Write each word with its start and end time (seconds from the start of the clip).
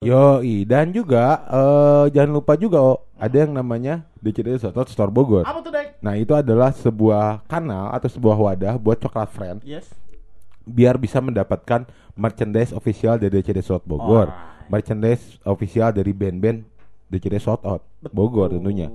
Yoi 0.00 0.64
dan 0.64 0.96
juga 0.96 1.44
eh, 1.44 2.04
jangan 2.16 2.40
lupa 2.40 2.56
juga 2.56 2.80
oh, 2.80 3.04
ada 3.20 3.36
yang 3.36 3.52
namanya 3.52 4.00
DCD 4.16 4.56
Sotot 4.56 4.88
Store 4.88 5.12
Bogor. 5.12 5.44
Apa 5.44 5.60
tuh, 5.60 5.68
Dek? 5.68 6.00
Nah 6.00 6.16
itu 6.16 6.32
adalah 6.32 6.72
sebuah 6.72 7.44
kanal 7.44 7.92
atau 7.92 8.08
sebuah 8.08 8.32
wadah 8.32 8.80
buat 8.80 8.96
coklat 8.96 9.28
friend 9.28 9.60
Yes. 9.60 9.92
biar 10.64 10.96
bisa 10.96 11.20
mendapatkan 11.20 11.84
merchandise 12.16 12.72
official 12.72 13.20
dari 13.20 13.44
DCD 13.44 13.60
Sotot 13.60 13.84
Bogor, 13.84 14.32
Alright. 14.32 14.72
merchandise 14.72 15.36
official 15.44 15.92
dari 15.92 16.16
band-band 16.16 16.64
DCD 17.12 17.36
Sotot 17.36 17.84
Bogor 18.08 18.56
tentunya. 18.56 18.88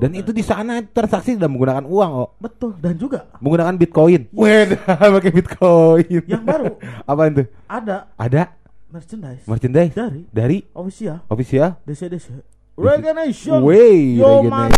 Dan 0.00 0.16
itu 0.16 0.32
di 0.32 0.40
sana 0.40 0.80
transaksi 0.80 1.36
tidak 1.36 1.52
menggunakan 1.52 1.84
uang 1.84 2.12
oh, 2.16 2.32
betul 2.40 2.72
dan 2.80 2.96
juga 2.96 3.28
menggunakan 3.44 3.76
Bitcoin. 3.76 4.32
Wih, 4.32 4.72
pakai 5.20 5.32
Bitcoin. 5.36 6.24
yang 6.24 6.48
baru 6.48 6.80
Apa 7.12 7.28
itu? 7.28 7.44
ada 7.68 8.08
Ada 8.16 8.56
merchandise 8.96 9.44
merchandise 9.44 9.92
dari 9.92 10.20
dari 10.32 10.58
official 10.72 11.20
official 11.28 11.76
DC-DC 11.84 12.56
Reggae 12.76 13.16
Nation. 13.16 13.64
Wey, 13.64 14.20
yo 14.20 14.44
man, 14.44 14.68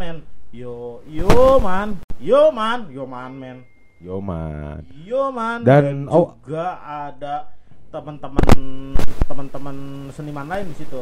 man, 0.00 0.24
yo. 0.48 1.04
Yo 1.04 1.04
yo 1.04 1.60
man, 1.60 2.00
yo 2.16 2.48
man, 2.48 2.88
yo 2.88 3.04
man, 3.04 3.32
man. 3.36 3.56
Yo 4.00 4.16
man. 4.20 4.80
Yo 5.04 5.28
man. 5.28 5.60
Dan- 5.60 6.08
oh. 6.08 6.40
juga 6.40 6.80
ada 6.80 7.55
teman-teman 7.96 8.48
teman-teman 9.24 9.76
seniman 10.12 10.44
lain 10.44 10.68
di 10.68 10.76
situ. 10.76 11.00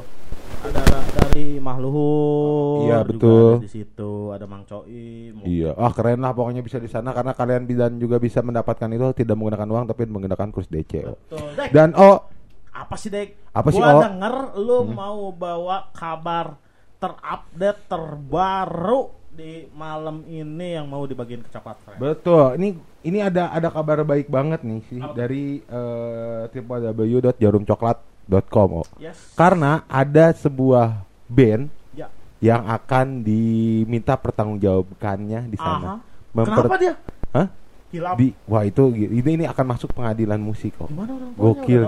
Ada 0.65 0.80
dari 1.19 1.59
Mahluhur. 1.59 2.87
Iya, 2.89 2.98
betul. 3.03 3.61
Di 3.61 3.70
situ 3.70 4.30
ada 4.30 4.47
Mang 4.47 4.65
Coim. 4.65 5.43
Iya, 5.43 5.75
ah 5.75 5.91
keren 5.91 6.23
lah 6.23 6.30
pokoknya 6.33 6.62
bisa 6.62 6.79
di 6.79 6.87
sana 6.89 7.11
karena 7.11 7.34
kalian 7.34 7.67
dan 7.67 7.98
juga 7.98 8.23
bisa 8.23 8.41
mendapatkan 8.41 8.89
itu 8.89 9.11
tidak 9.12 9.34
menggunakan 9.34 9.69
uang 9.69 9.84
tapi 9.91 10.07
menggunakan 10.07 10.48
kurs 10.55 10.70
DC. 10.70 11.05
Betul. 11.05 11.47
Dek, 11.59 11.69
Dan 11.75 11.93
oh, 11.98 12.30
apa 12.70 12.95
sih 12.95 13.11
Dek? 13.11 13.51
Apa 13.51 13.69
sih, 13.75 13.83
Gua 13.83 13.92
Oh? 13.98 14.03
denger 14.06 14.37
lu 14.62 14.79
mau 14.89 15.34
bawa 15.34 15.91
kabar 15.92 16.56
terupdate 16.97 17.84
terbaru 17.91 19.23
di 19.34 19.66
malam 19.74 20.22
ini 20.24 20.78
yang 20.78 20.86
mau 20.86 21.02
dibagiin 21.02 21.42
ke 21.42 21.50
Friend. 21.50 21.98
betul. 21.98 22.54
Ini 22.54 22.68
ini 23.02 23.18
ada 23.18 23.50
ada 23.50 23.66
kabar 23.66 24.00
baik 24.00 24.30
banget 24.30 24.62
nih 24.62 24.80
sih 24.86 24.98
Apa? 24.98 25.12
dari 25.12 25.60
eh, 25.60 26.42
www.jarumcoklat.com. 26.54 28.68
Oh. 28.72 28.86
Yes. 28.96 29.34
Karena 29.34 29.82
ada 29.84 30.30
sebuah 30.30 31.02
band 31.27 31.68
Ya. 31.92 32.06
yang 32.38 32.62
akan 32.64 33.22
diminta 33.22 34.14
pertanggungjawabannya 34.14 35.40
di 35.50 35.58
Aha. 35.58 35.66
sana. 35.66 35.90
Memper- 36.30 36.66
Kenapa 36.66 36.78
dia? 36.78 36.94
Hah? 37.34 37.46
Hilap. 37.90 38.14
Di, 38.18 38.27
wah 38.46 38.62
itu 38.62 38.82
ini 38.90 39.30
ini 39.34 39.44
akan 39.46 39.64
masuk 39.68 39.94
pengadilan 39.94 40.38
musik 40.38 40.74
kok. 40.74 40.90
Gimana 40.90 41.14
orang 41.14 41.30
tuanya? 41.34 41.42
Gokil. 41.42 41.82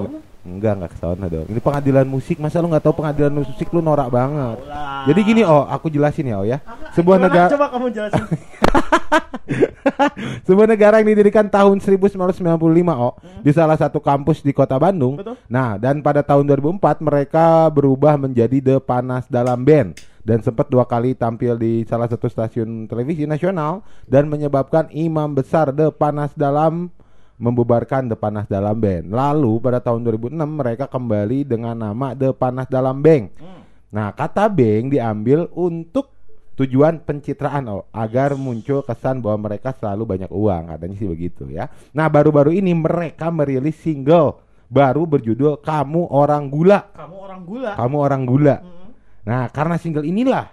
Enggak, 0.47 0.78
enggak 0.78 0.91
ke 0.94 0.98
sana 1.02 1.27
dong. 1.27 1.47
Ini 1.50 1.58
pengadilan 1.58 2.06
musik, 2.06 2.39
masa 2.39 2.62
lu 2.62 2.70
nggak 2.70 2.86
tahu 2.86 3.02
pengadilan 3.02 3.34
musik 3.34 3.66
lu 3.75 3.83
norak 3.83 4.14
banget. 4.14 4.62
Jadi 5.11 5.20
gini, 5.27 5.42
oh, 5.42 5.66
aku 5.66 5.91
jelasin 5.91 6.30
ya, 6.30 6.39
oh 6.39 6.47
ya. 6.47 6.62
Sebuah 6.94 7.19
Gimana? 7.19 7.27
negara 7.27 7.50
Coba 7.50 7.66
kamu 7.75 7.86
jelasin. 7.91 8.25
sebuah 10.47 10.67
negara 10.70 11.02
yang 11.02 11.11
didirikan 11.11 11.50
tahun 11.50 11.83
1995, 11.83 12.47
oh, 12.94 13.19
di 13.42 13.50
salah 13.50 13.74
satu 13.74 13.98
kampus 13.98 14.47
di 14.47 14.55
Kota 14.55 14.78
Bandung. 14.78 15.19
Betul. 15.19 15.34
Nah, 15.50 15.74
dan 15.77 15.98
pada 15.98 16.22
tahun 16.22 16.47
2004 16.47 17.02
mereka 17.02 17.67
berubah 17.74 18.14
menjadi 18.14 18.62
The 18.62 18.77
Panas 18.78 19.27
Dalam 19.27 19.67
Band 19.67 19.98
dan 20.27 20.42
sempat 20.42 20.67
dua 20.67 20.83
kali 20.83 21.14
tampil 21.14 21.55
di 21.55 21.86
salah 21.86 22.11
satu 22.11 22.27
stasiun 22.27 22.91
televisi 22.91 23.30
nasional 23.30 23.86
dan 24.11 24.27
menyebabkan 24.27 24.91
imam 24.91 25.39
besar 25.39 25.70
The 25.70 25.94
Panas 25.94 26.34
Dalam 26.34 26.91
membubarkan 27.37 28.09
The 28.09 28.17
Panas 28.17 28.48
Dalam 28.48 28.81
Band. 28.81 29.12
Lalu 29.12 29.61
pada 29.61 29.79
tahun 29.81 30.05
2006 30.05 30.37
mereka 30.37 30.84
kembali 30.89 31.45
dengan 31.45 31.77
nama 31.77 32.17
The 32.17 32.33
Panas 32.33 32.69
Dalam 32.69 33.01
Band. 33.05 33.33
Hmm. 33.37 33.61
Nah, 33.92 34.12
kata 34.12 34.48
Beng 34.51 34.92
diambil 34.92 35.48
untuk 35.57 36.12
tujuan 36.57 37.05
pencitraan 37.05 37.69
oh, 37.69 37.84
agar 37.92 38.33
muncul 38.34 38.81
kesan 38.81 39.20
bahwa 39.20 39.53
mereka 39.53 39.77
selalu 39.77 40.17
banyak 40.17 40.33
uang, 40.33 40.73
katanya 40.73 40.97
sih 40.97 41.08
begitu 41.08 41.45
ya. 41.52 41.69
Nah, 41.92 42.08
baru-baru 42.08 42.57
ini 42.57 42.73
mereka 42.73 43.29
merilis 43.29 43.77
single 43.77 44.41
baru 44.67 45.05
berjudul 45.05 45.61
Kamu 45.61 46.08
Orang 46.11 46.48
Gula. 46.48 46.91
Kamu 46.97 47.17
orang 47.17 47.41
gula. 47.45 47.73
Kamu 47.77 47.97
Orang 48.01 48.23
Gula. 48.24 48.57
Mm. 48.58 48.89
Nah, 49.29 49.45
karena 49.53 49.77
single 49.77 50.08
inilah 50.08 50.48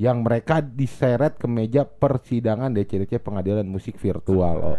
yang 0.00 0.24
mereka 0.24 0.64
diseret 0.64 1.36
ke 1.36 1.44
meja 1.44 1.84
persidangan 1.84 2.72
DCDC 2.72 3.20
Pengadilan 3.20 3.68
Musik 3.68 4.00
Virtual. 4.00 4.56
Oh. 4.74 4.78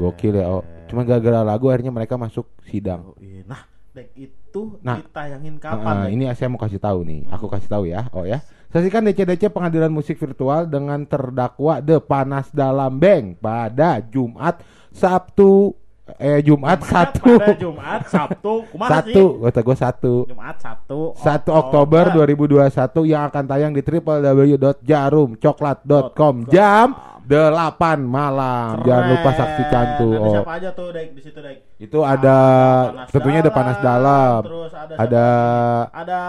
Gokil 0.00 0.36
ya, 0.38 0.46
oh. 0.48 0.64
Cuma 0.88 1.08
gara-gara 1.08 1.40
lagu 1.40 1.72
akhirnya 1.72 1.92
mereka 1.92 2.20
masuk 2.20 2.48
sidang. 2.68 3.12
Oh, 3.12 3.16
iya. 3.20 3.44
Nah, 3.48 3.64
Dek 3.92 4.08
itu 4.16 4.80
Nah. 4.80 5.04
ditayangin 5.04 5.60
kapan? 5.60 5.84
Nah, 5.84 6.04
Dek? 6.08 6.12
ini 6.16 6.24
saya 6.32 6.48
mau 6.48 6.60
kasih 6.60 6.80
tahu 6.80 7.04
nih, 7.04 7.28
aku 7.28 7.46
kasih 7.48 7.68
tahu 7.68 7.84
ya, 7.88 8.08
oh 8.16 8.24
ya. 8.24 8.40
Saksikan 8.72 9.04
DCDC 9.04 9.52
Pengadilan 9.52 9.92
Musik 9.92 10.16
Virtual 10.16 10.64
dengan 10.64 11.04
terdakwa 11.04 11.84
The 11.84 12.00
Panas 12.00 12.48
Dalam 12.56 12.96
Beng 12.96 13.36
pada 13.36 14.00
Jumat 14.00 14.64
Sabtu 14.88 15.76
eh 16.14 16.40
Jumat 16.40 16.82
satu 16.82 17.34
Pada 17.34 17.54
Jumat, 17.54 18.00
Sabtu, 18.04 18.64
kumaha 18.66 19.00
sih? 19.00 19.12
satu 19.12 19.40
kata 19.40 19.60
gue 19.60 19.76
satu 19.76 20.24
Jumat 20.26 20.56
Sabtu, 20.56 21.12
1 21.14 21.52
Oktober 21.52 22.02
2021 22.12 23.04
yang 23.06 23.22
akan 23.24 23.44
tayang 23.44 23.70
di 23.70 23.80
www.jarumcoklat.com 23.80 26.34
jam 26.46 26.94
8 27.22 28.02
malam. 28.02 28.82
Jangan 28.82 29.04
lupa 29.08 29.30
saksikan 29.32 29.86
tuh. 29.96 30.12
Ada 30.12 30.18
Oh. 30.18 30.32
siapa 30.34 30.52
aja 30.52 30.70
tuh 30.72 30.90
Dek 30.90 31.14
di 31.14 31.20
situ 31.22 31.38
Dek? 31.38 31.56
Itu 31.78 32.02
ada 32.02 32.36
Panas 32.84 33.08
tentunya 33.08 33.40
ada 33.40 33.50
panas 33.50 33.78
dalam. 33.78 34.42
Terus 34.42 34.70
ada 34.70 34.94
Ada 34.96 35.22
siapa? 35.22 35.96
ada 35.96 36.20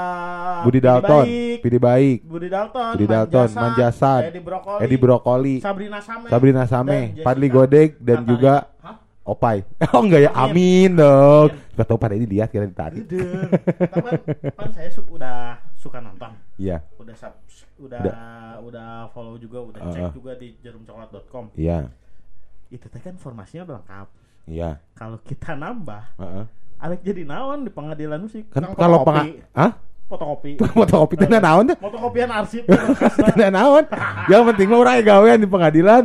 Budi 0.62 0.80
Dalton, 0.80 1.26
Pidi 1.60 1.78
Baik, 1.78 2.24
Budi 2.24 2.48
Dalton, 2.48 2.94
Budi 2.94 3.06
Dalton, 3.06 3.48
Manjasan, 3.52 4.22
Edi 4.24 4.40
Brokoli, 4.40 4.80
Edi 4.80 4.96
Brokoli, 4.96 5.56
Sabrina 5.60 6.00
Same, 6.00 6.30
Sabrina 6.30 6.64
Same, 6.64 7.20
Padli 7.20 7.50
Godek 7.50 8.00
dan 8.00 8.22
Natalia. 8.22 8.30
juga? 8.30 8.54
Opai. 9.24 9.64
Oh 9.96 10.04
enggak 10.04 10.28
ya? 10.28 10.32
Amin. 10.34 10.92
Amin 10.94 11.00
dong. 11.00 11.48
Amin. 11.50 11.74
Gak 11.74 11.88
tau 11.88 11.98
pada 11.98 12.14
ini 12.14 12.28
lihat 12.28 12.48
kira 12.48 12.64
ditarik. 12.64 13.02
Ide. 13.02 13.24
Tapi 13.88 14.04
kan, 14.04 14.20
kan 14.54 14.70
saya 14.70 14.90
su- 14.90 15.08
udah 15.08 15.58
suka 15.74 15.98
nonton. 15.98 16.32
Iya, 16.56 16.84
Udah 16.96 17.16
sub, 17.16 17.34
udah 17.78 18.00
Udah. 18.00 18.16
udah 18.62 18.90
follow 19.10 19.36
juga, 19.36 19.58
udah 19.60 19.80
Uh-uh. 19.82 19.92
cek 19.92 20.14
juga 20.14 20.32
di 20.36 20.54
jarumcoklat.com. 20.60 21.50
iya, 21.56 21.90
Itu 22.70 22.86
teh 22.88 23.00
kan 23.00 23.14
informasinya 23.14 23.64
udah 23.66 23.76
lengkap. 23.82 24.08
iya. 24.46 24.70
Kalau 24.94 25.18
kita 25.20 25.56
nambah, 25.56 26.04
Heeh. 26.16 26.46
Alek 26.78 27.00
jadi 27.02 27.24
naon 27.24 27.64
di 27.64 27.72
pengadilan 27.72 28.20
musik. 28.20 28.52
Kan 28.52 28.60
Nang 28.62 28.76
kalau 28.76 29.02
peng 29.02 29.40
Hah? 29.52 29.72
fotokopi. 30.06 30.60
Fotokopi 30.78 31.14
teh 31.16 31.28
naon 31.32 31.64
teh? 31.66 31.78
Fotokopian 31.80 32.30
arsip. 32.30 32.64
Teh 33.34 33.50
naon? 33.50 33.88
Yang 34.28 34.42
penting 34.52 34.68
mah 34.68 34.78
urang 34.78 35.00
gawean 35.02 35.40
di 35.40 35.48
pengadilan. 35.48 36.04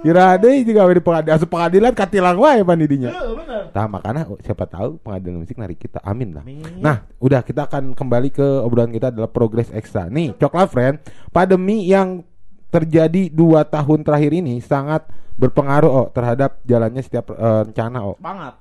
Kira 0.00 0.36
ada 0.36 0.48
juga 0.48 0.80
di 0.88 1.02
pengadilan. 1.04 1.36
Asup 1.36 1.48
pengadilan 1.52 1.92
katilang 1.92 2.36
wae 2.40 2.64
pan 2.64 2.80
didinya. 2.80 3.10
Heeh, 3.12 3.32
bener. 3.36 3.62
Nah, 3.70 3.86
makanya 3.86 4.22
oh, 4.26 4.40
siapa 4.40 4.64
tahu 4.64 4.96
pengadilan 5.04 5.44
musik 5.44 5.56
narik 5.60 5.76
kita. 5.76 6.00
Amin 6.00 6.32
lah. 6.32 6.44
Amin. 6.44 6.80
Nah, 6.80 7.04
udah 7.20 7.44
kita 7.44 7.68
akan 7.68 7.92
kembali 7.92 8.28
ke 8.32 8.46
obrolan 8.64 8.90
kita 8.90 9.12
adalah 9.12 9.28
progres 9.28 9.68
ekstra. 9.70 10.08
Nih, 10.08 10.32
Coklat 10.40 10.68
Friend, 10.72 10.96
pandemi 11.30 11.84
yang 11.84 12.24
terjadi 12.70 13.28
dua 13.28 13.66
tahun 13.66 14.06
terakhir 14.06 14.32
ini 14.32 14.62
sangat 14.62 15.04
berpengaruh 15.36 15.90
oh, 15.90 16.06
terhadap 16.12 16.62
jalannya 16.64 17.02
setiap 17.02 17.32
eh, 17.34 17.62
rencana 17.68 17.98
oh. 18.04 18.16
Banget. 18.16 18.54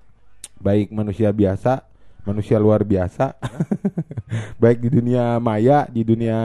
Baik 0.60 0.92
manusia 0.92 1.32
biasa, 1.32 1.88
manusia 2.28 2.60
luar 2.60 2.84
biasa. 2.84 3.40
Baik 4.62 4.84
di 4.84 4.90
dunia 4.92 5.40
maya, 5.40 5.88
di 5.88 6.04
dunia 6.04 6.40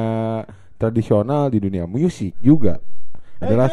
tradisional, 0.79 1.51
di 1.51 1.59
dunia 1.59 1.87
musik 1.87 2.35
juga. 2.39 2.79
Adalah 3.45 3.69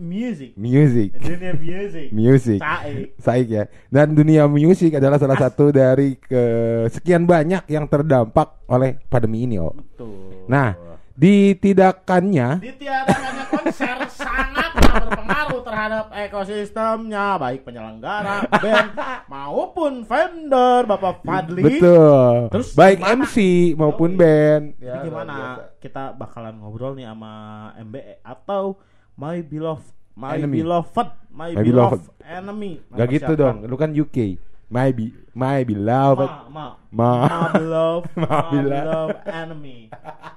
music. 0.00 0.50
music. 0.56 1.08
Dunia 1.14 1.52
music. 1.54 2.06
Music. 2.16 2.58
Saik. 2.58 3.06
Saik 3.20 3.46
ya. 3.48 3.64
Dan 3.92 4.16
dunia 4.16 4.48
musik 4.48 4.96
adalah 4.96 5.20
salah 5.20 5.36
satu 5.36 5.68
dari 5.68 6.16
ke 6.16 6.42
sekian 6.88 7.28
banyak 7.28 7.68
yang 7.68 7.84
terdampak 7.86 8.64
oleh 8.66 8.96
pandemi 9.06 9.44
ini, 9.44 9.60
oh. 9.60 9.76
Betul. 9.76 10.48
Nah, 10.48 10.74
ditidakannya 11.16 12.60
ditiadakannya 12.60 13.44
konser 13.48 13.96
sangat 14.20 14.70
berpengaruh 14.76 15.60
terhadap 15.64 16.06
ekosistemnya 16.12 17.40
baik 17.40 17.64
penyelenggara 17.64 18.44
band 18.64 18.88
maupun 19.26 20.04
vendor 20.04 20.84
Bapak 20.84 21.24
Fadli. 21.24 21.62
betul. 21.64 22.52
Terus 22.52 22.68
Baik 22.76 23.00
gimana? 23.00 23.24
MC 23.24 23.36
maupun 23.74 24.10
band. 24.14 24.64
Jadi 24.76 24.84
Ya, 24.86 25.02
gimana 25.02 25.34
kita 25.80 26.12
bakalan 26.12 26.60
ngobrol 26.60 26.92
nih 26.94 27.08
sama 27.08 27.32
MBE 27.80 28.20
atau 28.20 28.76
My 29.16 29.40
Beloved 29.40 29.88
My 30.14 30.36
Enemy. 30.36 30.56
Beloved 30.60 31.08
My, 31.28 31.52
My 31.52 31.60
Beloved, 31.60 32.00
Beloved. 32.00 32.24
Enemy. 32.24 32.72
Gak 32.90 33.08
gitu 33.12 33.32
dong. 33.32 33.64
Lu 33.64 33.76
kan 33.76 33.92
UK. 33.92 34.40
My 34.66 34.90
be 34.90 35.14
my 35.30 35.62
beloved. 35.62 36.26
Ma, 36.50 36.50
ma, 36.50 36.66
Ma. 36.90 37.10
ma 37.22 37.48
beloved, 37.54 38.10
Ma 38.18 38.26
ma 38.26 38.38
beloved. 38.50 39.16
enemy. 39.30 39.78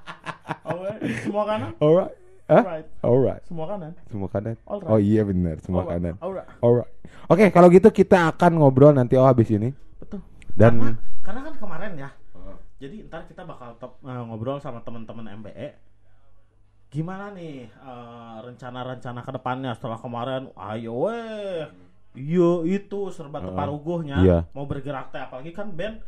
Alright, 0.69 1.01
semua 1.25 1.43
kanan? 1.49 1.71
Alright. 1.81 2.13
Hah? 2.45 2.61
Alright, 2.61 2.87
Alright. 3.01 3.41
semua 3.49 3.65
kanan. 3.65 3.91
Semua 4.05 4.29
kanan. 4.29 4.55
Alright. 4.69 4.89
Oh 4.89 4.99
iya 5.01 5.21
benar, 5.25 5.57
semua 5.65 5.81
Alright, 5.81 5.97
kanan. 5.97 6.15
Alright. 6.21 6.47
Alright. 6.61 6.91
Oke, 7.25 7.45
kalau 7.49 7.73
gitu 7.73 7.89
kita 7.89 8.29
akan 8.29 8.51
ngobrol 8.61 8.93
nanti 8.93 9.17
oh 9.17 9.25
habis 9.25 9.49
ini 9.49 9.73
Betul. 9.97 10.21
Dan 10.53 10.77
karena, 10.77 10.93
karena 11.25 11.39
kan 11.49 11.53
kemarin 11.57 11.91
ya. 11.97 12.09
Jadi 12.79 12.95
ntar 13.09 13.25
kita 13.25 13.43
bakal 13.43 13.75
top, 13.81 13.97
eh, 14.05 14.23
ngobrol 14.29 14.61
sama 14.61 14.79
teman-teman 14.85 15.25
MBE. 15.41 15.73
Gimana 16.89 17.29
nih 17.37 17.69
eh, 17.69 18.37
rencana-rencana 18.49 19.21
ke 19.21 19.31
depannya 19.37 19.71
setelah 19.77 20.01
kemarin? 20.01 20.49
Ayo 20.57 21.05
weh. 21.05 21.69
Iya 22.17 22.65
itu 22.65 23.13
serba 23.13 23.37
teparuguhnya 23.37 24.17
iya. 24.25 24.39
mau 24.57 24.65
bergerak 24.65 25.13
teh 25.13 25.21
apalagi 25.21 25.53
kan 25.53 25.69
band 25.69 26.01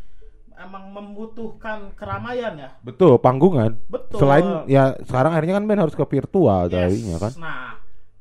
emang 0.58 0.90
membutuhkan 0.90 1.94
keramaian 1.94 2.58
ya. 2.58 2.70
betul 2.82 3.22
panggungan. 3.22 3.78
Betul. 3.86 4.18
Selain 4.18 4.66
ya 4.66 4.98
sekarang 5.06 5.38
akhirnya 5.38 5.62
kan 5.62 5.66
band 5.70 5.82
harus 5.88 5.96
ke 5.96 6.06
virtual 6.06 6.68
Yes. 6.68 6.74
tadinya 6.74 7.18
kan. 7.22 7.32
Nah, 7.38 7.70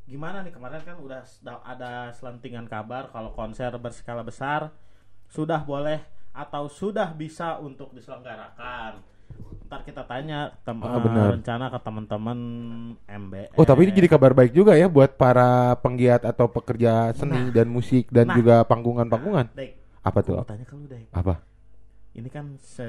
gimana 0.04 0.44
nih 0.44 0.52
kemarin 0.52 0.84
kan 0.84 0.96
udah 1.00 1.24
ada 1.64 2.12
selentingan 2.12 2.68
kabar 2.68 3.08
kalau 3.08 3.32
konser 3.32 3.72
berskala 3.80 4.20
besar 4.20 4.68
sudah 5.32 5.64
boleh 5.64 6.04
atau 6.36 6.68
sudah 6.68 7.10
bisa 7.16 7.58
untuk 7.58 7.96
diselenggarakan. 7.96 9.02
Ntar 9.70 9.86
kita 9.86 10.02
tanya 10.02 10.50
tem- 10.60 10.82
Ah, 10.82 10.98
eh, 10.98 11.00
benar. 11.00 11.26
rencana 11.30 11.70
ke 11.70 11.78
teman-teman 11.78 12.38
MBE. 13.06 13.54
Oh 13.54 13.62
tapi 13.62 13.86
ini 13.86 13.94
jadi 13.94 14.10
kabar 14.10 14.34
baik 14.34 14.50
juga 14.50 14.74
ya 14.74 14.90
buat 14.90 15.14
para 15.14 15.78
penggiat 15.78 16.26
atau 16.26 16.50
pekerja 16.50 17.14
seni 17.14 17.38
Nah. 17.38 17.54
dan 17.54 17.70
musik 17.70 18.10
dan 18.10 18.26
Nah. 18.26 18.34
juga 18.34 18.66
panggungan-panggungan. 18.66 19.54
Dek, 19.54 19.78
Apa 20.02 20.18
aku 20.18 20.26
tuh? 20.26 20.36
mau 20.36 20.44
tanya 20.44 20.66
ke 20.66 20.74
lu 20.74 20.84
Dek. 20.84 21.06
Apa? 21.10 21.38
Ini 22.10 22.26
kan 22.26 22.58
se 22.58 22.82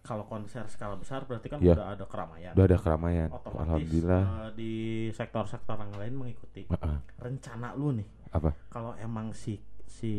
kalau 0.00 0.22
konser 0.24 0.62
skala 0.66 0.94
besar 0.94 1.26
berarti 1.26 1.50
kan 1.50 1.58
Iya. 1.58 1.74
udah 1.74 1.86
ada 1.90 2.04
keramaian. 2.06 2.52
Udah 2.54 2.64
ada 2.64 2.78
keramaian. 2.78 3.28
Otomatis 3.28 3.66
Alhamdulillah. 3.66 4.22
eh, 4.22 4.50
di 4.54 4.72
sektor-sektor 5.10 5.74
yang 5.76 5.90
lain 5.92 6.14
mengikuti. 6.14 6.62
Heeh. 6.64 6.96
Rencana 7.18 7.74
lu 7.74 7.90
nih 7.92 8.06
Apa? 8.30 8.54
kalau 8.70 8.94
emang 8.96 9.34
si 9.34 9.58
si 9.84 10.14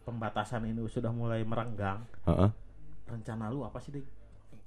pembatasan 0.00 0.62
ini 0.64 0.78
sudah 0.86 1.10
mulai 1.10 1.42
merenggang, 1.42 2.06
Heeh. 2.24 2.50
rencana 3.04 3.50
lu 3.50 3.66
apa 3.66 3.78
sih 3.78 3.90
dik? 3.90 4.06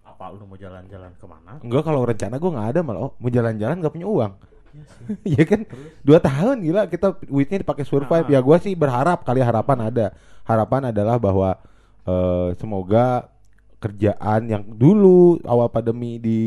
Apa 0.09 0.33
lu 0.33 0.45
mau 0.49 0.57
jalan-jalan 0.57 1.11
ke 1.13 1.25
mana? 1.29 1.61
Enggak 1.61 1.83
kalau 1.85 2.01
rencana 2.01 2.35
gue 2.41 2.51
nggak 2.51 2.69
ada 2.73 2.79
malah. 2.81 3.01
Oh, 3.05 3.11
mau 3.21 3.29
jalan-jalan 3.29 3.75
nggak 3.77 3.93
punya 3.93 4.07
uang. 4.09 4.33
Iya. 4.69 4.83
Iya 5.29 5.43
kan? 5.45 5.61
Dua 6.05 6.19
tahun 6.21 6.55
gila 6.65 6.81
kita 6.89 7.07
duitnya 7.25 7.61
dipakai 7.61 7.85
survive. 7.85 8.25
Ah. 8.25 8.33
Ya 8.33 8.39
gue 8.41 8.57
sih 8.61 8.73
berharap 8.73 9.21
kali 9.21 9.41
harapan 9.41 9.77
ada. 9.89 10.07
Harapan 10.45 10.89
adalah 10.89 11.21
bahwa 11.21 11.57
eh, 12.09 12.57
semoga 12.57 13.29
kerjaan 13.79 14.51
yang 14.51 14.63
dulu 14.65 15.39
awal 15.47 15.71
pandemi 15.71 16.19
di 16.19 16.41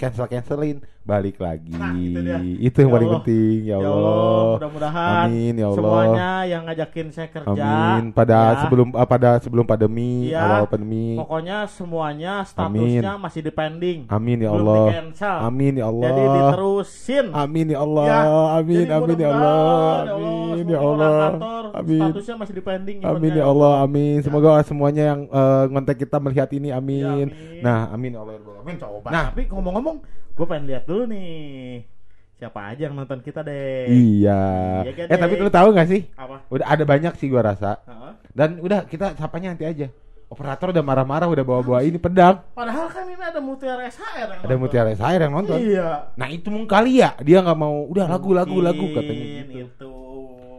cancel 0.00 0.26
cancelin 0.26 0.80
balik 1.04 1.36
lagi. 1.36 1.68
Nah, 1.70 1.92
itu 1.92 2.16
dia. 2.18 2.38
Itu 2.58 2.76
yang 2.78 2.88
Ya 2.88 2.94
paling 2.96 3.08
Allah. 3.08 3.20
penting. 3.20 3.58
Ya 3.62 3.76
Allah. 3.76 4.44
mudah-mudahan 4.56 5.24
Amin 5.28 5.52
ya 5.52 5.66
Allah. 5.66 5.76
semuanya 5.76 6.28
yang 6.44 6.62
ngajakin 6.64 7.06
saya 7.12 7.28
kerja. 7.28 7.60
Amin. 7.60 8.02
Pada 8.10 8.38
ya, 8.40 8.56
sebelum 8.64 8.88
ah, 8.90 9.04
pada 9.04 9.30
sebelum 9.36 9.64
pandemi, 9.64 10.32
Iya. 10.32 10.40
awal 10.40 10.64
pandemi. 10.66 11.14
pokoknya 11.14 11.56
semuanya 11.68 12.32
statusnya 12.42 13.12
masih 13.16 13.40
depending. 13.42 13.98
Amin 14.08 14.38
ya 14.38 14.48
Belum 14.48 14.64
Allah. 14.64 14.84
di-cancel. 14.88 15.36
Amin 15.44 15.72
ya 15.74 15.84
Allah. 15.84 16.08
Jadi 16.08 16.22
diterusin. 16.24 17.26
Amin 17.30 17.66
ya 17.68 17.78
Allah. 17.78 18.04
Ya, 18.04 18.20
amin 18.56 18.74
jadi 18.74 18.88
amin 18.88 18.88
ya 18.88 18.98
mudah-mudahan, 18.98 19.36
Allah. 19.36 19.96
ya 20.00 20.14
Amin 20.54 20.66
ya 20.66 20.78
Allah. 20.80 21.12
kantor 21.28 21.64
Amin. 21.74 22.00
Statusnya 22.00 22.34
masih 22.38 22.54
depending. 22.54 22.96
Amin 22.98 23.12
ibaratnya. 23.28 23.36
ya 23.36 23.44
Allah, 23.46 23.72
amin. 23.82 24.16
Semoga 24.20 24.50
semuanya 24.64 25.02
yang 25.12 25.20
eh, 25.26 25.64
ngontek 25.68 25.96
kita 26.00 26.16
melihat 26.16 26.48
ini, 26.50 26.68
Ya, 26.68 26.80
amin. 26.80 27.04
amin. 27.28 27.60
Nah, 27.60 27.92
amin 27.92 28.10
ya 28.10 28.20
Allah. 28.20 28.32
ya 28.32 28.40
Alamin. 28.40 28.76
Coba. 28.80 29.08
Nah, 29.12 29.24
tapi 29.28 29.42
ngomong-ngomong, 29.46 29.96
gue 30.34 30.44
pengen 30.44 30.66
lihat 30.66 30.84
dulu 30.84 31.06
nih 31.06 31.86
siapa 32.34 32.60
aja 32.66 32.90
yang 32.90 32.94
nonton 32.94 33.18
kita 33.18 33.40
deh. 33.40 33.86
iya. 33.86 34.82
Iya 34.82 34.92
kan, 34.92 35.06
Eh, 35.06 35.16
tapi 35.16 35.34
lu 35.38 35.48
tahu 35.48 35.68
gak 35.70 35.86
sih? 35.86 36.02
Apa? 36.12 36.42
Udah 36.50 36.66
ada 36.66 36.82
banyak 36.82 37.14
sih 37.14 37.30
gua 37.30 37.46
rasa. 37.46 37.78
Heeh. 37.80 38.12
Dan 38.30 38.58
udah 38.58 38.82
kita 38.84 39.14
sapanya 39.14 39.54
nanti 39.54 39.62
aja. 39.62 39.86
Operator 40.26 40.74
udah 40.74 40.82
marah-marah, 40.82 41.30
udah 41.30 41.44
bawa-bawa 41.46 41.80
ini 41.80 41.94
pedang. 41.94 42.42
Padahal 42.50 42.90
kan 42.90 43.06
ini 43.06 43.22
ada 43.22 43.38
Mutiara 43.38 43.86
SHR 43.86 44.02
yang 44.18 44.30
Ada 44.34 44.36
nonton. 44.42 44.58
Mutiara 44.58 44.90
Sair 44.92 45.20
yang 45.22 45.30
nonton. 45.32 45.58
Iya. 45.62 45.88
Nah, 46.12 46.28
itu 46.28 46.48
mungkin 46.50 46.66
kali 46.66 46.98
ya 46.98 47.14
dia 47.22 47.38
nggak 47.38 47.54
mau 47.54 47.86
udah 47.86 48.06
lagu-lagu 48.08 48.58
lagu 48.58 48.82
Mungkin 48.82 48.98
katanya 48.98 49.24
gitu. 49.46 49.54
itu. 49.62 49.92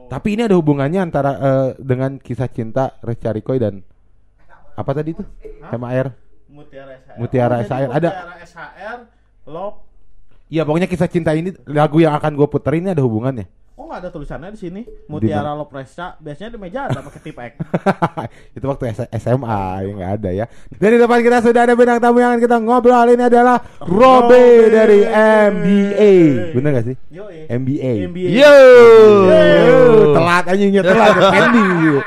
Tapi 0.08 0.28
ini 0.32 0.42
ada 0.48 0.56
hubungannya 0.56 1.02
antara 1.02 1.32
eh, 1.36 1.70
dengan 1.78 2.16
kisah 2.18 2.48
cinta 2.48 2.96
Recha 3.02 3.36
Rikoy 3.36 3.60
dan 3.60 3.84
apa 4.72 4.92
tadi 4.92 5.12
itu? 5.12 5.24
Hah? 5.60 5.76
MAR. 5.76 6.08
Mutiara 6.48 6.96
SHR. 6.96 7.16
Mutiara 7.20 7.56
jadi 7.58 7.68
SHR. 7.68 7.90
Ada- 7.92 8.14
Mutiara 8.16 8.36
SHR, 8.40 8.98
Love. 9.46 9.78
Iya, 10.50 10.62
pokoknya 10.66 10.90
kisah 10.90 11.10
cinta 11.10 11.34
ini 11.34 11.54
lagu 11.70 11.98
yang 12.02 12.14
akan 12.18 12.34
gue 12.38 12.48
puter 12.50 12.78
ini 12.78 12.94
ada 12.94 13.02
hubungannya. 13.02 13.46
Oh 13.76 13.92
nggak 13.92 14.08
ada 14.08 14.10
tulisannya 14.10 14.56
di 14.56 14.60
sini. 14.60 14.82
Mutiara 15.12 15.52
Love 15.52 15.68
Resta. 15.76 16.16
Biasanya 16.24 16.56
di 16.56 16.60
meja 16.64 16.88
ada 16.88 17.04
pakai 17.04 17.20
tip 17.20 17.36
X. 17.36 17.60
itu 18.56 18.64
waktu 18.64 18.88
SMA 19.20 19.62
ya 19.84 19.92
nggak 20.00 20.12
ada 20.16 20.30
ya. 20.32 20.46
Dan 20.80 20.96
di 20.96 20.98
depan 21.04 21.20
kita 21.20 21.44
sudah 21.44 21.62
ada 21.68 21.76
bintang 21.76 22.00
tamu 22.00 22.24
yang 22.24 22.40
kita 22.40 22.56
ngobrol 22.64 23.04
ini 23.12 23.28
adalah 23.28 23.60
Robe 23.84 24.72
dari 24.72 25.04
MBA. 25.52 26.14
Bener 26.56 26.70
gak 26.72 26.86
sih? 26.88 26.96
Yo. 27.12 27.28
MBA. 27.52 27.92
NBA. 28.16 28.30
Yo. 28.32 28.56
Yo, 29.28 29.80
telat 30.16 30.46
anjingnya 30.48 30.80
telat 30.80 31.16
pending 31.20 31.70
gitu. 31.84 32.00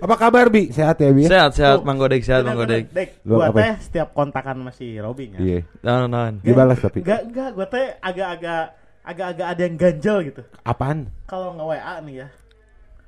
Apa 0.00 0.14
kabar 0.16 0.46
Bi? 0.48 0.68
Sehat 0.68 0.96
ya 0.98 1.10
Bi? 1.10 1.24
ya? 1.24 1.28
Sehat 1.28 1.50
sehat 1.54 1.76
Tuh. 1.78 1.84
Mang 1.84 1.96
Godek 1.96 2.22
sehat 2.22 2.42
Mang. 2.42 2.56
Godek. 2.56 2.90
Dek, 2.90 3.08
gua 3.22 3.48
apa? 3.48 3.58
teh 3.58 3.72
setiap 3.80 4.08
kontakan 4.12 4.62
masih 4.62 5.00
Robin 5.00 5.34
ya. 5.34 5.40
Iya. 5.40 5.58
Non 5.80 6.06
non. 6.06 6.32
Dibalas 6.40 6.78
tapi. 6.78 7.00
Enggak, 7.00 7.20
enggak, 7.24 7.48
gua 7.52 7.66
teh 7.66 7.86
agak-agak 7.98 8.64
agak-agak 9.02 9.46
ada 9.46 9.60
yang 9.60 9.76
ganjel 9.76 10.16
gitu. 10.24 10.42
Apaan? 10.62 11.12
Kalau 11.24 11.52
nggak 11.52 11.68
WA 11.68 11.94
nih 12.00 12.14
ya. 12.20 12.28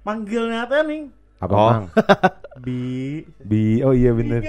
Manggilnya 0.02 0.60
teh 0.64 0.82
nih 0.82 1.02
Apa 1.36 1.52
Oh. 1.52 1.68
Mang? 1.68 1.84
Bi 2.64 3.20
Bi, 3.38 3.84
oh 3.84 3.92
iya 3.92 4.10
bener. 4.10 4.40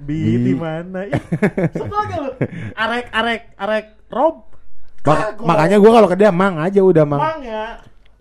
Bi, 0.00 0.16
Bi. 0.16 0.40
di 0.42 0.54
mana? 0.56 1.04
Ih, 1.04 1.20
lu? 2.16 2.32
Arek 2.74 3.06
arek 3.10 3.42
arek 3.54 3.84
Rob. 4.08 4.48
Mak- 5.00 5.40
makanya 5.40 5.76
gua 5.76 5.90
kalau 5.94 6.08
ke 6.08 6.16
dia 6.16 6.28
Mang 6.28 6.56
aja 6.56 6.80
udah 6.80 7.04
Mang. 7.04 7.20
Mang 7.20 7.40
ya. 7.40 7.80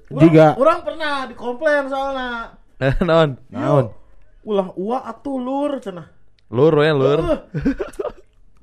Urang- 0.10 0.22
Juga. 0.26 0.46
Urang 0.58 0.80
pernah 0.82 1.28
dikomplain 1.28 1.86
soalnya. 1.88 2.58
Non. 3.10 3.30
Naon? 3.52 3.86
Ulah 4.42 4.72
uak 4.74 5.04
atuh 5.06 5.38
lur 5.38 5.72
cenah. 5.80 6.08
Lur 6.50 6.74
ya 6.80 6.94
lur. 6.94 7.20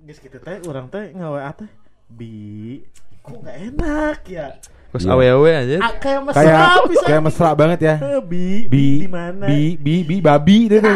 Geus 0.02 0.18
kitu 0.18 0.38
teh 0.38 0.58
urang 0.64 0.88
teh 0.88 1.12
ngawe 1.12 1.52
teh 1.52 1.68
bi 2.06 2.80
kok 3.20 3.42
gak 3.42 3.58
enak 3.60 4.20
ya. 4.24 4.46
Terus 4.86 5.02
Iya. 5.02 5.12
awe-awe 5.12 5.50
aja. 5.52 5.76
Ah, 5.82 5.92
kayak 5.98 6.20
mesra 6.24 6.38
Kayak 6.40 6.62
bisa. 6.88 7.04
kayak 7.04 7.22
mesra 7.26 7.48
banget 7.52 7.80
ya. 7.82 7.94
Eh, 7.98 8.20
bi, 8.22 8.46
bi, 8.64 8.70
Bi, 8.70 8.86
di 9.02 9.08
mana? 9.10 9.44
bi, 9.44 9.60
bi, 9.76 9.94
bi, 10.00 10.16
babi 10.24 10.58
deh 10.66 10.80
tuh. 10.80 10.94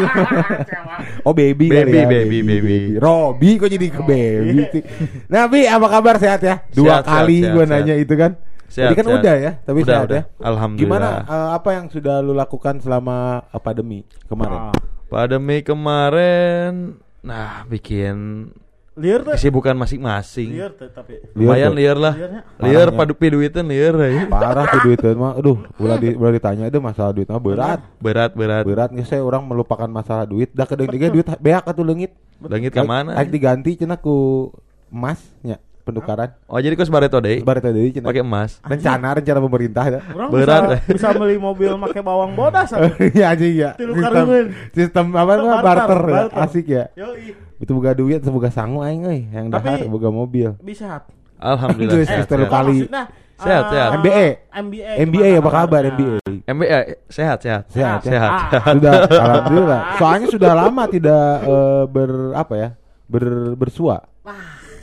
Oh 1.27 1.33
baby, 1.35 1.69
kali 1.69 1.85
Baby, 1.85 1.97
ya. 1.97 2.07
baby, 2.09 2.37
baby. 2.41 2.77
Robi 2.97 3.49
kok 3.61 3.69
jadi 3.69 3.87
ke 3.87 4.01
baby 4.01 4.57
sih. 4.73 4.83
Nah 5.27 5.45
Bi 5.45 5.67
apa 5.67 5.85
kabar 5.85 6.15
sehat 6.17 6.41
ya? 6.41 6.65
Dua 6.71 6.97
Sehat, 6.97 7.05
kali 7.05 7.37
sehat, 7.37 7.53
gue 7.53 7.63
sehat, 7.63 7.77
nanya 7.77 7.95
itu 7.95 8.13
kan. 8.15 8.31
Sehat, 8.71 8.87
Jadi 8.87 8.95
kan 8.95 9.05
sehat. 9.05 9.19
udah 9.19 9.35
ya, 9.35 9.51
tapi 9.67 9.79
Udah, 9.83 9.89
sehat 9.91 10.07
udah. 10.07 10.15
ya. 10.15 10.23
Alhamdulillah. 10.39 10.87
Gimana 10.87 11.07
eh, 11.27 11.49
apa 11.59 11.69
yang 11.75 11.85
sudah 11.91 12.15
lu 12.23 12.31
lakukan 12.31 12.79
selama 12.79 13.43
eh, 13.51 13.59
pandemi 13.59 13.99
kemarin? 14.31 14.59
Ah. 14.71 14.75
Pandemi 15.11 15.57
kemarin 15.59 16.95
nah 17.21 17.67
bikin 17.67 18.47
Liar 18.95 19.23
tuh. 19.23 19.35
kesibukan 19.35 19.75
masing-masing. 19.75 20.55
Liar 20.55 20.71
tuh 20.75 20.87
tapi. 20.87 21.19
Lumayan 21.35 21.75
liar 21.75 21.95
lah. 21.99 22.15
Liar 22.59 22.95
padu 22.95 23.11
duitan 23.15 23.67
liar 23.67 23.95
ya. 23.95 24.27
Parah 24.27 24.67
tuh 24.67 24.79
duitnya 24.87 25.15
mah. 25.15 25.35
Aduh, 25.35 25.63
ulah 25.83 25.95
di, 25.99 26.15
ulah 26.15 26.31
ditanya 26.31 26.67
itu 26.67 26.79
masalah 26.79 27.11
duit 27.11 27.27
mah 27.27 27.39
berat. 27.43 27.79
Berat 27.99 28.31
berat. 28.35 28.63
Berat 28.63 28.89
nih 28.95 29.03
saya 29.03 29.23
orang 29.23 29.47
melupakan 29.47 29.87
masalah 29.87 30.23
duit. 30.23 30.51
Dah 30.55 30.63
tiga 30.67 31.11
duit 31.11 31.27
beak 31.43 31.63
atuh 31.67 31.83
leungit. 31.83 32.15
Langit 32.43 32.71
ke 32.71 32.83
mana? 32.83 33.15
Aik 33.19 33.31
diganti 33.35 33.79
cenah 33.79 33.99
ku 33.99 34.47
emasnya 34.91 35.59
penukaran. 35.81 36.29
Oh 36.45 36.61
jadi 36.61 36.73
kos 36.77 36.87
bareto 36.87 37.17
deh. 37.19 37.41
Baret 37.41 37.65
deui 37.65 37.91
cenah. 37.91 38.07
Pakai 38.07 38.21
emas. 38.23 38.61
rencana 38.61 39.17
rencana 39.17 39.39
pemerintah 39.41 39.85
ya. 39.89 39.99
Berat, 40.29 40.61
bisa, 40.61 40.75
eh. 40.77 40.81
bisa 40.93 41.07
beli 41.17 41.37
mobil 41.41 41.71
pakai 41.77 42.01
bawang 42.01 42.33
bodas. 42.37 42.69
Iya 43.11 43.33
anjing 43.33 43.53
ya. 43.57 43.71
Sistem, 43.75 44.25
sistem 44.71 45.05
apa 45.17 45.31
Itu 45.35 45.43
namanya 45.43 45.63
barter, 45.65 45.81
barter, 45.81 46.01
ya. 46.01 46.13
barter. 46.15 46.37
asik 46.45 46.65
ya. 46.69 46.83
Yoi, 46.95 47.33
Itu 47.59 47.71
boga 47.77 47.91
duit, 47.93 48.21
boga 48.23 48.49
sangu 48.49 48.81
aing 48.81 49.03
euy, 49.05 49.21
yang 49.29 49.49
dahar 49.49 49.81
boga 49.85 50.09
mobil. 50.09 50.55
bisa 50.61 50.85
sehat. 50.87 51.03
Alhamdulillah. 51.41 51.93
Terus 51.97 52.07
sehat, 52.07 52.27
terlalu 52.29 52.45
sehat. 52.45 52.53
kali. 52.53 52.77
Sehat, 53.41 53.63
eh, 53.65 53.69
sehat. 53.73 53.89
MBA. 53.97 54.25
MBA. 54.53 54.91
MBA 55.09 55.25
gimana 55.25 55.41
apa 55.41 55.49
kabar 55.49 55.81
kabarnya? 55.81 55.91
MBA? 55.97 56.15
MBA 56.45 56.79
sehat 57.09 57.37
sehat. 57.41 57.63
Sehat, 57.73 57.99
ya? 58.05 58.11
Sehat. 58.13 58.31
Ah. 58.31 58.73
Sudah 58.77 58.93
alhamdulillah. 59.25 59.79
Soalnya 59.97 60.27
sudah 60.29 60.51
lama 60.53 60.83
tidak 60.85 61.25
eh, 61.41 61.83
ber 61.89 62.11
apa 62.37 62.53
ya? 62.53 62.69
Ber 63.09 63.57
bersua. 63.57 64.05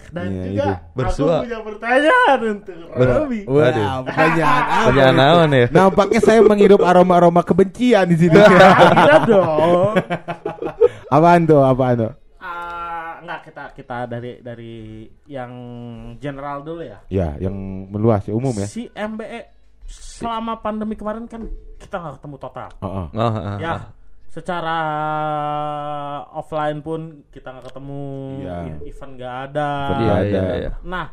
Dan 0.09 0.27
Iya, 0.27 0.43
juga 0.43 0.65
itu. 0.65 0.97
Bersua. 0.97 1.29
aku 1.29 1.45
punya 1.45 1.59
pertanyaan 1.61 2.39
untuk 2.49 2.77
Robi. 2.91 3.41
Wah, 3.45 3.71
pertanyaan 4.03 4.63
apa? 4.65 4.87
Pertanyaan 4.89 5.15
naon 5.15 5.49
ya? 5.53 5.67
Nampaknya 5.69 6.21
saya 6.25 6.41
menghirup 6.41 6.81
aroma-aroma 6.81 7.41
kebencian 7.45 8.09
di 8.09 8.17
sini. 8.17 8.33
Tidak 8.35 9.23
dong. 9.31 9.93
apaan 11.15 11.43
tuh? 11.45 11.61
Apaan 11.61 11.97
tuh? 11.99 12.13
Ah, 12.39 13.21
enggak 13.21 13.41
kita 13.45 13.65
kita 13.75 13.97
dari 14.07 14.33
dari 14.41 14.75
yang 15.27 15.53
general 16.17 16.65
dulu 16.65 16.81
ya. 16.81 16.99
Ya, 17.09 17.37
yang 17.37 17.53
meluas 17.89 18.25
ya, 18.25 18.33
umum 18.33 18.53
ya. 18.53 18.65
Si 18.65 18.89
MBE 18.89 19.45
selama 19.89 20.57
pandemi 20.59 20.97
kemarin 20.97 21.25
kan 21.25 21.49
kita 21.77 21.97
nggak 21.97 22.21
ketemu 22.21 22.37
total. 22.39 22.69
Heeh. 22.79 23.07
Oh, 23.13 23.21
ah, 23.21 23.57
Ya. 23.57 23.73
Secara 24.29 24.79
offline 26.31 26.79
pun 26.79 27.01
kita 27.29 27.49
nggak 27.51 27.67
ketemu, 27.67 28.05
Iya. 28.39 28.57
event 28.85 29.13
nggak 29.17 29.35
ada. 29.47 29.71
Event 29.89 30.01
Iya, 30.01 30.15
iya, 30.23 30.41
ada. 30.41 30.55
iya. 30.55 30.71
Nah, 30.85 31.07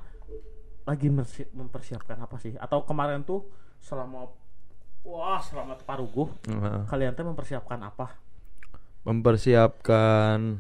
lagi 0.84 1.08
mersi- 1.10 1.50
mempersiapkan 1.50 2.18
apa 2.18 2.36
sih? 2.38 2.54
Atau 2.56 2.84
kemarin 2.84 3.24
tuh 3.24 3.48
selama 3.80 4.30
wah 5.02 5.38
selama 5.40 5.78
Paruguh 5.80 6.30
Heeh. 6.44 6.82
kalian 6.86 7.14
tuh 7.14 7.26
mempersiapkan 7.26 7.78
apa? 7.80 8.18
mempersiapkan 9.06 10.58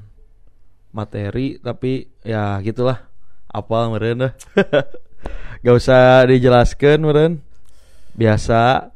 materi 0.90 1.58
tapi 1.58 2.06
ya 2.22 2.62
gitulah 2.62 3.02
apal 3.48 3.90
meren 3.90 4.22
dah 4.22 4.34
gak 5.66 5.76
usah 5.76 6.30
dijelaskan 6.30 7.02
meren 7.02 7.32
biasa 8.16 8.90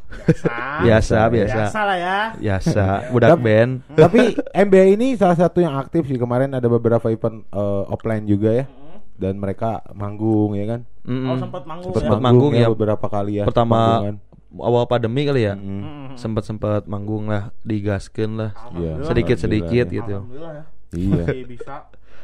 biasa 0.79 1.17
biasa 1.33 1.57
Biasa 1.59 1.79
lah 1.81 1.97
ya. 1.97 2.17
biasa 2.35 2.85
budak 3.13 3.29
Tapi- 3.31 3.43
band 3.43 3.71
Tapi 3.93 4.19
MBA 4.65 4.85
ini 4.95 5.07
salah 5.13 5.38
satu 5.38 5.59
yang 5.59 5.75
aktif 5.75 6.03
sih 6.03 6.15
kemarin 6.15 6.49
ada 6.51 6.65
beberapa 6.65 7.07
event 7.07 7.45
eh, 7.45 7.83
offline 7.85 8.25
juga 8.25 8.51
ya 8.53 8.65
dan 9.13 9.35
mereka 9.35 9.83
manggung 9.91 10.55
ya 10.55 10.63
kan. 10.65 10.88
Mm-mm. 11.03 11.27
Oh 11.27 11.35
sempat 11.38 11.63
manggung 11.63 11.91
Sempet 11.91 12.07
ya. 12.07 12.09
manggung. 12.09 12.23
manggung 12.23 12.53
ya. 12.55 12.67
beberapa 12.69 13.05
kali 13.05 13.33
ya. 13.33 13.43
pertama 13.43 13.99
manggungan. 13.99 14.15
awal 14.57 14.83
pandemi 14.85 15.21
kali 15.23 15.41
ya 15.43 15.53
Mm. 15.53 15.61
Mm-mm. 15.61 16.07
sempet 16.15 16.43
sempet 16.43 16.81
manggung 16.85 17.27
lah 17.27 17.51
digaskan 17.61 18.29
lah 18.35 18.51
Iya. 18.73 19.03
sedikit 19.03 19.38
sedikit 19.38 19.85
Alhamdulillah. 19.85 19.93
gitu 19.93 20.15
Alhamdulillah 20.15 20.53
ya. 20.53 20.63
Iya. 20.89 21.25
Bisa. 21.45 21.75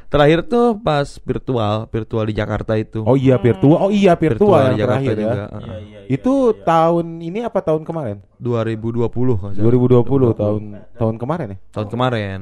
Terakhir 0.08 0.40
tuh 0.46 0.78
pas 0.80 1.08
virtual 1.22 1.76
virtual 1.90 2.24
di 2.30 2.34
Jakarta 2.38 2.74
itu 2.78 3.02
Oh 3.04 3.18
iya 3.18 3.36
virtual. 3.42 3.78
Oh 3.78 3.92
iya 3.92 4.14
virtual, 4.16 4.72
yang 4.72 4.76
di 4.76 4.82
Jakarta 4.82 5.02
terakhir 5.02 5.16
ya. 5.16 5.22
juga 5.22 5.44
Iya, 5.46 5.58
iya, 5.60 5.78
iya, 5.82 6.00
Itu 6.12 6.34
iya. 6.54 6.64
tahun 6.64 7.06
ini 7.22 7.40
apa 7.44 7.60
tahun 7.62 7.82
kemarin? 7.84 8.18
2020 8.40 9.10
kalau 9.12 9.34
nggak 9.36 9.54
salah. 9.58 9.66
2020 9.66 10.42
tahun 10.42 10.62
tahun 10.96 11.16
kemarin 11.18 11.48
ya? 11.52 11.58
tahun 11.74 11.88
kemarin 11.90 12.40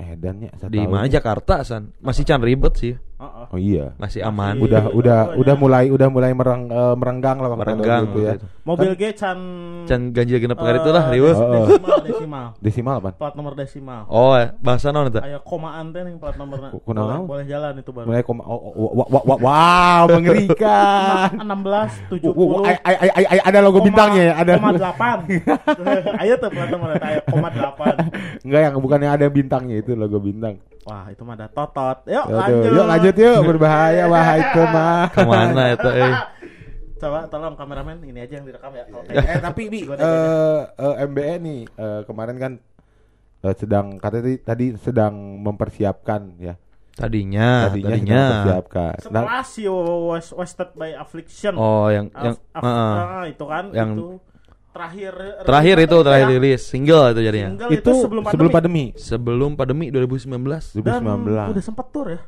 Edannya 0.00 0.48
satu 0.56 0.72
di 0.72 0.80
mana 0.80 1.04
Jakarta 1.12 1.60
san 1.60 1.92
masih 2.00 2.24
can 2.24 2.40
ribet 2.40 2.72
sih 2.80 2.96
Heeh. 3.20 3.44
Oh 3.52 3.58
iya. 3.60 3.92
masih 4.00 4.24
aman 4.24 4.56
Udah 4.56 4.80
Iya, 4.80 4.96
udah 4.96 5.18
betul, 5.28 5.40
udah 5.44 5.54
mulai 5.54 5.84
udah 5.88 6.08
mulai 6.08 6.32
mereng, 6.32 6.62
eh, 6.66 6.94
merenggang 6.96 7.36
lah 7.36 7.52
waktu 7.52 7.60
Merenggang 7.62 8.02
itu 8.08 8.18
ya. 8.18 8.32
itu. 8.34 8.46
Mobil 8.64 8.92
G 8.96 9.02
can 9.12 9.38
can 9.84 10.00
ganjil 10.10 10.40
genep 10.40 10.56
eh, 10.56 10.72
itu 10.74 10.88
lah 10.88 11.04
riweuh 11.06 11.36
Oh, 11.36 11.44
oh. 11.44 11.64
Desimal, 11.68 11.98
desimal. 12.00 12.46
Desimal 12.56 12.94
apa? 12.98 13.10
Plat 13.12 13.34
nomor 13.36 13.52
desimal. 13.52 14.08
oh 14.08 14.32
eh, 14.34 14.56
bahasa 14.58 14.88
naon 14.88 15.12
eta 15.12 15.20
Aya 15.20 15.36
komaan 15.38 15.92
teh 15.92 16.00
nih 16.00 16.16
plat 16.16 16.32
kunaon? 16.32 17.28
Boleh, 17.28 17.28
boleh 17.28 17.44
jalan 17.44 17.72
itu 17.76 17.90
baru. 17.92 18.06
Mulai 18.08 18.22
koma 18.24 18.42
oh, 18.42 18.56
oh, 18.56 18.90
wa- 18.96 19.24
wa- 19.26 19.40
wow, 19.40 20.02
mengerikan. 20.08 21.28
16 21.36 22.24
Wo- 22.24 22.32
wo- 22.32 22.64
70 22.64 22.68
ay- 22.72 22.80
ay- 22.80 22.98
ay- 23.12 23.28
ay- 23.28 23.44
ada 23.44 23.58
logo 23.60 23.84
bintangnya 23.84 24.22
ya, 24.22 24.34
ada. 24.40 24.52
koma 24.56 24.72
8 24.72 25.28
ayo 26.24 26.34
tuh 26.36 26.48
plat 26.48 26.68
nomornya 26.68 26.98
ayo 27.04 27.20
koma 27.26 27.48
8 27.52 28.00
Enggak 28.48 28.60
yang 28.64 28.74
bukannya 28.78 29.08
ada 29.10 29.26
bintangnya 29.28 29.76
itu 29.76 29.92
logo 29.92 30.16
bintang. 30.18 30.56
Wah 30.82 31.04
itu 31.06 31.22
mah 31.22 31.34
ada 31.34 31.46
totot. 31.46 32.04
Yuk 32.04 32.24
Aduh, 32.24 32.36
lanjut. 32.36 32.70
yuk 32.70 32.86
lanjut 32.86 33.14
yuk. 33.16 33.38
Berbahaya. 33.46 34.04
Wahai 34.06 34.40
teman. 34.54 35.06
ke 35.08 35.20
mana 35.22 35.62
itu 35.70 35.90
eh? 35.90 36.14
Coba 37.00 37.24
tolong 37.26 37.54
kameramen 37.54 37.96
ini 38.02 38.20
aja 38.20 38.36
yang 38.36 38.44
direkam 38.44 38.72
ya. 38.72 38.84
Kalau 38.84 39.02
eh 39.06 39.16
kayak 39.16 39.40
tapi 39.42 39.62
bi 39.66 39.80
eh, 39.82 40.60
eh, 40.70 40.94
MBE 41.02 41.34
nih 41.38 41.60
eh, 41.66 42.00
kemarin 42.04 42.36
kan 42.36 42.52
eh, 43.40 43.54
sedang 43.54 43.96
katanya 43.96 44.36
tadi, 44.44 44.76
sedang 44.76 45.14
mempersiapkan 45.40 46.36
ya. 46.38 46.54
tadinya 46.92 47.64
Tadinya, 47.66 47.88
tadinya. 47.88 48.20
mempersiapkan. 48.20 48.92
Nah, 48.92 49.00
setelah 49.00 49.40
si 49.42 49.64
West- 49.64 50.36
Wasted 50.36 50.70
by 50.74 50.92
Affliction. 50.92 51.56
Oh 51.56 51.88
yang 51.88 52.12
Af- 52.12 52.20
yang 52.22 52.36
af- 52.52 52.60
heeh. 52.60 52.94
ah, 53.00 53.24
itu 53.24 53.44
kan 53.46 53.64
Yang- 53.72 53.92
itu 53.96 54.06
terakhir 54.70 55.12
terakhir 55.42 55.76
itu 55.82 55.96
terakhir 56.06 56.26
ya? 56.26 56.34
rilis 56.38 56.60
single 56.62 57.06
itu 57.10 57.20
jadinya 57.26 57.48
Single 57.58 57.70
itu 57.74 57.90
sebelum 57.98 58.22
pandemi, 58.22 58.38
sebelum 58.38 58.50
pandemi 58.54 58.84
sebelum 58.94 59.50
pandemi 59.58 59.86
2019 59.90 60.30
dan 60.80 61.02
2019. 61.02 61.52
udah 61.52 61.64
sempet 61.64 61.86
tur 61.90 62.06
ya 62.06 62.20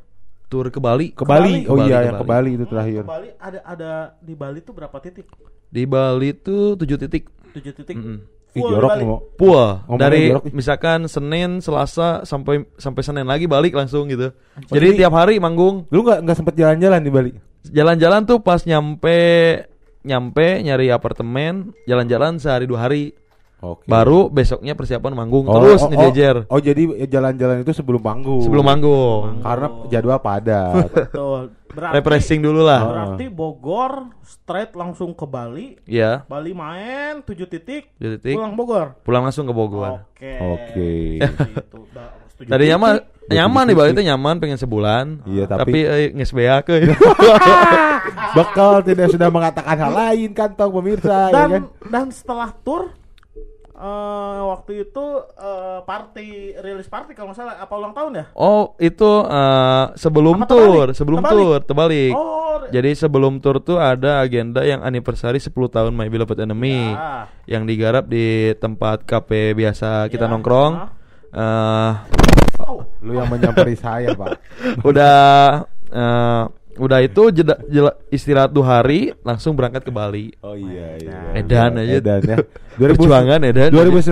tur 0.50 0.66
ke 0.68 0.80
Bali 0.84 1.06
ke 1.16 1.24
Bali. 1.24 1.64
Ke 1.64 1.70
Oh 1.72 1.80
Bali, 1.80 1.88
iya 1.88 1.98
ke 1.98 2.06
yang 2.12 2.16
ke 2.20 2.26
Bali. 2.28 2.50
Itu 2.52 2.64
Hmm, 2.68 2.72
terakhir. 2.76 3.02
ke 3.02 3.08
Bali 3.08 3.28
ada 3.40 3.58
ada 3.64 3.92
di 4.20 4.34
Bali 4.36 4.58
tuh 4.60 4.74
berapa 4.76 4.96
titik 5.00 5.26
di 5.72 5.82
Bali 5.88 6.28
tuh 6.36 6.76
7 6.76 7.00
titik 7.00 7.24
7 7.56 7.72
titik 7.72 7.96
Mm-mm. 7.96 8.18
Ih, 8.52 8.60
full 8.60 8.68
di 8.68 8.72
jorok 8.76 8.90
Ngomongnya 9.88 9.96
dari 9.96 10.22
jorok 10.28 10.44
misalkan 10.52 11.08
Senin, 11.08 11.64
Selasa 11.64 12.20
sampai 12.28 12.68
sampai 12.76 13.00
Senin 13.00 13.24
lagi 13.24 13.48
balik 13.48 13.72
langsung 13.72 14.12
gitu. 14.12 14.28
Jadi 14.68 15.00
tiap 15.00 15.16
hari 15.16 15.40
manggung. 15.40 15.88
Lu 15.88 16.04
nggak 16.04 16.20
nggak 16.20 16.36
sempet 16.36 16.54
jalan-jalan 16.60 17.00
di 17.00 17.08
Bali? 17.08 17.32
Jalan-jalan 17.64 18.28
tuh 18.28 18.44
pas 18.44 18.60
nyampe 18.68 19.16
nyampe 20.02 20.62
nyari 20.62 20.90
apartemen, 20.90 21.74
jalan-jalan 21.86 22.38
sehari 22.38 22.66
dua 22.66 22.86
hari. 22.86 23.14
Oke. 23.62 23.86
Baru 23.86 24.26
besoknya 24.26 24.74
persiapan 24.74 25.14
manggung 25.14 25.46
Oh, 25.46 25.62
terus 25.62 25.86
oh, 25.86 25.88
nih 25.88 25.94
oh, 25.94 26.02
Jejer. 26.10 26.36
Oh 26.50 26.58
jadi 26.58 27.06
jalan-jalan 27.06 27.62
itu 27.62 27.70
sebelum 27.70 28.02
panggung. 28.02 28.42
Sebelum 28.42 28.66
manggung. 28.66 29.38
Karena 29.38 29.66
jadwal 29.86 30.18
padat. 30.18 30.90
Betul. 30.98 31.54
Berarti, 31.72 31.94
Refreshing 32.02 32.42
dulu 32.44 32.68
lah. 32.68 32.84
berarti 32.84 33.26
Bogor 33.32 34.12
straight 34.20 34.76
langsung 34.76 35.16
ke 35.16 35.24
Bali. 35.24 35.80
Iya, 35.88 36.20
Bali 36.28 36.52
main 36.52 37.24
7 37.24 37.48
titik, 37.48 37.88
tujuh 37.96 38.20
titik. 38.20 38.36
pulang 38.36 38.52
Bogor. 38.52 38.86
Pulang 39.00 39.22
langsung 39.24 39.48
ke 39.48 39.54
Bogor. 39.56 40.04
Oke. 40.04 40.32
Oke. 40.36 40.92
Gitu. 41.24 41.80
Tujuh 42.44 43.00
nyaman 43.30 43.64
di 43.64 43.72
titik. 43.72 43.94
Bali 43.94 44.02
nyaman 44.04 44.34
pengen 44.36 44.58
sebulan. 44.58 45.04
Iya, 45.24 45.44
tapi- 45.46 45.62
tapi 45.62 45.78
eh, 45.84 46.10
nges 46.12 46.32
beak 46.32 46.66
euy. 46.68 46.82
Bekal 48.34 48.82
tidak 48.82 49.08
sudah 49.08 49.28
mengatakan 49.28 49.76
hal 49.78 49.92
lain 49.92 50.32
kantong 50.32 50.72
pemirsa 50.72 51.28
ya 51.28 51.32
dan 51.32 51.48
kan? 51.48 51.62
dan 51.84 52.06
setelah 52.08 52.50
tour 52.58 52.90
eh 53.74 54.40
waktu 54.44 54.84
itu 54.84 55.06
eh, 55.34 55.78
party 55.82 56.28
rilis 56.56 56.86
party 56.86 57.12
kalau 57.12 57.30
nggak 57.30 57.38
salah 57.38 57.54
apa 57.56 57.72
ulang 57.72 57.90
tahun 57.90 58.12
ya? 58.14 58.24
Oh, 58.32 58.74
itu 58.78 59.10
eh, 59.22 59.84
sebelum 59.96 60.36
Apa 60.38 60.46
tur, 60.48 60.62
terbalik? 60.86 60.94
sebelum 60.94 61.18
Terbalik? 61.20 61.36
tur, 61.36 61.58
terbalik. 61.64 62.12
Oh, 62.12 62.40
Jadi 62.64 62.90
sebelum 62.94 63.32
tur 63.38 63.58
tuh 63.58 63.76
ada 63.76 64.18
agenda 64.18 64.62
yang 64.62 64.80
anniversary 64.80 65.36
10 65.36 65.50
tahun 65.68 65.92
My 65.92 66.06
Beloved 66.06 66.38
Enemy 66.38 66.78
ya. 66.90 67.26
yang 67.48 67.62
digarap 67.64 68.06
di 68.06 68.26
tempat 68.56 69.02
kafe 69.02 69.52
biasa 69.52 70.06
kita 70.08 70.24
Ya, 70.24 70.30
nongkrong. 70.30 70.72
Oh, 71.32 71.92
Lu 73.00 73.12
yang 73.12 73.26
menyamperi 73.26 73.74
saya, 73.74 74.12
Pak. 74.12 74.30
udah 74.88 75.16
eh, 75.88 76.44
udah 76.72 76.98
itu 76.98 77.28
jeda, 77.30 77.60
jela- 77.66 78.00
istirahat 78.08 78.48
dua 78.48 78.80
hari 78.80 79.12
langsung 79.20 79.52
berangkat 79.52 79.82
ke 79.82 79.92
Bali. 79.92 80.32
Oh 80.40 80.56
iya 80.56 80.96
iya. 80.96 81.18
Edan 81.34 81.76
aja. 81.76 81.92
Edan 81.94 82.20
ya. 82.24 82.36
Perjuangan 82.72 83.44
edan. 83.44 83.68
2019 83.68 84.08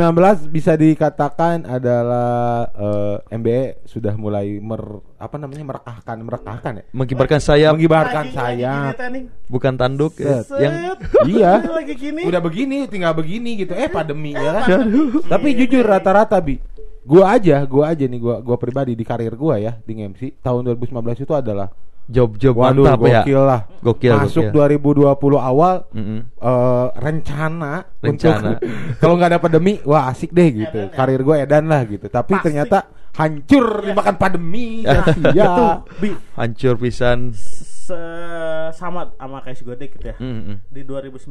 bisa 0.46 0.76
dikatakan 0.76 1.64
adalah 1.64 2.68
eh, 2.68 3.16
MBE 3.32 3.88
sudah 3.88 4.12
mulai 4.12 4.60
mer 4.60 4.84
apa 5.16 5.36
namanya 5.36 5.64
merekahkan 5.66 6.16
merekahkan 6.20 6.72
ya. 6.76 6.84
Mengibarkan 6.92 7.40
sayap 7.40 7.72
Mengibarkan 7.72 8.24
lagi- 8.28 8.36
saya. 8.36 8.68
lagi 8.68 8.76
gini 8.76 8.92
teh, 8.92 9.08
nih. 9.08 9.24
bukan 9.48 9.72
tanduk 9.74 10.12
ya. 10.16 10.44
Set. 10.44 10.60
yang 10.60 10.74
Set. 10.76 10.98
Iya. 11.24 11.52
lagi 11.80 11.94
gini. 11.96 12.22
Udah 12.28 12.40
begini 12.44 12.76
tinggal 12.86 13.16
begini 13.16 13.50
gitu. 13.56 13.72
Eh 13.72 13.88
pandemi 13.88 14.36
ya 14.36 14.60
kan. 14.60 14.84
Tapi 15.24 15.48
jujur 15.56 15.80
rata-rata 15.80 16.36
bi 16.36 16.60
gua 17.10 17.34
aja, 17.34 17.66
gua 17.66 17.90
aja 17.90 18.06
nih 18.06 18.20
gua 18.22 18.38
gua 18.38 18.54
pribadi 18.54 18.94
di 18.94 19.02
karir 19.02 19.34
gua 19.34 19.58
ya 19.58 19.74
di 19.82 19.98
MC 19.98 20.38
tahun 20.38 20.70
2019 20.70 20.94
itu 21.18 21.34
adalah 21.34 21.66
job-job 22.06 22.54
waduh 22.54 22.86
mantap 22.90 23.06
ya. 23.06 23.22
gokil 23.22 23.40
lah. 23.40 23.60
Gokil, 23.80 24.10
Masuk 24.18 24.44
gokil. 24.50 25.14
2020 25.14 25.38
awal 25.40 25.74
Mm-mm. 25.90 26.18
eh 26.36 26.88
rencana, 26.98 27.72
Rencana. 27.98 28.58
untuk 28.58 28.66
kalau 29.02 29.14
nggak 29.14 29.30
ada 29.30 29.38
pandemi 29.38 29.78
wah 29.82 30.10
asik 30.10 30.30
deh 30.30 30.48
gitu 30.50 30.74
Edan 30.76 30.90
ya. 30.90 30.94
karir 30.94 31.20
gue 31.22 31.36
edan 31.38 31.64
lah 31.66 31.82
gitu 31.86 32.06
tapi 32.06 32.34
Pasti. 32.34 32.44
ternyata 32.50 32.78
hancur 33.12 33.66
dimakan 33.82 34.14
pandemi 34.16 34.82
Ya. 34.86 35.02
ya 35.32 35.50
Bi, 35.96 36.14
Hancur 36.34 36.74
pisan. 36.76 37.34
se- 37.34 38.28
sama 38.70 39.10
sama 39.12 39.42
kayak 39.42 39.56
si 39.56 39.64
Godek 39.64 39.98
gitu 39.98 40.06
ya. 40.06 40.16
Mm-mm. 40.16 40.62
Di 40.64 40.86
2019 40.86 41.26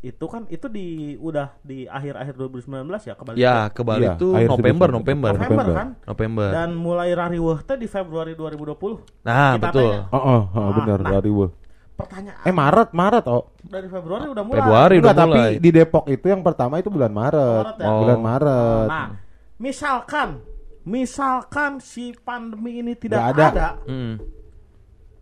itu 0.00 0.24
kan 0.24 0.48
itu 0.48 0.64
di 0.66 0.86
udah 1.14 1.52
di 1.60 1.84
akhir-akhir 1.84 2.32
2019 2.32 2.64
ya 3.02 3.12
kembali. 3.12 3.36
Ya, 3.36 3.68
ke 3.68 3.84
Bali 3.84 4.02
Iya, 4.02 4.16
akhir 4.16 4.48
November, 4.48 4.88
2019. 4.88 4.96
November. 4.96 5.30
November, 5.30 5.36
November. 5.36 5.74
kan? 5.76 5.88
November. 6.06 6.48
Dan 6.50 6.70
mulai 6.74 7.12
rariweh 7.12 7.58
teh 7.60 7.76
di 7.76 7.84
Februari 7.84 8.32
2020. 8.32 9.04
Nah, 9.20 9.52
Kita 9.54 9.68
betul. 9.68 9.90
tanya. 9.92 10.08
oh, 10.08 10.16
oh, 10.18 10.42
oh 10.48 10.68
benar 10.74 10.98
nah. 10.98 11.10
dari 11.12 11.28
gua. 11.28 11.48
Pertanyaan 11.92 12.40
eh 12.40 12.54
Maret 12.54 12.88
Maret 12.94 13.24
oh 13.26 13.42
dari 13.58 13.84
Februari 13.86 14.26
udah 14.30 14.44
mulai. 14.46 14.58
Februari 14.62 14.94
udah 14.96 15.10
Enggak, 15.10 15.26
tapi 15.26 15.34
mulai. 15.34 15.52
di 15.58 15.70
Depok 15.74 16.04
itu 16.06 16.26
yang 16.26 16.40
pertama 16.40 16.74
itu 16.78 16.88
bulan 16.88 17.10
Maret, 17.10 17.64
Maret 17.68 17.76
ya? 17.76 17.84
Oh. 17.84 17.98
bulan 18.00 18.20
Maret 18.22 18.86
Nah, 18.86 19.06
misalkan 19.58 20.28
misalkan 20.88 21.78
si 21.78 22.16
pandemi 22.16 22.80
ini 22.80 22.96
tidak 22.96 23.20
Nggak 23.20 23.32
ada. 23.36 23.46
ada. 23.46 23.68
Mm. 23.84 24.14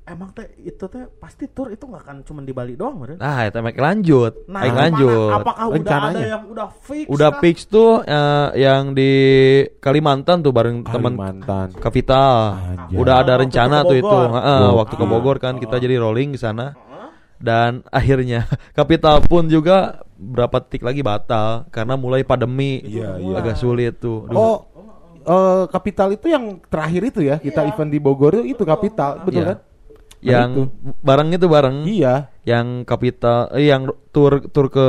emang 0.06 0.30
teh 0.30 0.46
itu 0.62 0.86
teh 0.86 1.02
pasti 1.18 1.50
tur 1.50 1.66
itu 1.66 1.82
nggak 1.82 2.06
akan 2.06 2.16
cuma 2.22 2.38
di 2.38 2.54
Bali 2.54 2.78
doang, 2.78 2.94
Meren. 2.94 3.18
Nah, 3.18 3.42
itu 3.42 3.58
make 3.58 3.74
lanjut. 3.74 4.46
Nah, 4.46 4.62
lanjut. 4.62 5.34
Apakah 5.34 5.66
udah 5.66 5.74
ada 5.74 5.78
Rencananya. 5.82 6.26
yang 6.30 6.44
udah 6.46 6.68
fix? 6.70 7.06
Udah 7.10 7.30
kah? 7.34 7.40
fix 7.42 7.56
tuh 7.66 7.90
eh, 8.06 8.48
yang 8.56 8.94
di 8.94 9.10
Kalimantan 9.82 10.46
tuh 10.46 10.54
bareng 10.54 10.86
teman 10.86 11.18
Kalimantan 11.18 11.74
Kapital. 11.74 12.54
Anjay. 12.54 12.94
Udah 12.94 13.14
ada 13.18 13.34
rencana 13.34 13.82
tuh 13.82 13.98
itu. 13.98 14.06
Heeh, 14.30 14.62
waktu 14.70 14.94
ke 14.94 15.04
Bogor 15.04 15.36
kan 15.36 15.58
kita 15.58 15.74
jadi 15.76 15.98
rolling 15.98 16.30
ke 16.30 16.38
sana. 16.38 16.70
Heeh. 16.70 17.08
Dan 17.42 17.82
akhirnya 17.90 18.46
Kapital 18.72 19.26
pun 19.26 19.50
juga 19.50 20.06
berapa 20.14 20.62
titik 20.62 20.86
lagi 20.86 21.02
batal 21.02 21.66
karena 21.68 21.98
mulai 21.98 22.22
pandemi 22.22 22.78
Iya, 22.80 23.18
iya. 23.18 23.34
agak 23.36 23.58
sulit 23.58 23.98
tuh. 23.98 24.30
Duh. 24.30 24.38
Oh, 24.38 24.56
eh, 25.26 25.64
kapital 25.66 26.08
itu 26.10 26.26
yang 26.26 26.44
terakhir 26.64 27.02
itu 27.04 27.20
ya 27.20 27.36
kita 27.36 27.60
Iya. 27.60 27.70
event 27.70 27.90
di 27.90 27.98
Bogor 27.98 28.32
itu, 28.36 28.44
itu 28.48 28.62
kapital, 28.62 29.20
betul 29.20 29.42
Iya. 29.42 29.48
kan? 29.48 29.58
yang 30.18 30.50
itu. 30.50 30.62
bareng 31.02 31.28
itu 31.30 31.46
bareng 31.46 31.76
Iya. 31.84 32.14
yang 32.42 32.66
kapital 32.82 33.52
eh, 33.52 33.68
yang 33.68 33.84
tur 34.08 34.48
tur 34.48 34.66
ke 34.68 34.86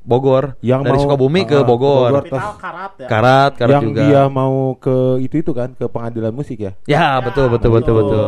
Bogor 0.00 0.54
Yang 0.60 0.80
dari 0.84 0.94
mau- 0.94 1.02
Sukabumi 1.02 1.42
ke 1.44 1.56
ah, 1.56 1.64
Bogor, 1.64 2.10
Bogor. 2.10 2.22
Kapital 2.22 2.52
karat 2.56 2.92
ya. 2.94 3.08
Karat 3.08 3.52
Karat 3.56 3.72
yang 3.72 3.82
juga 3.84 4.00
dia 4.00 4.22
mau 4.28 4.54
ke 4.76 4.96
itu 5.18 5.34
itu 5.38 5.50
kan 5.50 5.72
ke 5.72 5.86
pengadilan 5.86 6.30
musik 6.30 6.60
ya. 6.60 6.72
ya 6.84 7.18
betul 7.20 7.48
betul 7.48 7.72
betul 7.72 7.94
betul 7.96 8.26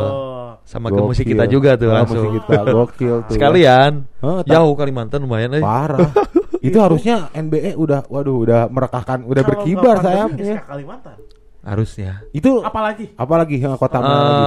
sama 0.63 0.87
ke 0.89 0.95
musik 0.97 1.23
kita 1.23 1.43
Gokil. 1.43 1.53
juga 1.53 1.69
tuh 1.75 1.89
langsung 1.91 2.23
Musik 2.23 2.33
kita 2.41 2.59
gokil 2.65 3.15
tuh. 3.21 3.33
sekalian 3.35 3.91
tak- 4.09 4.47
jauh 4.49 4.73
Kalimantan 4.73 5.19
lumayan 5.21 5.53
eh 5.53 5.61
Parah. 5.61 6.07
itu 6.63 6.77
harusnya 6.77 7.27
NBE 7.33 7.75
udah 7.75 8.07
waduh 8.07 8.37
udah 8.39 8.61
merekahkan 8.65 9.21
udah 9.21 9.41
Kalau 9.41 9.51
berkibar 9.53 9.95
sayapnya. 9.99 10.55
SK 10.57 10.65
Kalimantan. 10.65 11.17
harusnya 11.61 12.19
Itu 12.31 12.59
Apalagi? 12.59 13.15
apalagi 13.15 13.55
ya, 13.57 13.71
kota 13.73 13.95
Eh, 13.95 14.01
mana 14.01 14.15
lagi? 14.15 14.43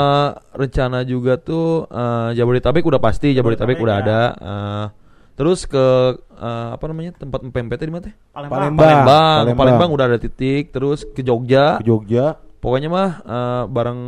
rencana 0.55 0.99
juga 1.03 1.37
tuh 1.37 1.85
eh, 1.87 2.29
Jabodetabek 2.35 2.83
udah 2.83 2.99
pasti 2.99 3.33
Jabodetabek 3.33 3.77
Jabodetabek 3.77 3.79
udah 3.81 3.97
ya. 3.97 4.03
ada 4.03 4.21
eh, 4.35 4.87
terus 5.33 5.65
ke 5.65 5.87
eh, 6.31 6.69
apa 6.73 6.85
namanya 6.87 7.13
tempat 7.15 7.41
PMPT 7.43 7.81
di 7.83 7.93
mana 7.93 8.03
teh 8.03 8.15
Palembang. 8.31 8.53
Palembang. 8.53 8.77
Palembang. 8.79 9.07
Palembang. 9.39 9.57
Palembang 9.59 9.91
udah 9.93 10.05
ada 10.07 10.19
titik 10.19 10.65
terus 10.71 11.05
ke 11.07 11.21
Jogja 11.21 11.81
Ke 11.81 11.85
Jogja. 11.85 12.37
Pokoknya 12.57 12.89
mah 12.89 13.11
eh, 13.21 13.63
bareng 13.67 14.01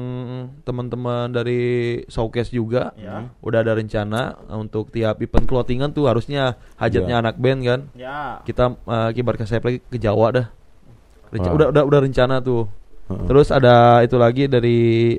teman-teman 0.63 1.29
dari 1.29 1.61
showcase 2.07 2.51
juga 2.51 2.91
Ya. 2.95 3.29
udah 3.39 3.61
ada 3.61 3.73
rencana 3.73 4.21
eh, 4.43 4.57
untuk 4.57 4.89
tiap 4.89 5.19
event 5.19 5.45
clothingan 5.45 5.91
tuh 5.91 6.07
harusnya 6.07 6.57
hajatnya 6.75 7.19
anak 7.19 7.37
band 7.37 7.61
kan 7.63 7.81
Ya. 7.93 8.41
kita 8.43 8.75
eh, 8.75 9.11
kibar 9.13 9.35
ke 9.35 9.45
saya 9.45 9.61
lagi 9.61 9.79
ke 9.81 9.97
Jawa 9.97 10.27
dah 10.33 10.47
Renca- 11.29 11.47
Wah. 11.47 11.57
udah 11.57 11.67
udah 11.71 11.83
udah 11.85 12.01
rencana 12.01 12.41
tuh 12.41 12.67
terus 13.25 13.49
ada 13.49 14.01
itu 14.01 14.17
lagi 14.17 14.45
dari 14.47 15.17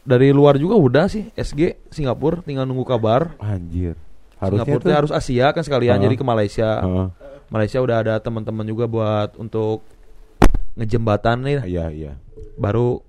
dari 0.00 0.28
luar 0.30 0.54
juga 0.54 0.76
udah 0.76 1.06
sih 1.06 1.32
SG 1.32 1.88
Singapura 1.88 2.38
tinggal 2.40 2.62
nunggu 2.62 2.84
kabar 2.84 3.32
Anjir. 3.38 3.96
Harusnya 4.36 4.66
Singapura 4.66 4.76
tuh 4.76 4.84
tuh 4.84 4.94
harus 4.94 5.12
Asia 5.12 5.46
kan 5.48 5.62
sekalian 5.62 5.96
Heeh. 5.96 6.04
jadi 6.04 6.14
ke 6.14 6.22
Malaysia 6.22 6.70
Heeh. 6.78 7.06
Malaysia 7.46 7.78
udah 7.78 7.96
ada 7.98 8.14
teman-teman 8.18 8.64
juga 8.64 8.84
buat 8.84 9.32
untuk 9.34 9.80
ngejembatan 10.74 11.36
nih 11.40 11.58
Iya, 11.64 11.86
iya. 11.88 12.12
baru 12.54 13.02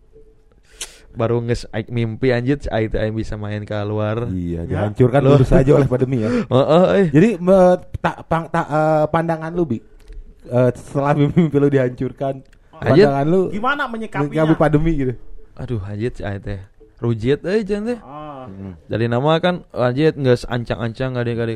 baru 1.12 1.40
nges 1.42 1.72
aik 1.72 1.88
mimpi 1.90 2.30
anjir 2.30 2.60
aik 2.66 2.92
teh 2.92 3.08
bisa 3.10 3.36
main 3.36 3.64
ke 3.64 3.74
luar 3.82 4.28
Iya, 4.28 4.62
Ya. 4.62 4.70
dihancurkan 4.86 5.22
Loh. 5.22 5.40
dulu 5.40 5.46
saja 5.46 5.72
oleh 5.72 5.88
pandemi 5.88 6.20
ya. 6.20 6.30
Heeh, 6.54 6.86
eh. 6.94 7.08
Jadi 7.10 7.30
me- 7.38 7.80
ta- 7.98 8.20
pang- 8.22 8.48
ta- 8.48 8.68
eh, 8.68 9.06
pandangan 9.08 9.50
lu 9.50 9.64
bi 9.66 9.80
eh, 10.46 10.70
setelah 10.72 11.16
mimpi 11.18 11.56
lu 11.56 11.68
dihancurkan, 11.68 12.44
Anjir. 12.76 13.08
pandangan 13.08 13.26
lu 13.26 13.42
Gimana 13.50 13.88
menyikapinya? 13.88 14.28
menyikapi 14.44 14.54
pandemi 14.56 14.92
gitu. 14.94 15.14
aduh 15.56 15.80
anjir 15.82 16.12
aing 16.20 16.44
teh 16.44 16.60
rujit 17.00 17.40
euy 17.42 17.64
jangan 17.64 17.96
teh 17.96 18.00
Ah. 18.00 18.44
dari 18.86 19.08
nama 19.08 19.40
kan 19.40 19.64
anjir 19.72 20.12
geus 20.14 20.44
ancang-ancang 20.44 21.16
gade 21.16 21.32
gade 21.32 21.56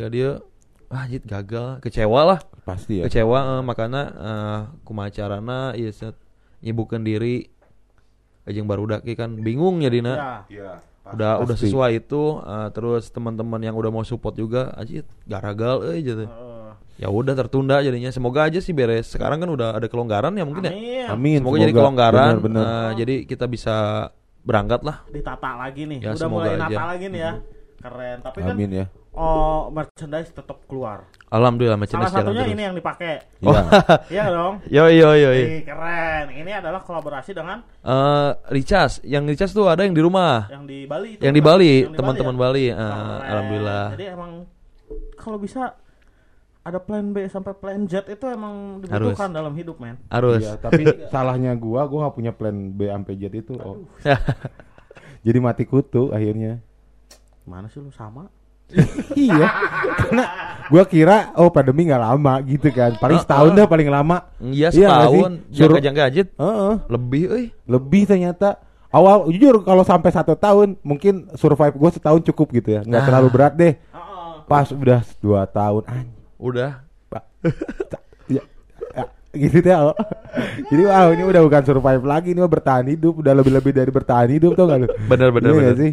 dia 0.89 0.97
anjir 0.97 1.21
gagal 1.21 1.67
kecewa 1.79 2.21
lah 2.25 2.39
Pasti 2.61 2.97
ya. 2.97 3.05
kecewa 3.05 3.39
eh, 3.51 3.61
makanya 3.61 4.03
eh, 4.11 4.59
kumaha 4.81 5.09
carana 5.09 5.73
ieu 5.73 5.89
set 5.89 6.17
nyibukeun 6.59 7.01
diri 7.01 7.45
jeung 8.45 8.65
barudak 8.65 9.01
ieu 9.03 9.13
kan 9.13 9.31
bingung 9.35 9.77
jadina 9.79 10.09
Ya. 10.09 10.33
Iya. 10.49 10.71
udah 11.07 11.31
udah 11.39 11.55
sesuai 11.55 11.91
itu 11.99 12.21
eh, 12.39 12.67
terus 12.69 13.07
teman-teman 13.07 13.57
yang 13.59 13.73
udah 13.73 13.89
mau 13.89 14.01
support 14.01 14.33
juga 14.33 14.73
anjir 14.73 15.05
garagal 15.23 15.85
euy 15.85 16.01
gitu 16.01 16.25
Eh, 16.25 16.71
ya 16.99 17.07
udah 17.07 17.33
tertunda 17.33 17.79
jadinya 17.79 18.09
semoga 18.09 18.43
aja 18.43 18.57
sih 18.57 18.71
beres 18.71 19.07
sekarang 19.07 19.37
kan 19.37 19.47
udah 19.47 19.71
ada 19.71 19.85
kelonggaran 19.85 20.33
ya 20.33 20.43
mungkin 20.43 20.65
ya 20.65 20.73
Amin. 20.73 21.05
Amin. 21.07 21.37
semoga, 21.39 21.57
jadi 21.59 21.71
kelonggaran 21.71 22.33
Bener, 22.35 22.43
bener. 22.43 22.65
eh, 22.65 22.91
jadi 22.97 23.15
kita 23.23 23.45
bisa 23.45 23.75
berangkat 24.39 24.81
lah 24.81 25.05
Ditata 25.07 25.51
lagi 25.59 25.85
nih. 25.85 25.99
Ya, 25.99 26.09
Udah 26.09 26.19
semoga 26.19 26.33
mulai 26.41 26.51
aja. 26.51 26.65
nata 26.65 26.83
lagi 26.87 27.05
nih 27.07 27.21
ya. 27.21 27.31
Keren. 27.79 28.17
Tapi 28.19 28.37
kan 28.41 28.51
Amin 28.51 28.69
ya. 28.73 28.85
Oh 29.11 29.69
merchandise 29.69 30.29
tetap 30.29 30.61
keluar. 30.65 31.09
alhamdulillah 31.27 31.75
Salah 31.75 31.81
merchandise 31.81 32.11
jalan 32.11 32.23
satunya 32.25 32.43
terus. 32.43 32.53
ini 32.53 32.61
yang 32.63 32.75
dipakai. 32.75 33.13
Oh. 33.41 33.51
Iya. 33.51 33.61
Iya 34.13 34.23
dong. 34.29 34.53
yo 34.65 34.83
yo 34.87 35.09
yo 35.13 35.29
yo. 35.29 35.31
Ih, 35.33 35.61
keren. 35.61 36.25
Ini 36.31 36.51
adalah 36.57 36.81
kolaborasi 36.81 37.31
dengan 37.31 37.61
Eh, 37.79 38.29
Richas, 38.49 39.01
yang 39.03 39.25
Richas 39.25 39.49
tuh 39.49 39.65
ada 39.65 39.81
yang 39.81 39.93
di 39.93 40.01
rumah, 40.01 40.49
yang 40.49 40.63
di 40.63 40.85
Bali. 40.85 41.15
itu 41.15 41.21
yang 41.21 41.33
di? 41.33 41.41
Bali, 41.41 41.73
teman-teman 41.89 42.33
ya? 42.33 42.39
Bali. 42.39 42.65
Keren. 42.69 43.19
alhamdulillah. 43.23 43.85
Jadi 43.93 44.05
emang 44.07 44.31
kalau 45.15 45.37
bisa 45.37 45.73
ada 46.59 46.77
plan 46.77 47.09
B 47.09 47.25
sampai 47.25 47.53
plan 47.53 47.81
Z 47.83 48.05
itu 48.05 48.25
emang 48.25 48.83
Harus. 48.83 49.15
dibutuhkan 49.15 49.29
dalam 49.31 49.53
hidup, 49.53 49.79
men. 49.79 49.97
Harus. 50.07 50.43
Iya, 50.43 50.53
tapi 50.55 50.85
salahnya 51.13 51.55
gua, 51.55 51.85
gua 51.85 52.05
nggak 52.05 52.15
punya 52.15 52.31
plan 52.31 52.53
B 52.69 52.85
sampai 52.85 53.13
Z 53.15 53.23
itu. 53.33 53.53
Oh. 53.55 53.85
Jadi 55.25 55.37
mati 55.37 55.63
kutu 55.63 56.09
akhirnya. 56.09 56.61
Mana 57.43 57.67
sih 57.67 57.81
lu 57.81 57.89
sama? 57.89 58.29
Iya. 59.15 59.47
Karena 59.97 60.23
gua 60.65 60.83
kira 60.83 61.33
oh 61.33 61.49
pandemi 61.49 61.85
nggak 61.85 62.03
lama 62.03 62.33
gitu 62.41 62.69
kan. 62.69 62.93
Paling 62.95 63.19
setahun 63.19 63.51
dah 63.51 63.65
paling 63.65 63.87
lama. 63.87 64.29
Iya 64.39 64.69
Iya 64.69 64.89
setahun, 64.89 65.31
Suruh- 65.49 65.77
jangka-jangka 65.77 66.03
aja 66.05 66.21
Heeh. 66.29 66.73
lebih, 66.87 67.23
euy. 67.27 67.45
Lebih 67.65 68.03
ternyata. 68.05 68.49
Awal 68.89 69.29
jujur 69.29 69.61
kalau 69.61 69.83
sampai 69.83 70.09
satu 70.09 70.33
tahun 70.33 70.73
mungkin 70.81 71.29
survive 71.33 71.71
gue 71.71 71.91
setahun 71.91 72.25
cukup 72.25 72.49
gitu 72.51 72.69
ya 72.71 72.81
nggak 72.81 72.97
Ah. 72.97 73.05
terlalu 73.05 73.27
berat 73.29 73.53
deh 73.53 73.73
Heeh. 73.77 74.33
pas 74.43 74.65
udah 74.65 75.05
dua 75.19 75.45
tahun 75.45 75.85
anjing 75.85 76.09
Udah. 76.35 76.81
Pak. 77.05 77.21
ya, 78.33 78.41
ya, 78.89 79.05
gitu 79.31 79.61
ya. 79.61 79.77
oh. 79.83 79.97
Jadi 80.65 80.83
wow 80.83 81.07
ini 81.11 81.21
udah 81.21 81.37
bukan 81.39 81.61
survive 81.63 82.01
lagi 82.01 82.33
ini 82.33 82.39
mah 82.39 82.49
bertahan 82.49 82.85
hidup, 82.87 83.21
udah 83.21 83.33
lebih-lebih 83.35 83.71
dari 83.71 83.91
bertahan 83.91 84.25
hidup 84.27 84.53
tau 84.53 84.65
gak 84.65 84.79
lu? 84.79 84.87
Bener, 85.05 85.29
bener, 85.29 85.49
Iya 85.51 85.57
bener. 85.59 85.75
sih? 85.75 85.91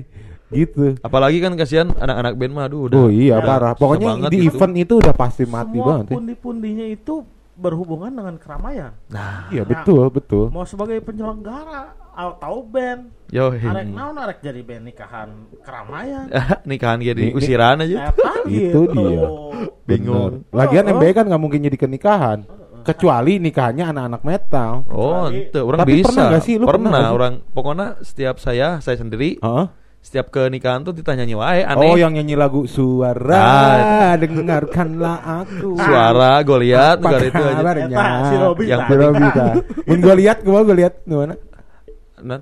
Gitu. 0.48 0.94
Apalagi 1.00 1.38
kan 1.38 1.52
kasihan 1.54 1.88
anak-anak 1.90 2.32
band 2.34 2.52
mah 2.52 2.64
aduh 2.64 2.80
udah. 2.86 2.98
oh 2.98 3.10
iya 3.10 3.34
Ya, 3.34 3.42
parah. 3.42 3.72
Pokoknya 3.74 4.14
banget 4.14 4.30
di 4.30 4.38
gitu. 4.40 4.54
event 4.54 4.74
itu 4.76 4.94
udah 4.96 5.10
pasti 5.12 5.42
mati 5.44 5.74
Semua 5.74 5.86
banget. 5.92 6.06
ya. 6.06 6.14
pundi-pundinya 6.14 6.86
itu 6.86 7.14
berhubungan 7.52 8.12
dengan 8.12 8.36
keramaian. 8.36 8.92
Nah, 9.08 9.48
Iya 9.48 9.64
betul 9.64 10.06
betul. 10.08 10.52
Mau 10.52 10.62
sebagai 10.62 11.00
penyelenggara 11.00 11.96
atau 12.12 12.60
band, 12.62 13.12
yo. 13.28 13.52
arek 13.52 13.88
naon 13.88 14.16
arek 14.16 14.38
jadi 14.40 14.60
band 14.60 14.84
nikahan 14.84 15.28
keramaian. 15.60 16.28
Nikahan 16.64 17.00
jadi 17.00 17.32
usiran 17.32 17.80
aja. 17.80 18.12
Itu 18.44 18.86
gitu. 18.86 18.92
dia. 18.92 19.24
Bingung. 19.84 20.44
Lagian 20.50 20.84
Oh, 20.84 20.90
oh. 20.90 20.96
MBA 20.96 21.10
kan 21.12 21.24
nggak 21.26 21.42
mungkin 21.42 21.60
jadi 21.60 21.76
nikahan. 21.86 22.38
Kecuali 22.82 23.42
nikahannya 23.42 23.84
anak-anak 23.84 24.22
metal. 24.22 24.72
Oh, 24.86 25.26
ente 25.26 25.58
orang 25.58 25.82
Tapi 25.82 25.92
bisa. 25.92 26.06
pernah 26.06 26.24
nggak 26.30 26.44
sih? 26.44 26.54
Lu 26.54 26.64
pernah 26.64 26.90
pernah, 26.92 27.10
orang 27.10 27.34
pokoknya 27.50 27.86
setiap 28.00 28.38
saya 28.38 28.78
saya 28.78 28.96
sendiri 28.96 29.42
Heeh. 29.42 29.66
Setiap 30.06 30.30
ke 30.30 30.46
nikahan 30.46 30.86
tuh 30.86 30.94
ditanya 30.94 31.26
wae 31.34 31.66
aneh. 31.66 31.90
Oh 31.90 31.98
yang 31.98 32.14
nyanyi 32.14 32.38
lagu 32.38 32.62
suara 32.70 33.34
Ah. 33.34 34.14
dengarkanlah 34.14 35.42
aku. 35.42 35.74
suara 35.74 36.38
gue 36.46 36.58
lihat 36.62 37.02
negara 37.02 37.26
itu 37.26 37.42
aja. 37.42 37.62
Eta, 37.74 38.04
si 38.30 38.34
Robby 38.38 38.64
Yang. 38.70 38.80
Si 38.86 38.94
tah. 39.34 39.52
Mun 39.90 39.98
gue 39.98 40.14
lihat, 40.14 40.36
gue 40.46 40.60
gue 40.62 40.76
lihat 40.78 40.94
di 41.02 41.14
mana? 41.18 41.34
Nah, 42.16 42.40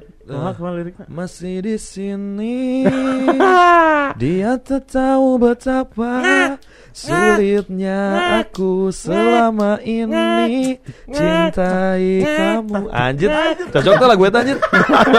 masih 1.11 1.67
di 1.67 1.75
sini. 1.83 2.87
Dia 4.23 4.55
tak 4.63 4.87
tahu 4.95 5.43
betapa 5.43 6.23
sulitnya 6.95 7.99
aku 8.39 8.95
selama 8.95 9.83
ini 9.83 10.79
cintai 11.11 12.23
kamu. 12.23 12.87
anjir. 12.95 13.35
cocok 13.75 13.95
tuh 13.99 14.07
lagu 14.07 14.23
itu 14.23 14.39
anjir? 14.39 14.59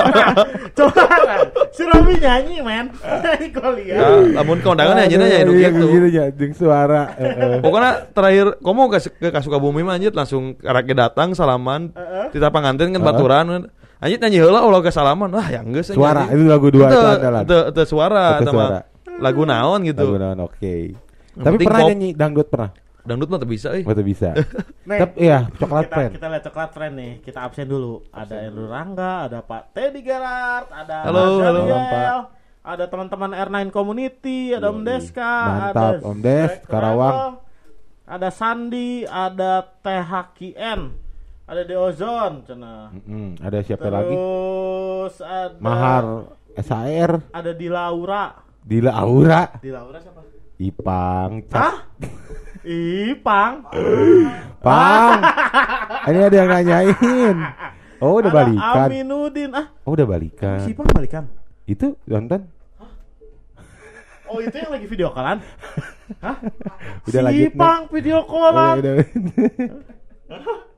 Coba 0.79 1.03
lah, 1.03 1.39
si 1.75 1.83
Robby 1.83 2.15
nyanyi 2.15 2.63
men. 2.63 2.87
Kau 3.55 3.75
ya, 3.75 3.99
lihat. 3.99 4.39
namun 4.39 4.63
keundangan 4.63 5.03
ya 5.03 5.05
jadi 5.11 5.23
ya 5.27 5.39
Aduh, 5.43 5.55
hidup 5.55 5.55
iya, 5.59 5.69
gitu 5.71 5.87
gitu 5.91 6.07
ya, 6.15 6.55
suara. 6.55 7.03
eh, 7.19 7.27
eh. 7.27 7.55
Pokoknya 7.59 7.91
terakhir 8.15 8.45
kamu 8.63 8.81
ke 8.95 8.99
ke 9.19 9.29
Kasukabumi 9.35 9.83
mah 9.83 9.99
anjir? 9.99 10.15
Langsung 10.15 10.55
karake 10.55 10.95
datang 10.95 11.35
salaman 11.35 11.91
kita 12.31 12.47
panganten 12.55 12.95
kan 12.95 13.03
baturan 13.03 13.67
Anjir 14.05 14.21
nyanyi 14.21 14.37
heula 14.37 14.61
ulah 14.61 14.85
salaman 14.93 15.33
wah 15.33 15.47
ya 15.49 15.65
geus. 15.65 15.89
Suara, 15.89 16.29
itu 16.29 16.45
lagu 16.45 16.69
dua 16.69 16.93
itu 16.93 16.99
adalah. 17.01 17.41
Itu 17.41 17.57
itu 17.73 17.81
suara 17.89 18.37
Itu 18.37 18.53
sama 18.53 18.61
suara. 18.61 18.79
lagu 19.17 19.41
naon 19.49 19.81
gitu. 19.81 20.05
Lagu 20.05 20.17
naon, 20.21 20.37
oke. 20.45 20.75
Yang 21.33 21.41
Tapi 21.41 21.55
pernah 21.65 21.81
pop. 21.81 21.89
nyanyi 21.89 22.09
dangdut 22.13 22.47
pernah? 22.53 22.69
Dangdut 23.01 23.29
mah 23.29 23.41
bisa 23.41 23.73
euy. 23.73 23.81
Betul 23.81 24.05
bisa. 24.05 24.29
Nih, 24.89 24.99
Tapi 25.01 25.13
iya, 25.17 25.49
coklat 25.57 25.89
kita, 25.89 25.95
pen. 25.97 26.09
kita 26.13 26.27
lihat 26.29 26.43
coklat 26.45 26.69
friend 26.73 26.93
nih. 26.93 27.11
Kita 27.21 27.39
absen 27.41 27.65
dulu. 27.65 28.05
Ada 28.09 28.35
Andrew 28.45 28.69
Rangga, 28.69 29.25
ada 29.25 29.41
Pak 29.41 29.73
Teddy 29.73 30.01
Gerard, 30.01 30.69
ada 30.69 30.95
Halo, 31.09 31.21
Mas 31.37 31.45
halo. 31.49 31.61
Pak. 31.65 32.17
ada 32.65 32.83
teman-teman 32.85 33.31
R9 33.33 33.57
Community, 33.69 34.53
ada 34.53 34.69
Om. 34.69 34.81
Deska, 34.81 35.33
Mantap, 35.49 35.73
ada 35.75 36.05
Om 36.05 36.17
Des, 36.21 36.51
Karawang. 36.65 37.17
Ada 38.05 38.29
Sandi, 38.29 39.05
ada 39.05 39.65
THKN, 39.81 40.79
ada 41.45 41.61
Deozon, 41.61 42.41
cina. 42.43 42.89
Mm-mm, 42.91 43.37
Ada 43.37 43.61
siapa 43.61 43.87
lagi? 43.87 44.11
Terus 44.11 45.15
ada 45.21 45.55
Mahar 45.61 46.05
SAR, 46.55 47.11
ada 47.29 47.51
di 47.51 47.67
Laura. 47.67 48.41
Dila 48.65 48.97
Aura, 48.97 49.61
Di 49.61 49.69
Laura 49.69 50.01
siapa? 50.01 50.25
Ipang, 50.57 51.45
Hah? 51.53 51.85
Ih, 52.65 53.13
Pang. 53.21 53.61
Ini 56.09 56.19
ada 56.23 56.35
yang 56.35 56.49
nanyain. 56.49 57.37
Oh, 58.01 58.17
udah 58.17 58.25
Ada 58.25 58.29
balikan. 58.41 58.87
Aminuddin. 58.89 59.51
Ah, 59.53 59.69
Oh, 59.85 59.93
udah 59.93 60.03
balikan. 60.03 60.59
si 60.65 60.73
Pang 60.73 60.89
balikan. 60.89 61.29
Itu 61.65 61.93
nonton? 62.09 62.41
Oh, 64.25 64.41
itu 64.41 64.57
yang 64.57 64.73
lagi 64.73 64.87
video 64.89 65.13
callan? 65.13 65.37
Hah? 66.25 66.35
Udah 67.05 67.13
si 67.13 67.21
lanjut, 67.21 67.47
Nek. 67.47 67.53
Pang 67.61 67.81
video 67.93 68.17
Oh, 68.19 68.25
callan. 68.49 68.75
udah. 68.81 68.93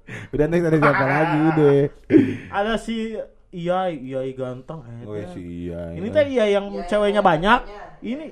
udah 0.33 0.45
next 0.45 0.65
ada 0.65 0.77
siapa 0.77 1.05
lagi 1.13 1.37
udah. 1.47 1.75
Ada 2.49 2.73
si 2.77 2.95
Iya, 3.47 3.87
iya 3.89 4.19
ganteng. 4.31 4.83
eh, 4.83 5.07
Oh, 5.07 5.15
si 5.31 5.41
iya. 5.65 5.91
Ini 5.91 6.07
teh 6.09 6.25
iya 6.27 6.45
yang 6.51 6.67
ceweknya 6.83 7.21
banyak. 7.21 7.59
Ini 8.01 8.25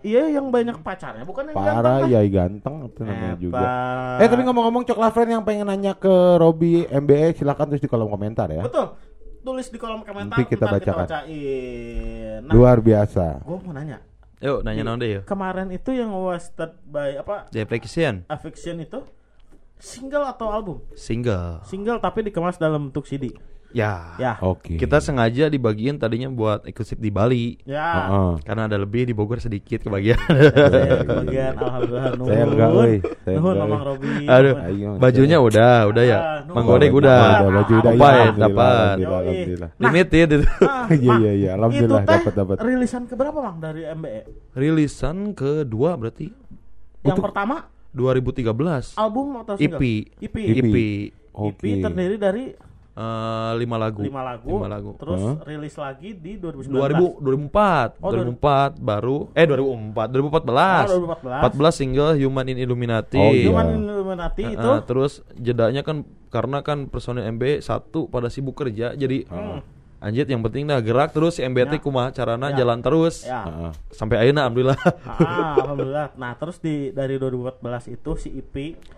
iya 0.00 0.22
yang 0.30 0.48
banyak 0.48 0.80
pacarnya, 0.80 1.22
bukan 1.22 1.50
yang 1.50 1.56
Parah, 1.56 1.76
ganteng. 2.00 2.08
iya 2.08 2.20
ganteng 2.24 2.74
itu 2.86 3.00
namanya 3.02 3.28
Eh, 3.28 3.38
juga. 3.38 3.68
Eh 4.16 4.26
tapi 4.26 4.42
ngomong-ngomong 4.42 4.82
coklat 4.84 5.12
friend 5.12 5.30
yang 5.30 5.44
pengen 5.44 5.66
nanya 5.66 5.92
ke 5.92 6.08
Robi 6.36 6.82
MBE 6.84 7.34
silakan 7.34 7.68
tulis 7.68 7.80
di 7.80 7.86
kolom 7.86 8.08
komentar 8.08 8.48
ya. 8.48 8.64
Betul. 8.64 8.96
Tulis 9.38 9.68
di 9.68 9.78
kolom 9.78 10.02
komentar 10.02 10.34
Nanti 10.34 10.48
kita 10.48 10.66
bacakan. 10.66 11.04
bacain. 11.04 12.40
Nah, 12.42 12.52
Luar 12.52 12.80
biasa. 12.80 13.40
gue 13.40 13.56
mau 13.60 13.72
nanya. 13.72 14.00
Yuk 14.36 14.60
nanya 14.62 14.96
deh 14.96 15.08
yuk. 15.10 15.22
Kemarin 15.24 15.68
itu 15.70 15.90
yang 15.90 16.12
wasted 16.12 16.76
by 16.82 17.16
apa? 17.16 17.48
Deprecation 17.48 18.24
Affection 18.26 18.78
itu 18.78 19.00
single 19.78 20.24
atau 20.24 20.48
album? 20.48 20.76
single. 20.92 21.60
Single 21.62 21.98
tapi 21.98 22.24
dikemas 22.24 22.56
dalam 22.56 22.88
bentuk 22.88 23.04
CD. 23.04 23.32
Ya. 23.70 24.16
Ya. 24.16 24.40
Oke. 24.40 24.80
Kita 24.80 25.04
sengaja 25.04 25.52
dibagiin 25.52 26.00
tadinya 26.00 26.32
buat 26.32 26.64
eksklusif 26.64 26.96
di 26.96 27.10
Bali. 27.10 27.60
Ya. 27.62 28.08
Heeh. 28.08 28.32
Karena 28.40 28.64
ada 28.64 28.78
lebih 28.78 29.04
di 29.04 29.12
Bogor 29.12 29.36
sedikit 29.36 29.84
kebagian. 29.84 30.16
Saya 30.16 31.04
kebagian 31.04 31.52
alhamdulillah 31.52 32.12
nuhun. 32.16 32.88
Nuhun 33.26 33.54
Mamang. 33.58 33.82
Robi. 33.84 34.24
Aduh, 34.24 34.54
Ayo, 34.56 34.88
bajunya 34.96 35.36
udah, 35.36 35.92
udah 35.92 36.04
ya. 36.04 36.16
Ah, 36.16 36.38
nuhun. 36.40 36.56
Manggodek 36.56 36.88
Oh, 36.88 37.00
udah. 37.04 37.20
Ada 37.20 37.48
baju 37.50 37.72
udah 37.74 37.92
Dapat, 37.92 38.14
ya. 38.16 38.30
dapat. 38.38 38.96
Alhamdulillah. 38.96 39.68
Nah. 39.68 39.82
Limited 39.84 40.26
itu. 40.30 40.46
Ah, 40.62 40.86
Iya, 40.96 41.12
iya, 41.18 41.32
iya. 41.34 41.50
Alhamdulillah, 41.52 42.02
dapat, 42.06 42.32
dapat. 42.32 42.56
Rilisan 42.64 43.02
keberapa 43.04 43.36
Bang 43.36 43.56
dari 43.60 43.82
MBE? 43.84 44.20
Rilisan 44.56 45.16
kedua 45.30 45.90
berarti 45.94 46.32
Yang 47.02 47.12
Untuk- 47.12 47.28
pertama 47.28 47.75
2013. 47.96 48.92
album 48.94 49.40
atau 49.40 49.56
EP. 49.56 49.72
single? 49.72 49.80
EP. 50.20 50.36
EP. 50.36 50.36
EP. 50.54 50.76
EP 51.32 51.32
Oke. 51.32 51.70
terdiri 51.80 52.16
dari 52.16 52.46
Eh, 52.92 53.52
lima 53.56 53.76
lagu. 53.76 54.00
lima 54.00 54.24
lagu, 54.24 54.48
Lima 54.48 54.72
lagu. 54.72 54.96
terus 54.96 55.20
Hah? 55.20 55.44
rilis 55.44 55.76
lagi 55.76 56.16
di 56.16 56.40
2019. 56.40 57.20
2000 57.20 57.20
2004 57.20 58.00
Oh, 58.00 58.08
2004 58.08 58.80
baru 58.80 59.28
eh 59.32 59.44
2004 59.44 60.08
2014 60.08 60.88
Oh, 60.88 61.12
2014. 61.12 61.44
14 61.44 61.76
single 61.76 62.12
Human 62.16 62.46
in 62.46 62.56
Illuminati 62.56 63.20
Oh, 63.20 63.36
iya. 63.36 63.44
Cuman 63.46 63.66
Illuminati 63.76 64.42
Eh, 64.42 64.56
itu 64.56 64.70
eh, 64.70 64.80
terus 64.82 65.12
jedanya 65.36 65.84
kan 65.84 66.04
karena 66.28 66.60
kan 66.60 66.88
personil 66.88 67.28
MB 67.28 67.60
satu 67.60 68.08
pada 68.08 68.28
sibuk 68.28 68.56
kerja 68.56 68.92
jadi 68.92 69.28
Hmm. 69.28 69.60
Anjir 69.98 70.24
yang 70.24 70.40
penting 70.40 70.64
dah 70.64 70.78
gerak 70.78 71.10
terus 71.10 71.34
si 71.34 71.42
MBT 71.42 71.72
Ya. 71.72 71.80
kumaha 71.80 72.08
carana 72.10 72.50
Ya. 72.50 72.56
jalan 72.58 72.78
terus 72.78 73.22
ya. 73.22 73.42
Heeh. 73.42 73.72
sampai 73.90 74.16
ayeuna 74.18 74.44
alhamdulillah 74.44 74.78
Ah, 75.04 75.56
alhamdulillah. 75.58 76.06
Nah, 76.14 76.32
terus 76.34 76.56
di 76.58 76.90
dari 76.90 77.16
2014 77.16 77.60
itu 77.88 78.10
si 78.14 78.28
EP 78.34 78.54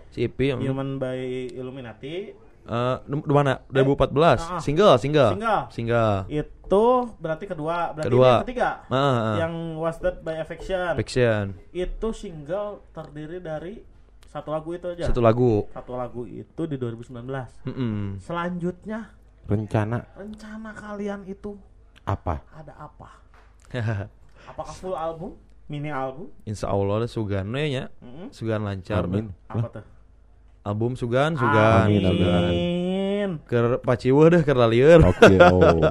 si 0.09 0.19
EP 0.21 0.37
yang 0.45 0.59
Human 0.59 0.95
by 0.95 1.19
Illuminati 1.51 2.35
eh, 2.65 2.95
di 3.01 3.33
mana 3.33 3.63
2014 3.65 4.13
Ah. 4.47 4.59
single 4.59 4.95
single 4.95 5.31
Single. 5.33 5.61
single 5.69 6.15
itu 6.27 6.85
berarti 7.17 7.45
kedua, 7.45 7.91
berarti 7.91 8.05
Kedua. 8.05 8.29
yang 8.29 8.43
ketiga. 8.43 8.69
Ah, 8.85 8.95
ah. 8.95 9.35
Yang 9.39 9.53
Was 9.75 9.97
That 9.97 10.21
by 10.21 10.37
Affection. 10.37 10.93
Fiction 10.95 11.43
Itu 11.71 12.11
single 12.11 12.85
terdiri 12.91 13.39
dari 13.39 13.81
satu 14.23 14.51
lagu 14.51 14.69
itu 14.71 14.85
aja. 14.87 15.09
satu 15.09 15.17
lagu 15.19 15.65
Satu 15.67 15.93
lagu 15.93 16.21
itu 16.23 16.61
di 16.63 16.75
2019. 16.75 17.49
Mm-mm. 17.65 18.21
Selanjutnya 18.21 19.09
Rencana 19.45 20.03
rencana 20.13 20.69
kalian 20.71 21.23
itu 21.23 21.55
apa? 22.03 22.41
ada 22.51 22.73
apa? 22.75 23.09
Apakah 24.49 24.73
full 24.73 24.93
album, 24.93 25.37
mini 25.65 25.87
album? 25.87 26.33
Insya 26.41 26.67
Allah 26.67 26.99
ada 26.99 27.07
sugan 27.07 27.45
we 27.47 27.69
nya 27.69 27.93
Mm-mm. 27.99 28.29
sugan 28.29 28.61
lancar 28.61 29.05
Amin. 29.05 29.29
Apa 29.45 29.67
tuh? 29.71 29.85
album 30.59 30.93
sugan 30.93 31.33
sugan 31.33 31.85
Amin, 31.85 32.03
amin. 32.03 32.25
Amin. 32.27 33.29
Ker 33.45 33.77
paciweuh 33.79 34.31
deh 34.31 34.41
keur 34.41 34.57
lalieur. 34.57 35.03
Oke, 35.03 35.37
oh. 35.37 35.81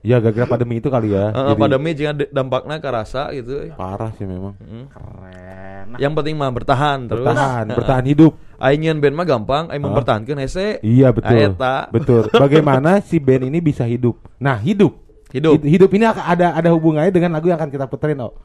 Ya 0.00 0.18
gara-gara 0.18 0.48
pandemi 0.48 0.80
itu 0.80 0.88
kali 0.88 1.12
ya. 1.12 1.28
Heeh, 1.28 1.52
Jadi 1.52 1.60
pandemi 1.60 1.90
de- 1.92 2.30
dampaknya 2.32 2.80
kerasa 2.80 3.30
gitu. 3.30 3.68
parah 3.76 4.10
sih 4.16 4.24
memang. 4.24 4.56
Mm. 4.58 4.84
Keren. 4.88 5.84
Nah, 5.90 5.98
Yang 6.00 6.12
penting 6.14 6.34
mah 6.34 6.50
bertahan 6.50 6.98
terus. 7.04 7.20
Bertahan, 7.22 7.64
bertahan 7.70 8.04
hidup. 8.06 8.32
Aing 8.60 8.80
nyeun 8.84 9.00
band 9.00 9.16
mah 9.16 9.24
gampang, 9.24 9.64
aing 9.66 9.80
Hah? 9.80 9.88
mempertahankeun 9.88 10.38
hese. 10.38 10.78
Iya 10.80 11.08
betul. 11.10 11.32
Aeta. 11.32 11.88
Betul. 11.88 12.28
Bagaimana 12.28 13.00
si 13.00 13.16
band 13.16 13.48
ini 13.48 13.58
bisa 13.58 13.88
hidup? 13.88 14.20
Nah, 14.36 14.60
hidup. 14.60 15.00
Hidup. 15.32 15.56
Hid- 15.56 15.68
Hidup 15.78 15.90
ini 15.90 16.04
ada 16.04 16.52
ada 16.52 16.68
hubungannya 16.68 17.08
dengan 17.08 17.32
lagu 17.32 17.48
yang 17.48 17.56
akan 17.56 17.70
kita 17.70 17.88
puterin, 17.88 18.20
oh. 18.20 18.36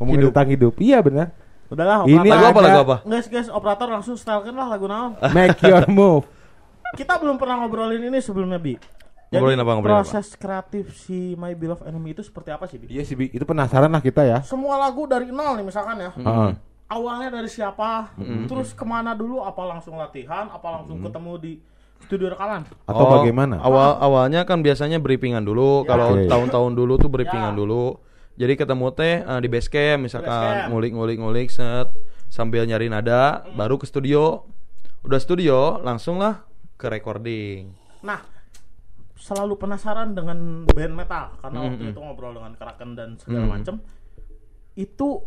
Ngomongin 0.00 0.24
Hidup. 0.24 0.32
tentang 0.32 0.48
hidup. 0.48 0.72
Iya 0.80 0.98
benar. 1.04 1.28
udahlah 1.70 2.02
Ini 2.02 2.26
Lagu 2.26 2.44
apa 2.50 2.60
lagu 2.64 2.78
apa? 2.82 2.96
Guys, 3.06 3.30
guys, 3.30 3.46
operator 3.46 3.86
langsung 3.86 4.18
setelkan 4.18 4.50
lah 4.50 4.66
lagu 4.66 4.90
naon. 4.90 5.14
Make 5.36 5.60
your 5.62 5.86
move. 5.86 6.26
Kita 6.98 7.14
belum 7.14 7.38
pernah 7.38 7.62
ngobrolin 7.62 8.02
ini 8.02 8.18
sebelumnya, 8.18 8.58
Bi. 8.58 8.74
Jadi, 9.30 9.38
Ngobrolin 9.38 9.62
apa, 9.62 9.72
ngobrolin 9.78 9.94
proses 10.02 10.34
kreatif 10.34 10.90
si 10.98 11.38
My 11.38 11.54
Beloved 11.54 11.86
Enemy 11.86 12.18
itu 12.18 12.26
seperti 12.26 12.50
apa 12.50 12.66
sih, 12.66 12.82
Bi? 12.82 12.90
Iya 12.90 13.06
sih, 13.06 13.14
Bi. 13.14 13.30
itu 13.30 13.46
penasaran 13.46 13.86
lah 13.86 14.02
kita 14.02 14.26
ya. 14.26 14.42
Semua 14.42 14.82
lagu 14.82 15.06
dari 15.06 15.30
nol 15.30 15.62
nih 15.62 15.66
misalkan 15.70 16.02
ya. 16.02 16.10
Heeh. 16.10 16.50
Awalnya 16.90 17.30
dari 17.30 17.46
siapa? 17.46 18.10
Terus 18.50 18.74
ke 18.74 18.82
mana 18.82 19.14
dulu? 19.14 19.40
Apa 19.40 19.62
langsung 19.62 19.94
latihan? 19.94 20.50
Apa 20.50 20.74
langsung 20.74 20.98
ketemu 20.98 21.32
di 21.38 21.52
studio 22.02 22.26
rekaman? 22.28 22.66
Atau 22.82 23.04
Oh, 23.06 23.10
bagaimana? 23.14 23.62
Awal 23.62 24.02
awalnya 24.02 24.42
kan 24.42 24.58
biasanya 24.58 24.98
briefingan 24.98 25.46
dulu. 25.46 25.86
Ya. 25.86 25.94
Kalau 25.94 26.18
Oke. 26.18 26.26
tahun-tahun 26.26 26.72
dulu 26.74 26.92
tuh 26.98 27.06
briefingan 27.06 27.54
Ya. 27.54 27.58
dulu. 27.58 28.02
Jadi 28.34 28.58
ketemu 28.58 28.86
teh 28.90 29.22
eh, 29.22 29.38
di 29.38 29.46
base 29.46 29.68
camp 29.68 30.00
misalkan 30.02 30.66
ngulik-ngulik-ngulik 30.66 31.46
set 31.46 31.94
sambil 32.26 32.66
nyari 32.66 32.90
nada, 32.90 33.46
baru 33.54 33.78
ke 33.78 33.86
studio. 33.86 34.42
Udah 35.00 35.16
studio, 35.16 35.78
langsung 35.80 36.18
lah 36.18 36.42
ke 36.74 36.90
recording. 36.90 37.70
Nah, 38.02 38.18
selalu 39.14 39.54
penasaran 39.54 40.10
dengan 40.10 40.66
band 40.66 40.94
metal 40.96 41.38
karena 41.38 41.58
waktu 41.62 41.82
Mm-mm. 41.86 41.92
itu 41.94 42.00
ngobrol 42.00 42.34
dengan 42.34 42.52
Kraken 42.56 42.90
dan 42.96 43.08
segala 43.14 43.46
Mm. 43.46 43.52
macem. 43.52 43.74
Itu 44.74 45.22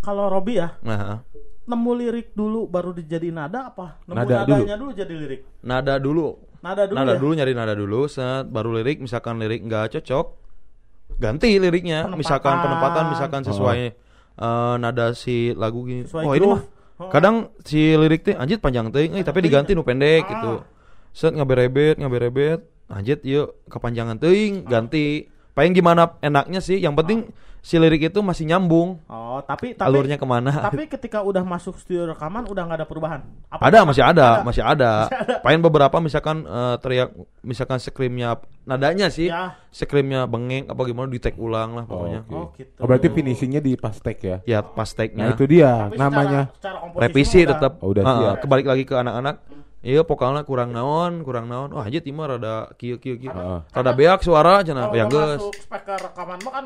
kalau 0.00 0.26
Robi 0.26 0.56
ya 0.56 0.74
Nah, 0.80 1.20
nemu 1.62 1.90
lirik 1.94 2.32
dulu 2.32 2.66
baru 2.66 2.90
dijadiin 2.90 3.36
nada 3.36 3.68
apa? 3.68 4.00
Nemu 4.04 4.16
Nada 4.16 4.34
nadanya 4.42 4.76
dulu. 4.76 4.90
jadi 4.92 5.14
lirik. 5.14 5.40
nada 5.60 5.94
dulu. 5.96 6.28
Nada 6.60 6.84
dulu 6.84 6.96
nada 6.96 7.12
ya. 7.14 7.18
dulu 7.18 7.32
nyari 7.32 7.52
nada 7.52 7.72
dulu, 7.72 8.00
set 8.04 8.44
baru 8.46 8.76
lirik 8.76 9.00
misalkan 9.00 9.38
lirik 9.38 9.64
nggak 9.64 9.96
cocok, 9.96 10.26
ganti 11.16 11.56
liriknya. 11.56 12.04
Penempatan. 12.04 12.20
Misalkan 12.20 12.54
penempatan 12.60 13.04
misalkan 13.08 13.42
sesuai 13.44 13.80
eh, 14.36 14.74
nada 14.76 15.12
si 15.12 15.52
lagu 15.52 15.84
gini. 15.84 16.04
Sesuai 16.04 16.24
oh, 16.24 16.34
ini 16.34 16.46
mah 16.48 16.62
Oh. 17.00 17.08
kadang 17.08 17.48
si 17.64 17.96
lirik 17.96 18.20
teh 18.20 18.36
anjir 18.36 18.60
panjang 18.60 18.92
teuing 18.92 19.16
euy, 19.16 19.24
tapi 19.24 19.40
diganti 19.40 19.72
nu 19.72 19.80
pendek 19.80 20.20
Ah. 20.20 20.30
gitu. 20.36 20.52
Set 21.16 21.32
ngaberebet, 21.32 21.96
ngaberebet, 21.96 22.60
anjir 22.92 23.16
yuk 23.24 23.56
kepanjangan 23.72 24.20
teuing, 24.20 24.68
ganti. 24.68 25.24
Paling 25.50 25.72
gimana 25.72 26.16
enaknya 26.18 26.58
sih, 26.58 26.76
yang 26.76 26.94
penting 26.94 27.28
si 27.60 27.76
lirik 27.76 28.00
itu 28.02 28.18
masih 28.18 28.46
nyambung. 28.46 28.96
Oh, 29.04 29.42
tapi 29.42 29.76
tapi 29.76 29.84
Alurnya 29.84 30.16
ke 30.16 30.24
mana? 30.24 30.48
Tapi 30.48 30.88
ketika 30.88 31.20
udah 31.20 31.42
masuk 31.42 31.76
studio 31.76 32.08
rekaman 32.08 32.46
udah 32.46 32.62
nggak 32.62 32.78
ada 32.78 32.86
perubahan. 32.86 33.20
Apa 33.46 33.68
ada 33.68 33.84
masih 33.84 34.00
ada, 34.00 34.40
masih 34.40 34.64
ada. 34.64 34.90
Masih 35.04 35.16
ada. 35.20 35.40
Paling 35.40 35.60
beberapa 35.60 35.96
misalkan 35.98 36.42
eh, 36.42 36.76
teriak 36.78 37.12
misalkan 37.40 37.76
screamnya 37.76 38.40
nadanya 38.64 39.06
sih, 39.08 39.28
Ya. 39.28 39.60
screamnya 39.68 40.24
bengeng 40.24 40.66
apa 40.66 40.80
gimana 40.82 41.06
di 41.06 41.18
take 41.18 41.36
ulang 41.36 41.74
lah 41.74 41.84
pokoknya. 41.84 42.20
Oke. 42.24 42.32
Oh, 42.32 42.46
gitu. 42.54 42.72
Oh, 42.78 42.86
berarti 42.88 43.08
finishingnya 43.10 43.60
di 43.60 43.76
pas 43.76 43.92
take 43.94 44.22
ya. 44.22 44.36
Ya 44.48 44.58
pas 44.62 44.88
take-nya. 44.88 45.28
Nah, 45.28 45.34
itu 45.34 45.44
dia 45.44 45.86
Tapi 45.86 45.98
namanya. 45.98 46.40
secara, 46.50 46.78
secara 46.80 46.98
Revisi 46.98 47.38
udah- 47.38 47.50
tetap. 47.50 47.72
Oh, 47.78 47.88
udah 47.90 48.02
Ah, 48.02 48.16
siap. 48.16 48.34
kebalik 48.40 48.66
lagi 48.66 48.84
ke 48.84 48.94
anak-anak. 48.94 49.36
Iya 49.80 50.04
vokalnya 50.04 50.44
kurang 50.44 50.76
naon, 50.76 51.24
kurang 51.24 51.48
naon. 51.48 51.72
Wah, 51.72 51.88
aja 51.88 52.04
timur 52.04 52.28
rada 52.28 52.68
kieu 52.76 53.00
kieu 53.00 53.16
kieu. 53.16 53.32
Heeh. 53.32 53.60
Rada 53.72 53.92
beak 53.96 54.20
suara 54.20 54.60
cenah. 54.60 54.92
Ya 54.92 55.08
geus. 55.08 55.40
masuk 55.40 55.56
speaker 55.56 55.96
rekaman 55.96 56.38
mah 56.44 56.52
kan 56.52 56.64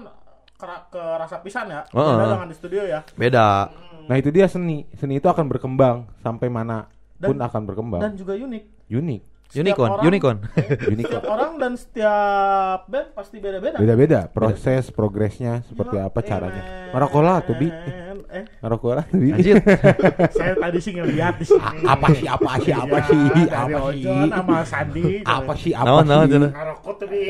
ke 0.90 0.98
rasa 0.98 1.38
pisan 1.38 1.70
ya. 1.70 1.86
Heeh. 1.94 2.14
Beda 2.18 2.34
dengan 2.34 2.50
di 2.50 2.56
studio 2.58 2.82
ya. 2.82 3.00
Beda. 3.14 3.70
Nah, 4.10 4.16
itu 4.18 4.34
dia 4.34 4.50
seni. 4.50 4.82
Seni 4.98 5.22
itu 5.22 5.30
akan 5.30 5.46
berkembang 5.46 6.10
sampai 6.26 6.50
mana 6.50 6.90
pun 7.22 7.38
akan 7.38 7.62
berkembang. 7.64 8.02
Dan 8.02 8.18
juga 8.18 8.34
unik. 8.34 8.90
Unik. 8.90 9.22
Setiap 9.46 9.60
Unicorn, 9.62 9.90
orang- 9.92 10.06
unicorn. 10.06 10.36
Setiap 10.98 11.24
orang 11.26 11.52
dan 11.56 11.72
setiap 11.74 12.78
band 12.84 13.08
pasti 13.12 13.36
beda-beda. 13.38 13.76
Beda-beda 13.76 14.20
proses 14.26 14.88
progresnya 14.88 15.62
seperti 15.64 15.94
Gila, 15.94 16.04
apa 16.04 16.18
eh, 16.18 16.24
caranya. 16.24 16.62
men. 16.62 16.90
Marakola 16.90 17.38
tuh 17.40 17.54
bi. 17.54 17.68
Eh, 17.68 18.02
Eh, 18.26 18.42
orang 18.58 19.06
tuh. 19.06 19.06
Anjir. 19.30 19.62
saya 20.28 20.58
tadi 20.58 20.78
sih 20.80 20.90
ngeliat 20.92 21.38
di 21.38 21.46
sini. 21.46 21.86
Apa 21.86 22.10
sih, 22.10 22.26
apa 22.26 22.58
sih, 22.58 22.74
apa 22.74 22.98
Iya, 22.98 23.06
sih, 23.06 23.22
dari 23.30 23.46
apa 23.78 23.90
sih? 23.94 24.26
sama 24.26 24.58
Sandi. 24.66 25.02
Apa 25.22 25.52
sih, 25.54 25.70
apa 25.70 25.86
sih? 26.02 26.50
Ngerokok 26.50 26.94
tuh, 26.98 27.06
Bi. 27.06 27.22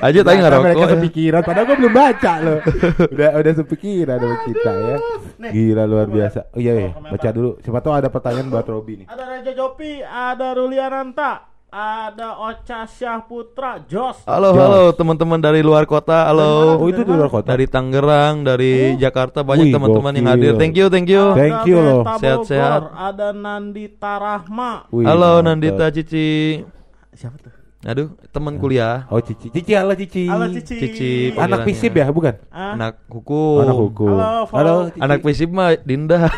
Aja 0.00 0.20
tadi 0.26 0.36
Ternyata 0.36 0.58
mereka 0.58 0.84
sepikiran, 0.90 1.40
padahal 1.40 1.66
gue 1.66 1.76
belum 1.78 1.94
baca 1.94 2.32
loh. 2.40 2.58
udah 3.06 3.30
udah 3.36 3.52
sepikiran 3.54 4.18
sama 4.18 4.36
kita 4.42 4.72
ya. 4.74 4.96
Nih, 5.36 5.50
Gila 5.52 5.84
luar 5.84 6.06
biasa. 6.08 6.40
Oh 6.50 6.58
iya 6.58 6.72
iya, 6.76 6.90
baca 6.90 7.28
dulu. 7.30 7.50
Siapa 7.60 7.78
tahu 7.78 7.92
ada 7.94 8.08
pertanyaan 8.08 8.48
buat 8.48 8.66
Robi 8.66 8.94
nih. 8.96 9.06
Ada 9.06 9.22
Raja 9.28 9.52
Jopi, 9.52 10.02
ada 10.16 10.56
Ruliananta, 10.56 11.44
ada 11.68 12.40
Ocha 12.40 12.88
Syahputra, 12.88 13.84
Jos. 13.84 14.24
Halo, 14.24 14.56
Jos. 14.56 14.60
halo 14.64 14.82
teman-teman 14.96 15.36
dari 15.36 15.60
luar 15.60 15.84
kota. 15.84 16.24
Halo. 16.24 16.80
Oh 16.80 16.88
itu 16.88 17.04
di 17.04 17.12
luar 17.12 17.28
kota. 17.28 17.52
Dari 17.52 17.68
Tangerang, 17.68 18.40
dari 18.40 18.96
Jakarta 18.96 19.44
banyak 19.44 19.68
teman-teman 19.68 20.16
yang 20.16 20.32
hadir. 20.32 20.52
Thank 20.56 20.80
you, 20.80 20.88
thank 20.88 21.12
you. 21.12 21.36
Thank 21.36 21.52
Ada 21.52 21.68
you 21.68 21.76
loh. 21.76 22.00
Beta 22.00 22.16
Sehat-sehat. 22.16 22.80
Ada 22.96 23.36
Nandita 23.36 24.16
Rahma. 24.16 24.88
Wih, 24.88 25.04
Halo 25.04 25.44
mantap. 25.44 25.52
Nandita 25.52 25.84
Cici. 25.92 26.64
Siapa 27.12 27.36
tuh? 27.36 27.52
Aduh, 27.86 28.16
teman 28.32 28.56
kuliah. 28.56 29.04
Oh 29.12 29.20
Cici, 29.20 29.52
Cici 29.52 29.76
halo 29.76 29.92
Cici. 29.92 30.24
Halo 30.32 30.48
Cici. 30.48 30.80
Cici. 30.80 31.12
Anak 31.36 31.68
fisip 31.68 31.92
ya, 31.92 32.08
bukan? 32.08 32.40
Ah, 32.48 32.72
Anak 32.72 33.04
hukum. 33.12 33.68
Anak 33.68 33.76
hukum. 33.76 34.16
Halo. 34.48 34.88
Cici. 34.88 34.98
Anak 35.04 35.20
fisip 35.20 35.52
mah 35.52 35.76
Dinda. 35.84 36.24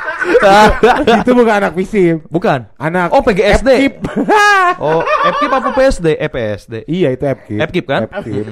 itu 1.20 1.30
bukan 1.32 1.54
anak 1.56 1.72
fisip. 1.74 2.16
Bukan. 2.28 2.68
Anak 2.76 3.08
Oh, 3.10 3.20
PGSD. 3.20 3.68
Epkip. 3.70 3.94
Oh, 4.80 5.02
FKIP 5.02 5.50
apa 5.50 5.70
PSD? 5.74 6.16
Eh, 6.16 6.30
PSD. 6.30 6.86
iya 6.86 7.10
itu 7.10 7.20
Epkip. 7.22 7.58
Epkip 7.58 7.84
kan? 7.84 8.06
Epkip. 8.06 8.48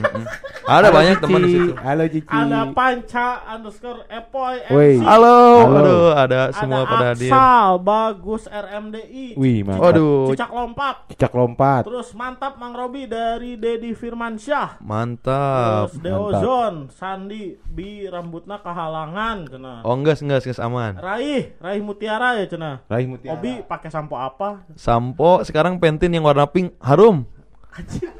Ada 0.66 0.84
Halo, 0.84 0.88
banyak 0.92 1.16
teman 1.18 1.40
di 1.40 1.48
situ. 1.48 1.72
Halo 1.78 2.04
Cici. 2.04 2.28
ada 2.28 2.60
Panca 2.68 3.28
underscore 3.48 4.02
Epoy. 4.10 4.54
MC. 4.68 5.00
Halo, 5.00 5.38
Halo. 5.64 5.78
aduh, 5.78 6.08
ada 6.12 6.40
Ada 6.44 6.52
semua 6.52 6.80
pada 6.84 7.06
hadir. 7.14 7.32
Aksal, 7.32 7.70
Bagus 7.80 8.44
RMDI. 8.44 9.26
Wih, 9.34 9.64
mantap. 9.64 9.82
Waduh, 9.82 10.28
Cicak 10.34 10.50
lompat. 10.52 10.96
Cicak 11.08 11.32
lompat. 11.32 11.82
Terus 11.88 12.08
mantap 12.12 12.52
Mang 12.60 12.74
Robi 12.76 13.08
dari 13.08 13.56
Dedi 13.56 13.94
Firmansyah. 13.94 14.82
mantap. 14.82 15.88
Terus 15.88 16.02
Deo 16.04 16.28
mantap. 16.28 16.42
Zon, 16.44 16.74
Sandi, 16.92 17.56
Bi 17.64 18.04
rambutna 18.04 18.60
kehalangan 18.60 19.48
cenah. 19.48 19.78
Oh 19.86 19.94
enggak, 19.96 20.20
enggak, 20.20 20.44
enggak 20.44 20.60
aman. 20.60 20.92
Raih, 21.00 21.56
Raih 21.58 21.82
Mutiara 21.82 22.38
ya 22.38 22.46
cenah. 22.46 22.86
Raih 22.86 23.06
Mutiara. 23.10 23.34
Obi 23.34 23.66
pakai 23.66 23.90
sampo 23.90 24.14
apa? 24.14 24.62
Sampo 24.78 25.42
sekarang 25.42 25.82
pentin 25.82 26.14
yang 26.14 26.22
warna 26.22 26.46
pink 26.46 26.74
harum. 26.78 27.26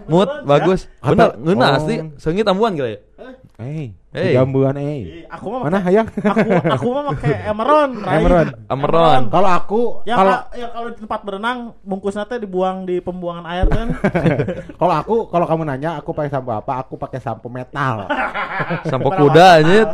Beneran, 0.07 0.46
bagus. 0.46 0.87
Bener, 1.03 1.35
Kata- 1.35 1.37
ngeuna 1.38 1.66
oh. 1.66 1.77
asli. 1.79 1.94
Seungit 2.18 2.46
tambuhan 2.46 2.74
kira 2.74 2.88
ya. 2.88 2.92
ya? 2.94 2.98
Eh, 2.98 3.35
Hey. 3.59 3.87
Gambuan 4.09 4.73
Eh, 4.81 4.88
eh. 4.88 5.29
aku 5.29 5.53
mah 5.53 5.68
Mana 5.68 5.85
hayang? 5.85 6.09
Aku 6.09 6.49
aku 6.49 6.87
mah 6.97 7.03
pakai 7.12 7.44
Emeron. 7.53 7.90
Emeron. 8.01 8.49
Emeron. 8.64 9.23
Kalau 9.29 9.51
aku 9.53 9.81
Ya 10.09 10.16
kalau 10.16 10.37
ya 10.57 10.66
kalau 10.73 10.88
di 10.88 10.97
tempat 10.97 11.21
berenang 11.29 11.59
bungkusnya 11.85 12.25
teh 12.25 12.40
dibuang 12.40 12.88
di 12.88 13.05
pembuangan 13.05 13.44
air 13.53 13.68
kan. 13.68 13.92
kalau 14.81 14.94
aku 14.97 15.14
kalau 15.29 15.44
kamu 15.44 15.62
nanya 15.68 16.01
aku 16.01 16.16
pakai 16.16 16.33
sampo 16.33 16.57
apa? 16.57 16.81
Aku 16.81 16.97
pakai 16.97 17.21
sampo 17.21 17.53
metal. 17.53 18.09
Sampo 18.90 19.14
kuda 19.14 19.62
anjir. 19.62 19.87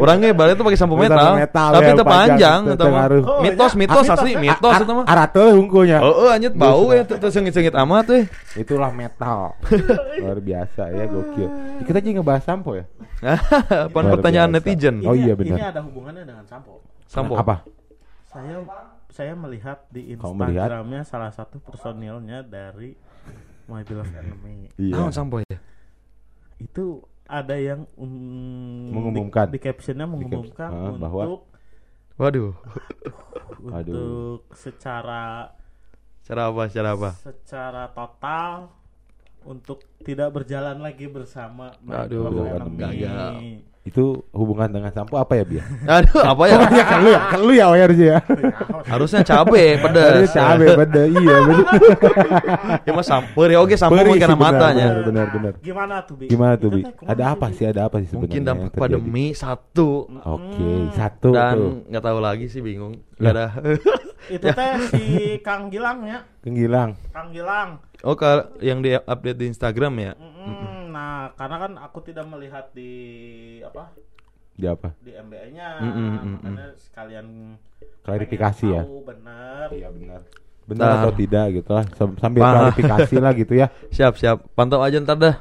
Orangnya 0.00 0.32
balik 0.32 0.56
tuh 0.56 0.64
pakai 0.64 0.80
sampo 0.80 0.96
metal. 0.96 1.36
metal, 1.36 1.68
Tapi 1.76 1.84
ya, 1.84 1.92
itu 1.92 2.04
panjang, 2.08 2.60
panjang 2.64 2.72
itu 2.72 2.72
itu. 2.72 3.20
Oh, 3.28 3.40
Mitos, 3.44 3.72
iya. 3.76 3.80
mitos 3.84 4.06
Ah, 4.08 4.14
asli, 4.16 4.32
mitos, 4.32 4.72
mitos 4.72 4.80
itu 4.80 4.92
mah. 4.96 5.04
Arate 5.04 5.44
hungkunya. 5.52 5.98
Oh, 6.00 6.14
oh 6.24 6.28
anjir 6.32 6.52
bau 6.56 6.88
ya 6.96 7.04
tuh 7.04 7.28
sengit-sengit 7.28 7.76
amat 7.76 8.04
tuh. 8.08 8.24
Itulah 8.56 8.88
metal. 8.96 9.52
Luar 10.24 10.38
biasa 10.40 10.88
ya 10.88 11.04
gokil. 11.04 11.48
Kita 11.84 11.98
juga 12.00 12.12
ngebahas 12.20 12.42
sampo 12.48 12.80
ya. 12.80 12.88
Luar 13.94 14.04
pertanyaan 14.14 14.50
biasa. 14.50 14.64
netizen. 14.64 14.96
Oh 15.02 15.12
Ini- 15.12 15.22
iya, 15.22 15.34
benar. 15.34 15.58
Ini 15.58 15.64
ada 15.66 15.80
hubungannya 15.80 16.24
dengan 16.24 16.44
sampo. 16.44 16.84
Sampo. 17.04 17.34
Apa? 17.34 17.64
Saya 18.24 18.60
saya 19.08 19.32
melihat 19.32 19.88
di? 19.88 20.12
Instagramnya 20.12 21.02
salah 21.02 21.32
satu 21.32 21.58
personilnya 21.58 22.42
dari 22.42 22.92
My 23.66 23.82
Beloved 23.82 24.12
Enemy. 24.12 24.76
Iya. 24.76 24.94
Naon 24.94 25.12
sampo 25.12 25.40
ya? 25.40 25.58
Itu 26.56 27.00
ada 27.24 27.54
yang 27.54 27.84
um, 27.94 28.88
Mengumumkan. 28.90 29.48
di, 29.48 29.56
di 29.56 29.60
captionnya 29.60 30.04
mengumumkan 30.04 30.68
Ah, 30.68 30.76
untuk 30.88 30.96
bahwa- 30.98 31.24
Waduh. 32.16 32.52
Aduh. 33.76 33.94
untuk 33.94 34.40
secara 34.54 35.52
Cara 36.22 36.42
apa? 36.46 36.62
Cara 36.68 36.90
apa? 36.92 37.10
secara 37.16 37.88
total 37.88 38.68
untuk 39.46 39.84
tidak 40.02 40.34
berjalan 40.34 40.78
lagi 40.82 41.06
bersama 41.06 41.74
Aduh, 41.86 42.58
gagal. 42.74 43.62
Itu 43.88 44.28
hubungan 44.36 44.68
dengan 44.68 44.92
sampo 44.92 45.16
apa 45.16 45.32
ya, 45.32 45.44
Bia? 45.48 45.64
Aduh, 45.96 46.20
apa 46.20 46.42
ya? 46.44 46.56
Oh, 46.60 46.68
iya 46.68 46.84
kan 46.84 46.98
lu 47.00 47.08
ya, 47.08 47.20
kan 47.24 47.40
lu 47.40 47.52
ya 47.56 47.66
harusnya 47.72 48.04
ya. 48.04 48.18
Harusnya 48.84 49.20
cabe, 49.24 49.64
pedas. 49.82 50.04
Harusnya 50.12 50.42
cabe 50.44 50.66
beda 50.76 51.02
iya. 51.08 51.36
Ya 52.86 52.90
mah 52.92 53.06
sampur 53.06 53.48
ya 53.48 53.64
oke 53.64 53.72
sampo 53.80 53.96
mungkin 53.96 54.28
benar, 54.28 54.36
matanya. 54.36 54.86
benar, 54.92 55.04
benar, 55.08 55.26
benar. 55.32 55.52
Gimana 55.64 55.94
tuh 56.04 56.14
Bi? 56.20 56.26
Gimana 56.28 56.54
tuh, 56.60 56.68
Bi? 56.68 56.82
Ada 56.84 57.24
apa 57.32 57.46
sih? 57.48 57.64
Ada 57.64 57.80
apa 57.88 57.96
sih 58.04 58.12
sebenarnya? 58.12 58.28
Mungkin 58.28 58.42
dampak 58.44 58.72
pandemi 58.76 59.26
satu. 59.32 60.04
Oke, 60.28 60.68
satu 60.92 61.32
tuh. 61.32 61.32
Dan 61.32 61.56
nggak 61.88 62.04
tahu 62.04 62.18
lagi 62.20 62.46
sih 62.52 62.60
bingung. 62.60 63.00
Gak 63.16 63.32
ada. 63.32 63.46
Itu 64.28 64.46
teh 64.52 64.72
si 64.92 65.04
Kang 65.40 65.72
Gilang 65.72 66.04
ya. 66.04 66.20
Kenggilang. 66.44 66.94
Kang 67.10 67.32
Gilang. 67.32 67.80
oh, 68.06 68.14
yang 68.62 68.78
di 68.84 68.94
update 68.94 69.38
di 69.40 69.46
Instagram 69.50 69.94
ya. 69.98 70.12
Nah, 71.08 71.32
karena 71.32 71.56
kan 71.58 71.72
aku 71.80 71.98
tidak 72.02 72.26
melihat 72.26 72.68
di 72.70 72.92
apa 73.62 73.96
Di 74.52 74.66
apa? 74.66 74.92
di 74.98 75.08
MBA-nya, 75.10 75.68
Mm-mm, 75.78 76.08
mm-mm. 76.10 76.32
makanya 76.36 76.68
sekalian 76.76 77.26
Klarifikasi 78.02 78.66
ya. 78.68 78.82
tahu 78.82 79.00
bener. 79.02 79.66
Iya 79.70 79.88
benar. 79.88 80.20
Benar 80.64 80.84
Nah. 80.86 80.96
atau 81.00 81.12
tidak 81.14 81.46
gitu 81.54 81.70
lah. 81.70 81.84
Sam- 81.94 82.18
Sambil 82.18 82.42
Paham. 82.42 82.54
klarifikasi 82.60 83.14
lah 83.16 83.32
gitu 83.32 83.52
ya. 83.54 83.66
Siap, 83.96 84.14
siap. 84.14 84.36
Pantau 84.52 84.82
aja 84.82 84.98
ntar 84.98 85.16
dah. 85.16 85.36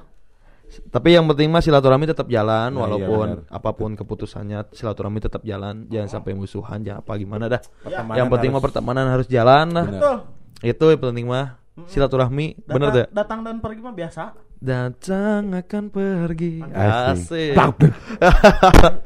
Tapi 0.86 1.12
yang 1.12 1.24
penting 1.26 1.48
mah 1.48 1.60
silaturahmi 1.60 2.06
tetap 2.06 2.28
jalan 2.28 2.70
Nah, 2.70 2.72
iya, 2.72 2.82
walaupun 2.82 3.28
benar. 3.40 3.50
apa 3.50 3.70
pun 3.74 3.92
keputusannya 3.94 4.72
silaturahmi 4.72 5.20
tetap 5.20 5.42
jalan. 5.42 5.84
Jangan 5.88 6.08
sampai 6.14 6.32
musuhan, 6.32 6.80
jangan 6.80 7.00
apa 7.02 7.12
gimana 7.16 7.46
dah. 7.50 7.60
Pertemanan 7.82 8.16
yang 8.16 8.28
penting 8.30 8.50
mah 8.50 8.62
pertemanan 8.62 9.06
harus 9.10 9.28
jalan 9.28 9.68
lah. 9.70 9.84
Benar. 9.84 9.96
Betul. 9.98 10.18
Itu 10.62 10.86
yang 10.90 11.02
penting 11.02 11.26
mah 11.26 11.46
silaturahmi. 11.84 12.48
Bener 12.62 12.80
Datang, 12.86 12.94
tuh. 12.94 13.06
datang 13.12 13.40
dan 13.42 13.56
pergi 13.58 13.82
mah 13.82 13.92
biasa. 13.94 14.24
Datang 14.58 15.54
akan 15.54 15.84
pergi. 15.94 16.66
Asik. 16.66 17.54
Asik. 17.54 17.54
Tak. 17.54 17.78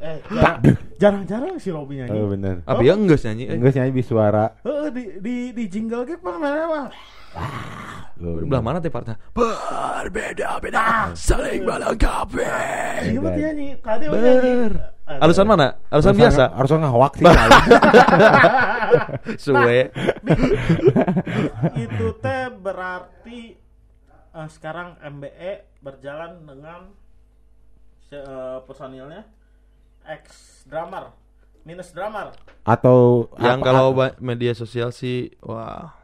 Eh, 0.00 0.18
jarang- 0.32 0.64
jarang-jarang 0.96 1.54
si 1.60 1.68
Robi 1.68 2.00
nyanyi. 2.00 2.16
Oh 2.16 2.26
benar. 2.26 2.64
Apa 2.64 2.80
ya 2.80 2.96
enggak 2.96 3.20
sih 3.20 3.28
nyanyi? 3.28 3.44
Eh, 3.52 3.56
Enggak 3.60 3.72
nyanyi 3.76 4.00
suara. 4.00 4.56
Heeh, 4.64 4.88
di 4.88 5.02
di 5.20 5.36
di 5.52 5.64
jingle 5.68 6.08
ge 6.08 6.16
mah 6.24 6.36
mah. 6.40 6.88
Oh, 8.22 8.38
Belah 8.44 8.62
mana 8.62 8.78
teh 8.78 8.88
partnya? 8.88 9.18
Berbeda-beda, 9.32 11.10
saling 11.12 11.64
melengkapi. 11.64 12.44
Iya 13.08 13.18
mah 13.20 13.32
nyanyi. 13.34 13.68
Tadi 13.76 14.04
mah 14.08 14.16
Ber. 14.16 14.24
nyanyi. 14.24 14.52
Eh, 15.02 15.18
Alusan 15.20 15.44
mana? 15.44 15.76
Alusan 15.92 16.16
biasa. 16.16 16.44
Harus 16.56 16.70
ngawak 16.72 17.12
sih. 17.20 17.26
Suwe. 19.44 19.92
itu 21.76 22.06
teh 22.22 22.42
berarti 22.56 23.40
eh, 24.32 24.48
sekarang 24.48 24.96
MBE 24.98 25.52
berjalan 25.78 26.42
dengan 26.42 26.80
se- 28.02 28.18
eh, 28.18 28.58
personilnya 28.62 29.24
ex 30.04 30.24
drummer 30.64 31.14
minus 31.62 31.90
drummer 31.90 32.34
Atau 32.62 33.30
Yang 33.36 33.58
apa- 33.58 33.66
kalau 33.66 33.86
media 34.18 34.52
sosial 34.52 34.90
sih 34.90 35.30
wah 35.40 35.94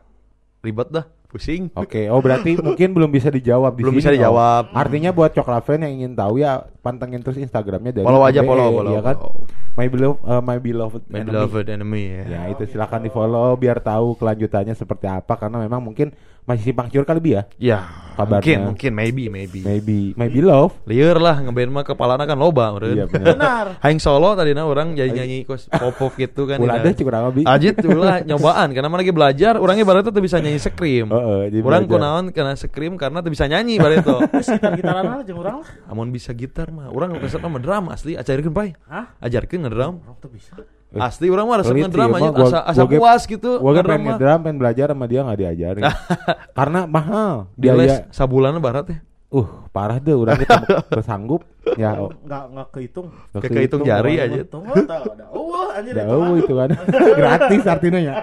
ribet 0.59 0.87
dah, 0.89 1.07
pusing. 1.29 1.71
Oke, 1.73 2.07
oh 2.07 2.19
berarti 2.19 2.55
mungkin 2.61 2.91
belum 2.91 3.09
bisa 3.09 3.27
dijawab 3.29 3.73
di 3.73 3.83
Belum 3.83 3.95
sini, 3.95 4.01
bisa 4.01 4.11
dijawab. 4.13 4.71
oh. 4.71 4.75
Artinya 4.75 5.11
buat 5.11 5.31
coklat 5.31 5.63
fan 5.63 5.81
yang 5.81 5.95
ingin 5.97 6.13
tahu 6.13 6.39
ya 6.39 6.63
pantengin 6.79 7.21
terus 7.21 7.39
Instagramnya 7.39 7.91
dari 7.93 8.03
Follow 8.03 8.23
aja, 8.23 8.39
MBE, 8.41 8.49
follow, 8.49 8.69
follow, 8.73 8.93
ya 8.93 9.03
kan? 9.03 9.17
follow. 9.17 9.47
My 9.75 9.87
beloved, 9.87 10.19
uh, 10.21 10.43
my 10.43 10.59
beloved, 10.59 11.03
My 11.07 11.23
enemy. 11.23 11.31
beloved 11.33 11.67
enemy 11.69 12.03
ya. 12.09 12.23
Ya 12.27 12.41
itu 12.51 12.67
silakan 12.67 13.01
di 13.01 13.11
follow 13.13 13.55
biar 13.55 13.79
tahu 13.79 14.15
kelanjutannya 14.15 14.75
seperti 14.75 15.07
apa 15.07 15.35
karena 15.35 15.59
memang 15.61 15.79
mungkin 15.81 16.11
masih 16.49 16.65
simpang 16.65 16.89
siur 16.89 17.05
kali 17.05 17.21
Bi 17.21 17.37
ya. 17.37 17.43
Ya, 17.61 17.79
Kabarnya. 18.17 18.41
mungkin, 18.41 18.59
mungkin, 18.67 18.91
maybe, 18.91 19.25
maybe. 19.29 19.61
Maybe, 19.61 19.99
maybe 20.17 20.41
love. 20.41 20.73
Lieur 20.83 21.21
lah 21.21 21.39
ngeband 21.39 21.71
mah 21.71 21.85
kepalana 21.85 22.25
kan 22.25 22.35
loba 22.35 22.73
meureun. 22.73 22.97
Iya 22.97 23.07
benar. 23.07 23.37
benar 23.37 23.65
Haing 23.85 24.01
solo 24.01 24.33
tadi 24.33 24.57
na 24.57 24.65
orang 24.65 24.97
jadi 24.97 25.13
nyanyi 25.13 25.45
kos 25.45 25.69
pop 25.69 25.93
pop 25.95 26.17
gitu 26.17 26.49
kan. 26.49 26.57
Ulah 26.57 26.81
deh 26.81 26.97
kurang 26.97 27.29
lebih. 27.31 27.45
Ajit 27.45 27.77
ulah 27.85 28.25
nyobaan 28.25 28.73
karena 28.73 28.89
mana 28.89 29.05
lagi 29.05 29.13
belajar 29.13 29.55
orangnya 29.55 29.85
baru 29.85 30.01
tuh 30.03 30.19
bisa 30.19 30.41
nyanyi 30.41 30.59
scream. 30.59 31.07
Heeh, 31.07 31.43
jadi 31.53 31.63
Orang 31.63 31.85
kunaon 31.85 32.25
karena 32.33 32.57
scream 32.57 32.97
karena 32.97 33.21
tuh 33.21 33.31
bisa 33.31 33.45
nyanyi 33.45 33.77
baru 33.77 34.01
itu. 34.01 34.17
gitar 34.49 34.73
gitaran 34.75 35.05
aja 35.21 35.33
urang 35.37 35.57
lah 35.61 35.69
Amun 35.87 36.09
bisa 36.09 36.33
gitar 36.33 36.73
mah 36.73 36.89
orang 36.89 37.13
resep 37.21 37.39
sama 37.39 37.61
drum 37.61 37.93
asli 37.93 38.17
ajarkeun 38.17 38.51
bae. 38.51 38.73
hah 38.89 39.15
Ajarkeun 39.21 39.63
ngedrum. 39.63 40.01
urang 40.01 40.17
tuh 40.19 40.33
bisa 40.33 40.57
Asli 40.91 41.29
orang 41.29 41.45
mah 41.45 41.57
resep 41.59 41.69
pelit 41.71 41.85
ngedrum 41.85 42.09
sih, 42.09 42.17
aja 42.17 42.31
gua- 42.31 42.49
asa 42.49 42.59
asa 42.65 42.81
gua 42.81 42.89
ge- 42.89 42.97
puas 42.97 43.23
gitu. 43.25 43.51
Gua 43.57 43.73
kan 43.73 43.85
pengen 43.85 44.01
mah. 44.01 44.09
ngedrum, 44.11 44.39
pengen 44.41 44.59
belajar 44.59 44.87
sama 44.89 45.05
dia 45.05 45.21
nggak 45.21 45.39
diajarin. 45.39 45.83
Karena 46.59 46.81
mahal. 46.85 47.33
Di 47.53 47.69
les 47.69 48.09
sabulan 48.09 48.57
barat 48.57 48.85
teh. 48.87 49.01
uh 49.29 49.45
parah 49.69 50.01
deh 50.01 50.17
udah 50.17 50.33
kita 50.35 50.57
bersanggup 50.91 51.45
ya 51.77 52.01
oh, 52.01 52.09
nggak 52.19 52.45
nggak 52.49 52.69
kehitung 52.73 53.13
nggak 53.29 53.43
Kekehitung 53.45 53.83
jari 53.85 54.17
pokoknya. 54.17 54.25
aja. 54.27 54.43
Tunggu 54.49 54.75
tahu 54.83 55.05
ada. 55.13 55.25
Oh, 55.29 55.69
anjir 55.69 55.93
itu 55.93 56.09
oh, 56.09 56.33
itu 56.35 56.53
kan 56.55 56.69
gratis 57.21 57.63
artinya 57.63 58.01
ya. 58.01 58.15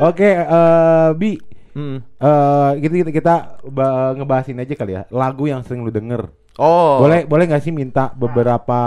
Oke, 0.00 0.30
eh, 0.30 1.10
Bi, 1.14 1.32
Hmm. 1.70 2.02
eh 2.02 2.70
kita 2.80 2.94
kita, 2.98 3.10
kita 3.12 3.34
ba- 3.64 4.10
ngebahasin 4.12 4.58
aja 4.58 4.74
kali 4.74 4.90
ya 4.92 5.06
lagu 5.08 5.44
yang 5.44 5.60
sering 5.60 5.84
lu 5.84 5.92
denger. 5.92 6.26
Oh. 6.56 6.98
Boleh 6.98 7.22
boleh 7.24 7.44
nggak 7.44 7.60
sih 7.60 7.70
minta 7.70 8.10
beberapa 8.10 8.80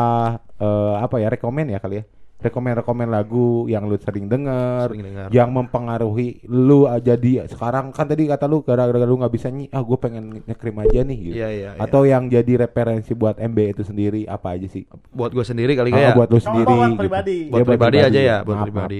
eh, 0.63 0.95
apa 0.97 1.15
ya 1.17 1.27
rekomen 1.27 1.67
ya 1.67 1.77
kali 1.77 1.99
ya? 1.99 2.05
Rekomen-rekomen 2.35 3.07
lagu 3.07 3.63
yang 3.65 3.87
lu 3.87 3.95
sering 3.95 4.27
denger, 4.27 4.91
Sering 4.91 4.99
denger. 5.05 5.27
yang 5.31 5.47
mempengaruhi 5.49 6.43
lu 6.43 6.83
ah, 6.83 6.99
jadi 6.99 7.47
sekarang 7.47 7.89
kan 7.89 8.03
tadi 8.03 8.27
kata 8.27 8.45
lu 8.45 8.59
gara-gara 8.59 8.99
lu 9.01 9.15
nggak 9.15 9.31
bisa 9.31 9.47
nyi, 9.47 9.67
ah 9.69 9.79
gue 9.79 9.95
pengen 9.95 10.43
ngekrim 10.43 10.75
aja 10.77 10.99
nih 11.01 11.17
gitu. 11.21 11.35
Iya, 11.37 11.49
iya, 11.49 11.69
iya. 11.71 11.79
Atau 11.79 12.03
yang 12.03 12.27
jadi 12.27 12.59
referensi 12.59 13.11
buat 13.13 13.35
MB 13.37 13.57
itu 13.69 13.83
sendiri 13.83 14.27
apa 14.27 14.53
aja 14.53 14.67
sih? 14.67 14.83
buat 15.09 15.31
gue 15.31 15.39
sendiri 15.41 15.71
kali 15.73 15.89
Ah, 15.89 15.99
ya. 16.01 16.11
buat 16.11 16.27
lu 16.27 16.35
Sama 16.37 16.51
sendiri. 16.51 16.67
buat 16.69 16.83
gitu. 16.85 16.99
pribadi. 16.99 17.37
buat 17.47 17.55
Iya, 17.55 17.65
pribadi 17.65 17.97
aja 18.01 18.19
ya, 18.21 18.37
buat 18.41 18.51
Maaf, 18.53 18.65
maaf. 18.65 18.67
pribadi. 18.67 18.99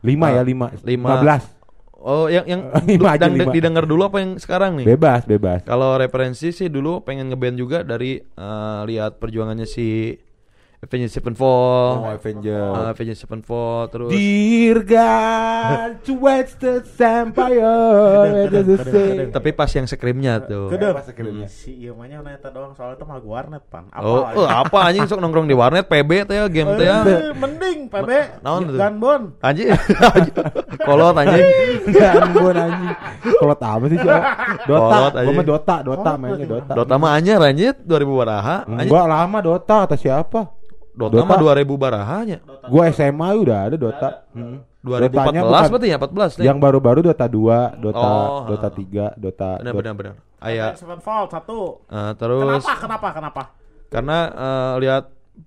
Lima 0.00 0.24
Ah, 0.24 0.30
ya 0.30 0.42
lima. 0.42 0.66
lima. 0.72 0.80
Lima 0.80 1.08
belas. 1.20 1.42
Oh, 1.94 2.24
yang 2.26 2.46
yang 2.46 2.62
Lima 2.88 3.08
aja, 3.12 3.26
yang 3.26 3.36
lima. 3.36 3.52
didengar 3.52 3.84
dulu 3.84 4.06
apa 4.06 4.22
yang 4.22 4.38
sekarang 4.38 4.80
nih? 4.80 4.86
Bebas, 4.88 5.26
bebas. 5.26 5.60
Kalau 5.60 5.92
referensi 5.94 6.56
sih 6.56 6.70
dulu 6.70 7.02
pengen 7.02 7.28
ngeband 7.28 7.58
juga 7.58 7.78
dari 7.82 8.16
eh, 8.16 8.80
lihat 8.86 9.18
perjuangannya 9.18 9.66
si 9.66 10.16
Avenged 10.78 11.10
Sevenfold, 11.10 11.94
Oh, 11.98 12.06
Avenger. 12.08 12.70
eh, 12.70 12.90
Avenged 12.94 13.18
Sevenfold, 13.18 13.90
terus 13.90 14.08
Dear 14.08 14.78
God, 14.80 15.90
towards 16.00 16.54
the 16.56 16.78
vampire, 16.86 18.46
same. 18.80 19.26
tapi 19.28 19.50
pas 19.50 19.66
yang 19.68 19.84
screamnya 19.84 20.38
tuh. 20.38 20.70
Kedeng. 20.70 20.94
Apa 20.94 21.02
sekiranya? 21.02 21.50
Si 21.50 21.74
iya 21.74 21.90
mah 21.90 22.06
nya 22.06 22.22
neta 22.22 22.48
doang 22.48 22.72
soalnya 22.72 22.94
itu 22.94 23.04
mah 23.04 23.14
lagu 23.18 23.26
warnet 23.26 23.62
pan. 23.66 23.90
Apa? 23.90 24.06
Oh, 24.06 24.22
oh, 24.36 24.46
apa 24.46 24.78
anjing 24.84 25.02
sok 25.04 25.18
nongkrong 25.18 25.44
di 25.44 25.56
warnet 25.56 25.82
PB 25.84 26.10
teh 26.24 26.36
ya 26.36 26.46
game 26.46 26.70
teh 26.72 26.86
ya. 26.86 26.98
Eh, 27.02 27.34
mending 27.34 27.78
PB. 27.88 28.10
Naon 28.38 28.60
tuh? 28.64 28.76
Gunbon. 28.78 29.22
Anjing. 29.40 29.68
Kolot 30.86 31.14
anjing. 31.16 31.42
Gangguan 31.90 32.54
anjing. 32.56 32.94
Kolot 33.34 33.58
apa 33.58 33.84
sih 33.84 33.98
coba? 33.98 34.20
Dota. 34.68 34.94
Kolot 34.94 35.10
Gua 35.10 35.18
anjing. 35.18 35.34
mah 35.34 35.44
Dota, 35.44 35.76
Dota 35.82 36.10
mainnya 36.14 36.46
Dota. 36.46 36.72
Dota 36.72 36.94
mah 36.94 37.10
anyar 37.12 37.42
anjir 37.42 37.74
2000 37.76 37.90
baraha. 38.14 38.56
Anjing. 38.62 38.86
Enggak 38.86 39.06
lama 39.06 39.38
Dota 39.42 39.76
kata 39.82 39.98
siapa? 39.98 40.40
Dota, 40.98 41.14
Dota. 41.14 41.24
mah 41.24 41.38
2000 41.38 41.78
barahanya. 41.78 42.38
Gua 42.66 42.84
SMA 42.88 43.28
udah 43.36 43.58
ada 43.64 43.76
Dota. 43.76 44.08
Hmm. 44.32 44.58
2014 44.78 45.10
Dotanya 45.12 45.42
bukan- 45.42 45.70
berarti 45.70 45.86
ya 45.86 45.96
14 45.96 46.30
nih. 46.34 46.44
Yang 46.44 46.58
baru-baru 46.58 47.00
Dota 47.04 47.26
2, 47.26 47.58
Dota 47.76 47.98
Oh, 48.00 48.38
Dota 48.44 48.66
ah. 48.66 48.72
3, 48.72 49.04
Dota 49.14 49.48
benar 49.56 49.62
Dota- 49.64 49.78
benar 49.80 49.94
benar. 49.94 50.14
Aya 50.38 50.66
Sevenfold 50.72 51.28
satu. 51.28 51.82
eh, 51.84 52.12
terus 52.14 52.62
Kenapa? 52.62 52.74
Kenapa? 52.76 53.08
Kenapa? 53.12 53.42
karena 53.88 54.18
eh, 54.28 54.74
lihat 54.80 55.04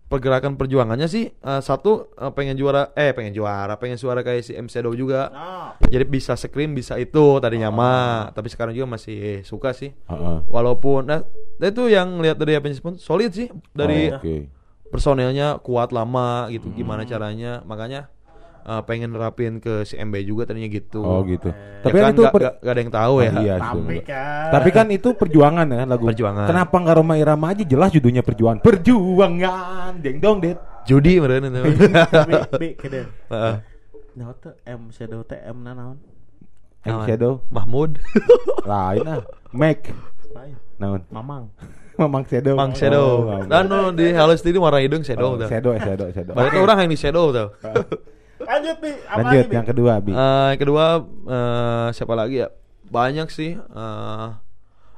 pergerakan 0.08 0.56
perjuangannya 0.56 1.06
sih 1.06 1.30
eh, 1.30 1.62
satu 1.62 2.10
eh, 2.12 2.32
pengen 2.32 2.56
juara 2.56 2.92
eh 2.92 3.12
pengen 3.12 3.32
juara 3.32 3.76
pengen 3.76 3.96
suara 3.96 4.20
kayak 4.20 4.42
si 4.42 4.52
M 4.54 4.66
Shadow 4.66 4.92
juga 4.92 5.28
Nah, 5.28 5.76
jadi 5.86 6.04
bisa 6.04 6.34
scream 6.34 6.72
bisa 6.72 6.96
itu 6.96 7.20
tadinya 7.38 7.68
mah 7.70 8.04
tapi 8.32 8.48
sekarang 8.48 8.72
juga 8.72 8.88
masih 8.90 9.20
suka 9.42 9.72
sih 9.72 9.92
Heeh. 9.92 10.38
walaupun 10.46 11.06
nah 11.06 11.22
itu 11.62 11.86
yang 11.86 12.18
lihat 12.18 12.36
dari 12.36 12.54
Avengers 12.54 12.80
pun 12.80 12.96
solid 12.96 13.30
sih 13.30 13.48
dari 13.70 14.10
Oh, 14.10 14.18
Oke. 14.18 14.36
Personelnya 14.92 15.58
kuat 15.58 15.90
lama 15.90 16.52
gitu 16.52 16.68
gimana 16.72 17.08
caranya 17.08 17.64
makanya 17.64 18.12
eh, 18.62 18.82
pengen 18.86 19.16
nerapin 19.16 19.58
ke 19.58 19.82
si 19.82 19.96
MB 19.96 20.14
juga 20.22 20.44
tadinya 20.46 20.68
gitu 20.68 21.02
Oh 21.02 21.24
gitu. 21.26 21.50
Ya 21.50 21.82
Tapi 21.82 21.98
kan 21.98 22.04
kan 22.04 22.12
itu 22.14 22.22
gak, 22.22 22.34
per- 22.36 22.44
gak- 22.46 22.58
gak 22.62 22.74
ada 22.76 22.82
yang 22.84 22.94
tahu 22.94 23.14
ya 23.18 23.32
Oh, 23.32 23.42
iya 23.42 23.56
tapi 23.58 23.96
kan. 24.06 24.50
Tapi 24.54 24.70
kan 24.70 24.86
itu 24.92 25.10
perjuangan 25.18 25.66
ya 25.66 25.82
lagu. 25.90 26.06
Perjuangan. 26.06 26.46
Kenapa 26.46 26.76
nggak 26.78 26.96
Roma 27.00 27.16
Irama 27.18 27.46
aja 27.56 27.64
jelas 27.66 27.90
judulnya 27.90 28.22
perjuangan. 28.22 28.62
Perjuangan, 28.62 29.92
deng 29.98 30.20
dong 30.22 30.38
det. 30.44 30.60
judi 30.82 31.22
meren 31.22 31.46
itu 31.46 31.62
bi, 32.58 32.74
kedeng. 32.74 33.06
Heeh. 33.30 33.56
M 34.66 34.90
Shadow 34.90 35.22
teh 35.22 35.38
M 35.42 35.62
naon? 35.62 35.98
M? 36.82 37.06
Shadow 37.06 37.46
Mahmud 37.54 38.02
lain 38.66 39.06
ah. 39.06 39.22
Mac. 39.54 39.94
Lain. 40.34 40.58
Naon? 40.82 41.02
Mamang. 41.14 41.54
Mamang 42.02 42.26
Shadow. 42.26 42.56
Mang 42.56 42.74
Shadow 42.74 43.08
Oh, 43.24 43.42
dan 43.44 43.64
no, 43.66 43.92
di 43.92 44.10
halus 44.10 44.40
tadi 44.40 44.58
warna 44.58 44.78
hidung 44.78 45.02
Shadow 45.02 45.36
oh, 45.36 45.38
tuh 45.38 45.48
Shadow, 45.48 45.74
Shadow, 45.76 46.08
Shadow. 46.10 46.34
Berarti 46.34 46.58
orang 46.58 46.78
yang 46.80 46.90
di 46.90 46.98
Shadow 46.98 47.26
tuh 47.30 47.48
Lanjut 48.42 48.78
bi, 48.80 48.90
apa 49.06 49.22
Lanjut 49.22 49.46
Bi? 49.46 49.54
yang 49.54 49.68
kedua, 49.68 49.94
Bi. 50.00 50.12
Eh, 50.12 50.18
yang 50.50 50.60
kedua 50.60 50.86
eh, 51.06 51.88
siapa 51.92 52.14
lagi 52.16 52.42
ya 52.42 52.50
banyak 52.84 53.28
sih 53.28 53.54
eh, 53.54 54.28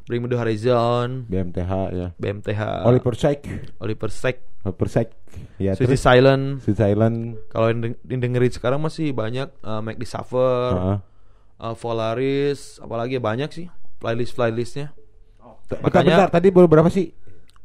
Bring 0.04 0.20
Me 0.20 0.28
The 0.28 0.38
Horizon 0.38 1.28
BMTH 1.28 1.72
ya. 1.92 2.08
BMTH 2.16 2.62
Oliver 2.84 3.14
Sykes. 3.14 3.52
Oliver 3.78 4.10
Sykes 4.10 4.44
Oliver 4.64 4.88
Sykes. 4.90 5.16
Ya, 5.58 5.74
Suicide 5.74 5.90
terus 5.90 6.02
Silent 6.02 6.44
Sweet 6.62 6.78
Silent. 6.78 7.18
kalau 7.48 7.68
yang 7.68 7.80
deng- 7.82 8.00
yang 8.06 8.20
dengerin 8.22 8.52
sekarang 8.54 8.80
masih 8.80 9.12
banyak 9.12 9.52
eh, 9.52 9.82
Make 9.82 9.98
the 9.98 10.06
Suffer 10.06 10.72
Heeh. 10.72 10.98
uh, 11.60 11.74
Volaris 11.74 12.78
apalagi 12.78 13.16
ya 13.16 13.22
banyak 13.22 13.50
sih 13.50 13.68
playlist 13.98 14.34
playlistnya 14.34 14.92
Oh, 15.74 15.80
Bentar, 15.80 15.86
Makanya- 15.90 16.18
bentar, 16.24 16.30
tadi 16.32 16.48
baru 16.50 16.68
berapa 16.68 16.90
sih? 16.90 17.08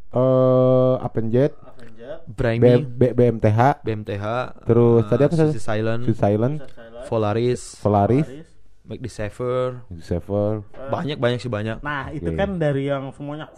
Eh, 0.08 0.94
Avenged, 1.04 1.52
Avenged. 1.52 2.12
Bring 2.28 2.58
B, 2.60 2.66
B, 2.84 3.02
BMTH, 3.12 3.84
BMTH 3.84 4.24
Terus 4.64 5.04
uh, 5.04 5.08
tadi 5.08 5.22
apa 5.28 5.34
Suicide 5.36 5.60
Silent 5.60 6.02
Sweet 6.08 6.16
Silent, 6.18 6.56
Silent. 6.64 7.04
Volaris 7.08 7.60
Solaris, 7.76 8.24
Paris. 8.24 8.48
Make 8.88 9.04
the 9.04 9.12
Sever. 9.12 10.64
banyak 10.88 11.20
banyak 11.20 11.38
sih 11.40 11.52
banyak 11.52 11.84
Nah, 11.84 12.08
itu 12.08 12.32
kan 12.32 12.56
dari 12.56 12.88
yang 12.88 13.12
semuanya. 13.12 13.52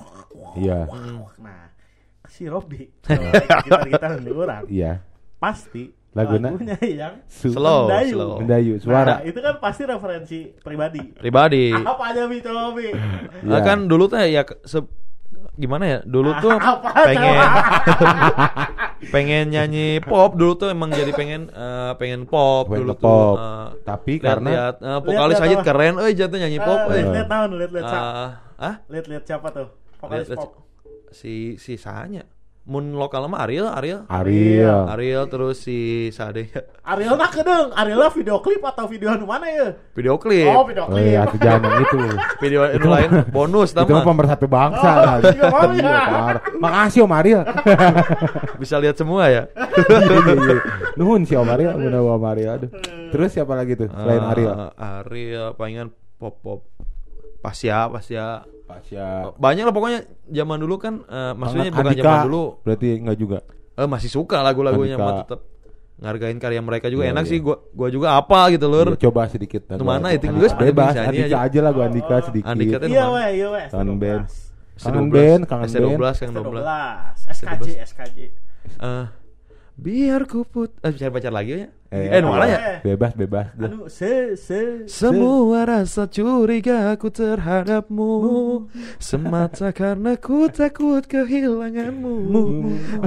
Iya, 0.58 0.90
Nah, 1.38 1.70
si 2.26 2.50
Robi, 2.50 2.90
kita 3.02 3.86
kita 3.86 4.06
orang 4.18 4.66
iya. 4.66 5.06
pasti 5.38 5.94
Laguna? 6.10 6.50
lagunya 6.50 6.74
yang 6.82 7.14
Slow, 7.26 7.86
Mendayu. 7.86 8.12
slow. 8.12 8.32
Mendayu, 8.38 8.72
Nah, 8.72 8.82
suara. 8.82 9.14
itu 9.22 9.38
kan 9.38 9.54
pasti 9.56 9.82
referensi 9.84 10.38
pribadi. 10.56 11.02
pribadi 11.12 11.70
Apa 11.86 12.10
aja 12.10 12.26
bi 12.26 12.38
coba 12.38 12.74
bi? 12.74 12.90
Iya. 12.90 13.46
Ah, 13.48 13.60
kan 13.60 13.86
dulu 13.86 14.04
tuh 14.06 14.18
ya 14.20 14.42
se- 14.64 14.90
gimana 15.52 15.84
ya 15.86 15.98
dulu 16.02 16.34
tuh 16.36 16.58
Apa 16.72 16.88
pengen 17.06 17.38
pengen 19.08 19.44
nyanyi 19.48 20.00
pop 20.00 20.34
dulu 20.34 20.52
tuh 20.56 20.68
emang 20.68 20.90
jadi 20.90 21.10
pengen 21.10 21.46
eh, 21.46 21.92
pengen 21.94 22.26
pop 22.26 22.66
Pengen 22.66 22.80
dulu 22.82 22.92
pop. 22.92 23.00
tuh 23.00 23.30
eh, 23.36 23.66
Tapi 23.82 24.12
lihat, 24.14 24.24
karena 24.26 24.50
lihat, 24.50 24.74
eh, 24.80 24.98
vokalis 25.00 25.38
aja 25.38 25.56
keren 25.62 25.94
eh 26.00 26.12
jatuh 26.12 26.38
nyanyi 26.38 26.58
pop 26.58 26.78
Eh, 26.86 26.94
lihat 26.96 27.08
lihat 27.14 27.28
tahun, 27.28 27.48
lihat 27.54 27.70
lihat 27.70 27.86
siapa? 27.86 28.10
Ah 28.58 28.74
Lihat 28.88 29.06
lihat 29.06 29.24
siapa 29.24 29.46
tuh? 29.50 29.68
Vokalis 29.96 30.26
Lihat- 30.26 30.38
pop. 30.38 30.50
si 31.10 31.34
si 31.56 31.74
sahanya 31.74 32.22
mun 32.62 32.92
lokal 32.92 33.24
mah 33.26 33.42
Ariel 33.42 33.66
Ariel 33.66 34.04
Ariel. 34.06 34.84
Ariel 34.86 35.24
terus 35.26 35.58
si 35.58 35.78
Sade 36.10 36.52
Ariel 36.82 37.14
nak 37.14 37.32
kedeng, 37.32 37.72
Ariel 37.72 37.98
lah 37.98 38.10
video 38.10 38.38
klip 38.38 38.60
atau 38.60 38.84
video 38.84 39.10
anu 39.10 39.24
mana 39.24 39.46
ya? 39.46 39.74
video 39.90 40.14
klip 40.14 40.46
Oh, 40.46 40.62
video 40.62 40.84
Oh 40.84 40.94
iya, 40.94 41.24
klip. 41.24 41.30
itu 41.30 41.36
jangan 41.40 41.70
itu. 41.78 41.98
video 42.44 42.60
itu 42.68 42.86
lain 42.86 43.10
bonus 43.28 43.72
itu 43.72 43.80
mah 43.82 44.04
pemersatu 44.04 44.46
bangsa. 44.46 44.86
Oh, 44.86 45.02
kan. 45.02 45.18
iya, 45.26 45.44
mau 45.46 45.62
ya. 45.64 45.72
Iya, 45.72 45.98
parah. 46.06 46.42
Makasih 46.54 47.00
Om 47.02 47.12
Ariel. 47.12 47.42
bisa 48.60 48.76
lihat 48.76 48.94
semua 48.94 49.22
ya 49.26 49.42
Iya, 49.50 49.98
iya, 49.98 50.32
iya. 50.36 50.54
Nuhun 50.94 51.22
si 51.24 51.34
Om 51.34 51.48
Ariel, 51.48 51.74
bener 51.74 52.00
Om 52.02 52.24
Ariel. 52.28 52.50
Aduh. 52.54 52.70
Terus 53.10 53.30
siapa 53.30 53.52
lagi 53.52 53.74
tuh 53.74 53.88
selain 53.88 54.20
Eh, 54.20 54.30
Ariel? 54.30 54.54
Ariel 54.76 55.46
palingan 55.54 55.88
pop 56.14 56.38
pop 56.38 56.60
Pasya 57.40 57.88
Pasya 57.88 58.24
Pasya. 58.64 59.34
banyak 59.34 59.64
lah 59.64 59.72
pokoknya 59.72 60.00
zaman 60.26 60.58
dulu 60.58 60.76
kan 60.76 60.94
eh, 61.02 61.32
maksudnya 61.32 61.70
bukan 61.70 61.86
Andika, 61.88 62.04
zaman 62.04 62.24
dulu 62.26 62.44
Berarti 62.62 62.88
enggak 62.96 63.16
juga. 63.16 63.38
eh, 63.74 63.88
masih 63.88 64.08
suka 64.08 64.38
lagu-lagunya 64.40 64.94
mah 64.94 65.24
tetap 65.24 65.40
ngargain 65.96 66.36
karya 66.36 66.60
mereka 66.60 66.86
juga 66.86 67.04
Iya, 67.04 67.12
enak 67.12 67.24
iya. 67.24 67.30
sih 67.30 67.38
gua 67.38 67.56
gua 67.70 67.88
juga 67.88 68.08
apa 68.14 68.48
gitu 68.48 68.66
lur 68.66 68.88
Iya, 68.90 69.04
coba 69.04 69.26
sedikit. 69.26 69.62
Itu 69.66 69.82
mana 69.82 70.08
itu? 70.10 70.24
Andika, 70.24 70.40
Geus, 70.40 70.52
pada 70.54 70.64
bebas. 70.64 70.92
Andika 70.96 71.26
aja. 71.26 71.36
aja 71.42 71.58
lah 71.60 71.70
gua 71.70 71.84
Andika 71.86 72.14
sedikit. 72.22 72.48
Andika 72.48 72.76
teh 72.78 72.88
Iya 72.88 73.04
weh, 73.10 73.28
iya 73.34 73.46
weh. 73.50 73.66
Kangen 73.68 73.96
band. 73.96 74.24
S12. 74.24 74.80
Kangen 74.80 75.06
band, 75.10 75.42
kangen 75.44 75.66
S12 75.66 75.76
band. 75.76 76.00
kan 76.16 76.28
12 76.30 76.40
12. 76.40 77.36
SKJ, 77.36 77.68
SKJ. 77.84 78.18
Eh, 78.80 79.04
biar 79.80 80.28
ku 80.28 80.44
put 80.44 80.76
eh 80.84 80.92
cari 80.92 81.08
pacar 81.08 81.32
lagi 81.32 81.64
ya? 81.64 81.68
Eh, 81.90 82.06
eh, 82.06 82.22
mana 82.22 82.46
ya 82.46 82.58
Bebas, 82.86 83.18
bebas. 83.18 83.50
Anu 83.58 83.90
se 83.90 84.38
se 84.38 84.86
Semua 84.86 85.66
rasa 85.66 86.06
curiga 86.06 86.94
aku 86.94 87.10
terhadapmu. 87.10 88.14
Semata 89.02 89.72
karena 89.74 90.14
ku 90.14 90.46
takut 90.46 91.02
kehilanganmu. 91.10 92.14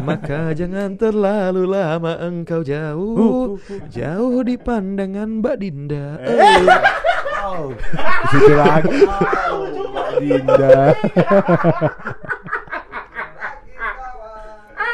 Maka 0.04 0.52
jangan 0.52 1.00
terlalu 1.00 1.64
lama 1.64 2.28
engkau 2.28 2.60
jauh. 2.60 3.56
Jauh 3.88 4.44
di 4.44 4.60
pandangan 4.60 5.40
Mbak 5.40 5.56
Dinda. 5.64 6.20
Di 6.20 8.28
situ 8.36 8.52
lagi. 8.52 9.00
Dinda. 10.20 10.92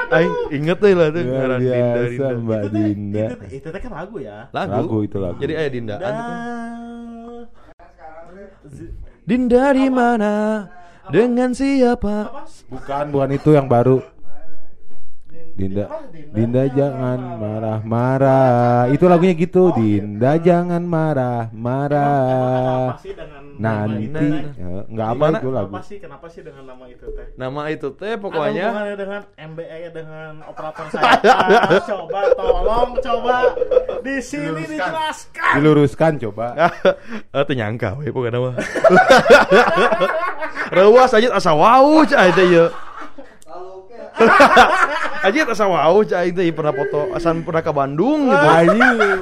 Aing 0.10 0.34
inget 0.50 0.78
deh 0.82 0.94
lah 0.98 1.08
tuh 1.14 1.22
ngaran 1.22 1.60
Dinda 1.62 2.02
Dinda 2.02 2.28
Mbak 2.34 2.60
itu 2.60 2.66
teh- 2.66 2.74
Dinda. 2.74 3.26
Itu, 3.30 3.36
itu 3.54 3.68
teh 3.70 3.80
kan 3.80 3.92
lagu 3.94 4.18
ya. 4.18 4.38
Lagu, 4.50 4.74
Lagu 4.74 4.98
itu 5.06 5.18
lagu. 5.22 5.38
Jadi 5.38 5.54
ayah 5.54 5.72
Dindaan 5.72 6.02
Dan 6.02 6.14
gitu 6.18 6.34
Dinda 9.30 9.64
di 9.70 9.88
mana? 9.94 10.34
Dengan 11.10 11.50
siapa? 11.54 12.46
Bukan, 12.70 13.06
bukan 13.14 13.30
itu 13.34 13.50
yang 13.54 13.70
baru. 13.70 14.02
Dinda, 15.54 15.86
Dinda 16.32 16.64
jangan 16.72 17.20
marah-marah. 17.38 18.90
Itu 18.90 19.06
lagunya 19.06 19.36
gitu. 19.36 19.70
Dinda 19.76 20.40
jangan 20.40 20.82
marah-marah. 20.82 22.98
Nanti 23.60 24.08
itu, 24.08 24.24
ya, 24.56 24.88
nggak 24.88 25.06
apa 25.06 25.16
Gimana? 25.20 25.36
itu 25.36 25.50
lagu. 25.52 25.68
Kenapa 25.68 25.82
sih? 25.84 25.98
Kenapa 26.00 26.26
sih 26.32 26.42
dengan 26.42 26.64
nama 26.64 26.88
itu 26.88 27.06
teh? 27.12 27.28
Nama 27.36 27.62
itu 27.68 27.88
teh 27.92 28.10
Ada 28.10 28.16
pokoknya 28.16 28.66
hubungannya 28.72 28.96
dengan 28.96 29.22
MBE 29.36 29.80
dengan 29.92 30.32
operator 30.48 30.86
saya. 30.88 31.20
Ah, 31.28 31.80
coba 31.92 32.20
tolong 32.34 32.90
coba 32.98 33.36
di 34.00 34.16
sini 34.24 34.64
dijelaskan. 34.64 35.52
Diluruskan 35.60 36.12
coba. 36.24 36.46
Ah, 36.56 37.44
teu 37.44 37.52
nyangka 37.52 38.00
we 38.00 38.08
pokoknya 38.10 38.40
mah. 38.40 38.56
Rewas 40.72 41.12
aja 41.12 41.28
asa 41.34 41.52
wau 41.52 42.08
cai 42.08 42.32
teh 42.32 42.48
ieu. 42.48 42.68
Aja 45.20 45.40
asa 45.48 45.66
wau 45.68 46.00
cai 46.02 46.32
teh 46.32 46.48
ieu 46.48 46.56
pernah 46.56 46.72
foto 46.72 47.12
asan 47.12 47.44
pernah 47.44 47.60
ke 47.60 47.72
Bandung 47.76 48.32
gitu. 48.32 48.48
Anjing. 48.48 49.20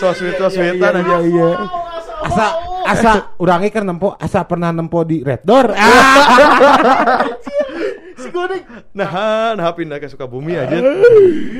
So 0.00 0.12
sweet 0.12 0.36
so 0.36 0.48
sweetan 0.48 0.92
Iya, 0.96 1.00
aja. 1.04 1.16
iya, 1.20 1.28
iya. 1.28 1.50
Asa 2.26 2.46
asa 2.86 3.10
urangnya 3.36 3.70
kan 3.70 3.84
nempo 3.84 4.14
asa 4.14 4.42
pernah 4.42 4.70
nempo 4.70 5.02
di 5.02 5.20
Red 5.20 5.42
Door. 5.42 5.66
Ah. 5.72 7.26
Si 8.16 8.32
Godek 8.32 8.64
Nah, 8.96 9.12
nah 9.52 9.76
pindah 9.76 10.00
ke 10.00 10.08
Sukabumi 10.08 10.56
aja. 10.56 10.72
dia 10.72 10.88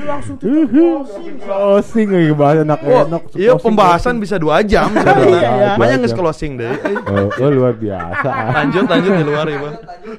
langsung 0.09 0.41
closing. 0.41 1.37
Closing 1.37 2.09
lagi 2.09 2.33
bahas 2.33 2.57
enak 2.64 2.81
Wah, 2.81 3.05
enak. 3.05 3.22
iya 3.37 3.53
pembahasan 3.55 4.16
bisa 4.16 4.41
dua 4.41 4.64
jam 4.64 4.89
Iya, 4.89 5.05
sebenarnya. 5.05 5.37
iya. 5.53 5.70
Makanya 5.77 6.09
jam. 6.09 6.16
closing 6.16 6.53
deh. 6.57 6.72
Oh, 7.05 7.29
oh, 7.29 7.51
luar 7.53 7.77
biasa. 7.77 8.29
Lanjut 8.57 8.89
lanjut 8.89 9.12
di 9.12 9.24
luar 9.29 9.45
ya, 9.45 9.59
Bang. 9.61 9.74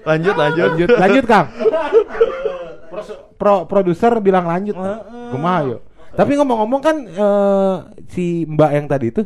Lanjut 0.05 0.35
lanjut. 0.37 0.67
Lanjut, 0.69 0.89
lanjut 0.93 1.25
Kang. 1.25 1.47
Pro 3.33 3.65
produser 3.65 4.13
bilang 4.19 4.45
lanjut. 4.45 4.77
Kumaha 5.33 5.59
yuk. 5.67 5.81
Tapi 6.13 6.31
ngomong-ngomong 6.33 6.81
kan 6.81 6.95
eh, 7.01 7.75
si 8.09 8.45
Mbak 8.45 8.71
yang 8.73 8.85
tadi 8.85 9.05
itu 9.09 9.21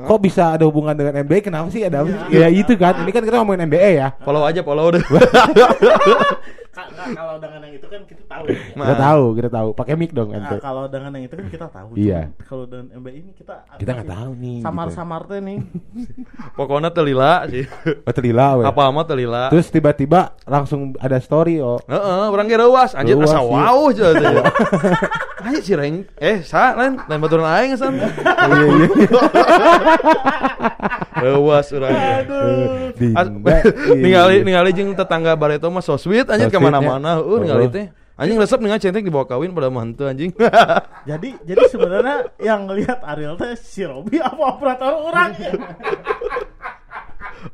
kok 0.00 0.18
bisa 0.18 0.56
ada 0.56 0.64
hubungan 0.64 0.94
dengan 0.94 1.20
MBA? 1.20 1.44
Kenapa 1.44 1.68
sih 1.68 1.84
ada? 1.84 2.00
apa 2.00 2.08
sih? 2.08 2.18
Ya 2.32 2.48
itu 2.48 2.72
kan. 2.74 3.04
Ini 3.04 3.10
kan 3.10 3.22
kita 3.22 3.36
ngomongin 3.36 3.68
MBA 3.68 3.90
ya. 3.94 4.08
Follow 4.26 4.42
aja 4.42 4.60
follow 4.60 4.88
ka- 6.72 6.88
Kalau 7.12 7.36
dengan 7.36 7.60
yang 7.60 7.74
itu 7.76 7.84
kan 7.84 8.00
kita 8.08 8.24
tahu. 8.24 8.44
ya. 8.48 8.56
Kita 8.72 8.96
tahu, 8.96 9.24
kita 9.36 9.48
tahu. 9.52 9.68
Pakai 9.76 9.94
mic 9.94 10.10
dong 10.16 10.32
Nah, 10.32 10.40
ente. 10.40 10.56
kalau 10.58 10.88
dengan 10.88 11.10
yang 11.12 11.24
itu 11.28 11.34
kan 11.36 11.46
kita 11.52 11.66
tahu. 11.68 11.88
Iya. 11.94 12.20
Kalau 12.48 12.64
dengan 12.64 12.86
MBE 12.96 13.12
ini 13.20 13.32
kita 13.36 13.54
Kita 13.76 13.90
nggak 13.92 14.08
tahu 14.08 14.30
nih. 14.40 14.58
Samar-samar 14.64 15.20
teh 15.28 15.40
nih. 15.44 15.58
Pokoknya 16.58 16.88
telila 16.88 17.44
sih. 17.46 17.68
Gitu. 17.68 17.90
Oh, 18.08 18.12
telila 18.16 18.46
we. 18.56 18.64
Apa 18.64 18.88
amat 18.88 19.06
telila. 19.12 19.52
Terus 19.52 19.68
tiba-tiba 19.68 20.32
langsung 20.48 20.96
ada 20.96 21.20
story 21.20 21.60
oh. 21.60 21.76
Heeh, 21.84 22.24
orang 22.32 22.48
ge 22.48 22.56
reuas, 22.56 22.96
anjir 22.96 23.20
asa 23.20 23.36
iya. 23.36 23.44
wow. 23.44 23.92
Ayo 25.42 25.58
si 25.58 25.74
Reng, 25.74 26.06
eh 26.16 26.38
sa 26.46 26.70
lain 26.78 27.02
lain 27.02 27.18
baturan 27.18 27.46
aing 27.46 27.74
san. 27.74 27.98
Iya 27.98 28.62
iya. 28.62 28.86
Reuas 31.18 31.66
urang. 31.74 31.92
Ningali 34.02 34.34
iya. 34.38 34.44
ningali 34.46 34.70
jeung 34.70 34.94
tetangga 34.94 35.34
Bareto 35.34 35.66
mah 35.66 35.82
so 35.82 35.98
sweet 35.98 36.26
anjir 36.26 36.46
So 36.46 36.54
ke 36.54 36.58
sweet, 36.58 36.66
mana-mana. 36.70 37.18
ya. 37.18 37.22
Heuh 37.22 37.38
ningali 37.42 37.66
Oh. 37.66 37.70
teh. 37.70 37.86
Anjing 38.12 38.38
resep 38.38 38.60
dengan 38.60 38.78
centeng 38.78 39.02
dibawa 39.02 39.26
kawin 39.26 39.50
pada 39.50 39.66
mantu 39.66 40.06
anjing. 40.06 40.30
Jadi 41.10 41.34
jadi 41.42 41.62
sebenarnya 41.66 42.30
yang 42.38 42.70
lihat 42.70 43.02
Ariel 43.02 43.34
teh 43.34 43.58
si 43.58 43.82
Robi 43.82 44.22
apa 44.22 44.38
operator 44.38 44.94
orang. 44.94 45.34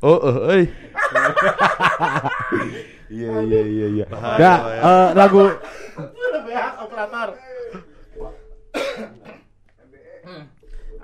oh, 0.05 0.19
eh, 0.21 0.37
euy. 0.45 0.63
Iya 3.09 3.41
iya 3.41 3.61
iya 3.65 3.87
iya. 3.89 4.05
Bahaya, 4.05 4.37
Dah 4.37 4.57
eh, 4.69 5.07
lagu 5.17 5.41
operator. 6.79 7.29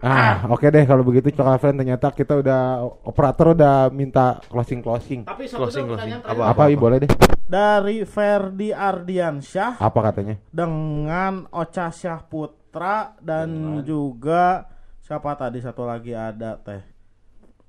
Ah, 0.06 0.46
oke 0.54 0.70
deh 0.70 0.86
kalau 0.86 1.02
begitu 1.02 1.34
Coklat 1.34 1.58
Friend 1.58 1.82
ternyata 1.82 2.14
kita 2.14 2.38
udah 2.38 2.86
operator 3.10 3.58
udah 3.58 3.90
minta 3.90 4.38
closing 4.54 4.86
closing. 4.86 5.26
Tapi 5.26 5.50
Closing, 5.50 5.90
satu 5.90 5.98
closing. 5.98 6.12
Apa, 6.22 6.30
terakhir. 6.30 6.52
Apa, 6.54 6.64
Wi, 6.70 6.76
boleh 6.78 6.98
deh? 7.02 7.12
dari 7.46 8.02
Ferdi 8.10 8.74
Ardiansyah 8.74 9.78
Apa 9.78 10.10
katanya? 10.10 10.42
dengan 10.50 11.46
Ocha 11.54 11.94
Syahputra 11.94 13.14
dan 13.22 13.82
juga 13.86 14.66
siapa 14.98 15.38
tadi 15.38 15.62
satu 15.62 15.86
lagi 15.86 16.14
ada 16.18 16.58
teh. 16.58 16.82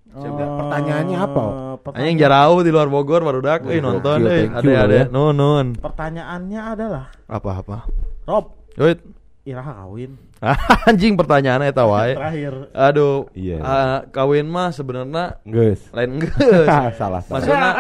Coba, 0.09 0.39
Eh, 0.39 0.49
pertanyaannya 0.57 1.19
apa, 1.19 1.43
O? 1.43 1.51
pertanya- 1.79 2.01
Anjing 2.03 2.17
jarau 2.17 2.55
di 2.59 2.71
luar 2.71 2.89
Bogor 2.89 3.21
barudak 3.21 3.65
euy 3.65 3.79
Oh, 3.79 3.93
nonton 3.93 4.19
you, 4.23 4.49
Ada 4.49 4.71
ada. 4.81 4.95
ya. 4.95 5.05
Nun 5.07 5.33
nun. 5.33 5.67
Pertanyaannya 5.75 6.61
adalah 6.63 7.05
Apa-apa. 7.27 7.85
Rob 8.25 8.57
Wait. 8.75 9.01
Iraha 9.43 9.85
kawin 9.85 10.17
Anjing 10.89 11.15
pertanyaannya 11.15 11.69
eta 11.69 11.85
wae. 11.85 12.13
terakhir. 12.13 12.53
Aduh. 12.71 13.29
Iya. 13.33 13.57
eh, 13.59 13.99
kawin 14.11 14.47
mah 14.47 14.69
sebenarnya 14.71 15.39
Geus. 15.43 15.85
lain 15.91 16.19
geus. 16.19 16.67
salah 16.69 16.93
salah. 16.93 17.23
Maksudnya 17.25 17.71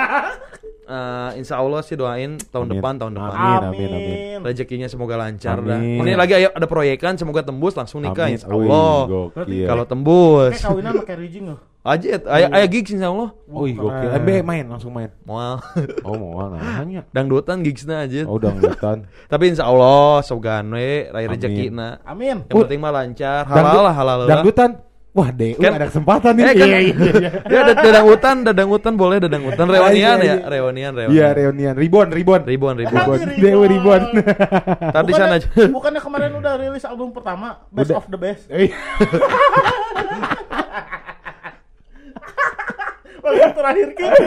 eh, 0.87 1.31
insya 1.37 1.57
Allah 1.57 1.81
sih 1.83 1.95
doain 1.95 2.39
tahun 2.39 2.66
Amin. 2.66 2.74
depan 2.74 2.93
tahun 2.97 3.12
depan. 3.12 3.33
Amin, 3.33 3.61
amin, 3.66 3.89
amin. 3.91 4.39
Rezekinya 4.43 4.87
semoga 4.87 5.16
lancar 5.16 5.59
dah. 5.59 5.74
Amin. 5.74 6.01
Ini 6.01 6.14
lagi 6.14 6.33
ayo 6.35 6.49
ada 6.51 6.64
proyekan 6.64 7.16
semoga 7.16 7.43
tembus 7.43 7.74
langsung 7.74 8.01
nikah 8.01 8.24
Amin. 8.24 8.37
insya 8.37 8.47
Allah. 8.47 9.33
Kalau 9.66 9.85
tembus. 9.85 10.53
Kayak 10.55 10.64
kawinan 10.66 10.93
pakai 11.01 11.16
rijing 11.18 11.45
loh. 11.49 11.61
Aja 11.87 12.18
aya 12.26 12.47
aya 12.51 12.66
gigs 12.66 12.91
insya 12.91 13.09
Allah. 13.09 13.30
Wih, 13.47 13.72
gokil. 13.72 14.11
Keren. 14.11 14.18
MB 14.18 14.30
main 14.43 14.64
langsung 14.66 14.91
main. 14.91 15.14
Moal. 15.22 15.62
Oh, 16.07 16.18
mau 16.18 16.51
namanya. 16.51 17.07
Dangdutan 17.11 17.62
gigsna 17.62 18.03
aja. 18.03 18.26
Oh, 18.26 18.37
udah 18.37 18.51
ngeliatan. 18.51 19.07
Tapi 19.30 19.45
insya 19.47 19.64
Allah 19.64 20.18
sogan 20.20 20.66
we 20.68 21.07
rai 21.07 21.24
Amin. 21.24 21.39
rezekina. 21.39 22.03
Amin. 22.03 22.43
Yang 22.45 22.59
penting 22.61 22.80
mah 22.80 22.91
lancar, 22.91 23.47
halal 23.47 23.82
lah 23.82 23.95
halal 23.95 24.16
lah. 24.22 24.28
Dangdutan. 24.28 24.82
Wah, 25.16 25.32
DU 25.32 25.57
Kan- 25.57 25.72
ada 25.72 25.89
kesempatan 25.89 26.32
nih. 26.37 26.45
Eh 26.45 26.53
kan, 26.53 26.57
Iya, 26.61 26.66
iya, 26.66 26.80
iya. 26.93 27.30
ya 27.49 27.59
ada 27.64 27.72
dadang 27.72 28.05
hutan, 28.05 28.37
dadang 28.45 28.68
hutan 28.68 28.93
boleh 29.01 29.16
dadang 29.16 29.49
hutan, 29.49 29.64
reunian 29.64 29.97
Iya, 29.97 30.12
ya, 30.12 30.20
iya. 30.20 30.37
reunian, 30.45 30.93
reunian. 30.93 31.09
Iya, 31.16 31.26
reunian. 31.32 31.72
Ribon, 31.72 32.09
ribon. 32.12 32.41
Ribuan, 32.45 32.74
ribuan. 32.76 33.01
Ribon. 33.01 33.16
Anjir, 33.24 33.30
DU 33.41 33.61
ribon. 33.64 34.03
Ntar 34.93 35.03
di 35.09 35.12
sana 35.16 35.41
aja. 35.41 35.49
Bukannya- 35.49 35.72
Bukannya 35.72 36.01
kemarin 36.05 36.30
udah 36.37 36.53
rilis 36.61 36.84
album 36.84 37.16
pertama 37.16 37.64
Best 37.72 37.89
Udah. 37.89 37.97
of 37.97 38.07
the 38.12 38.18
Best. 38.20 38.45
Terakhir 43.35 43.89
kan. 43.97 44.12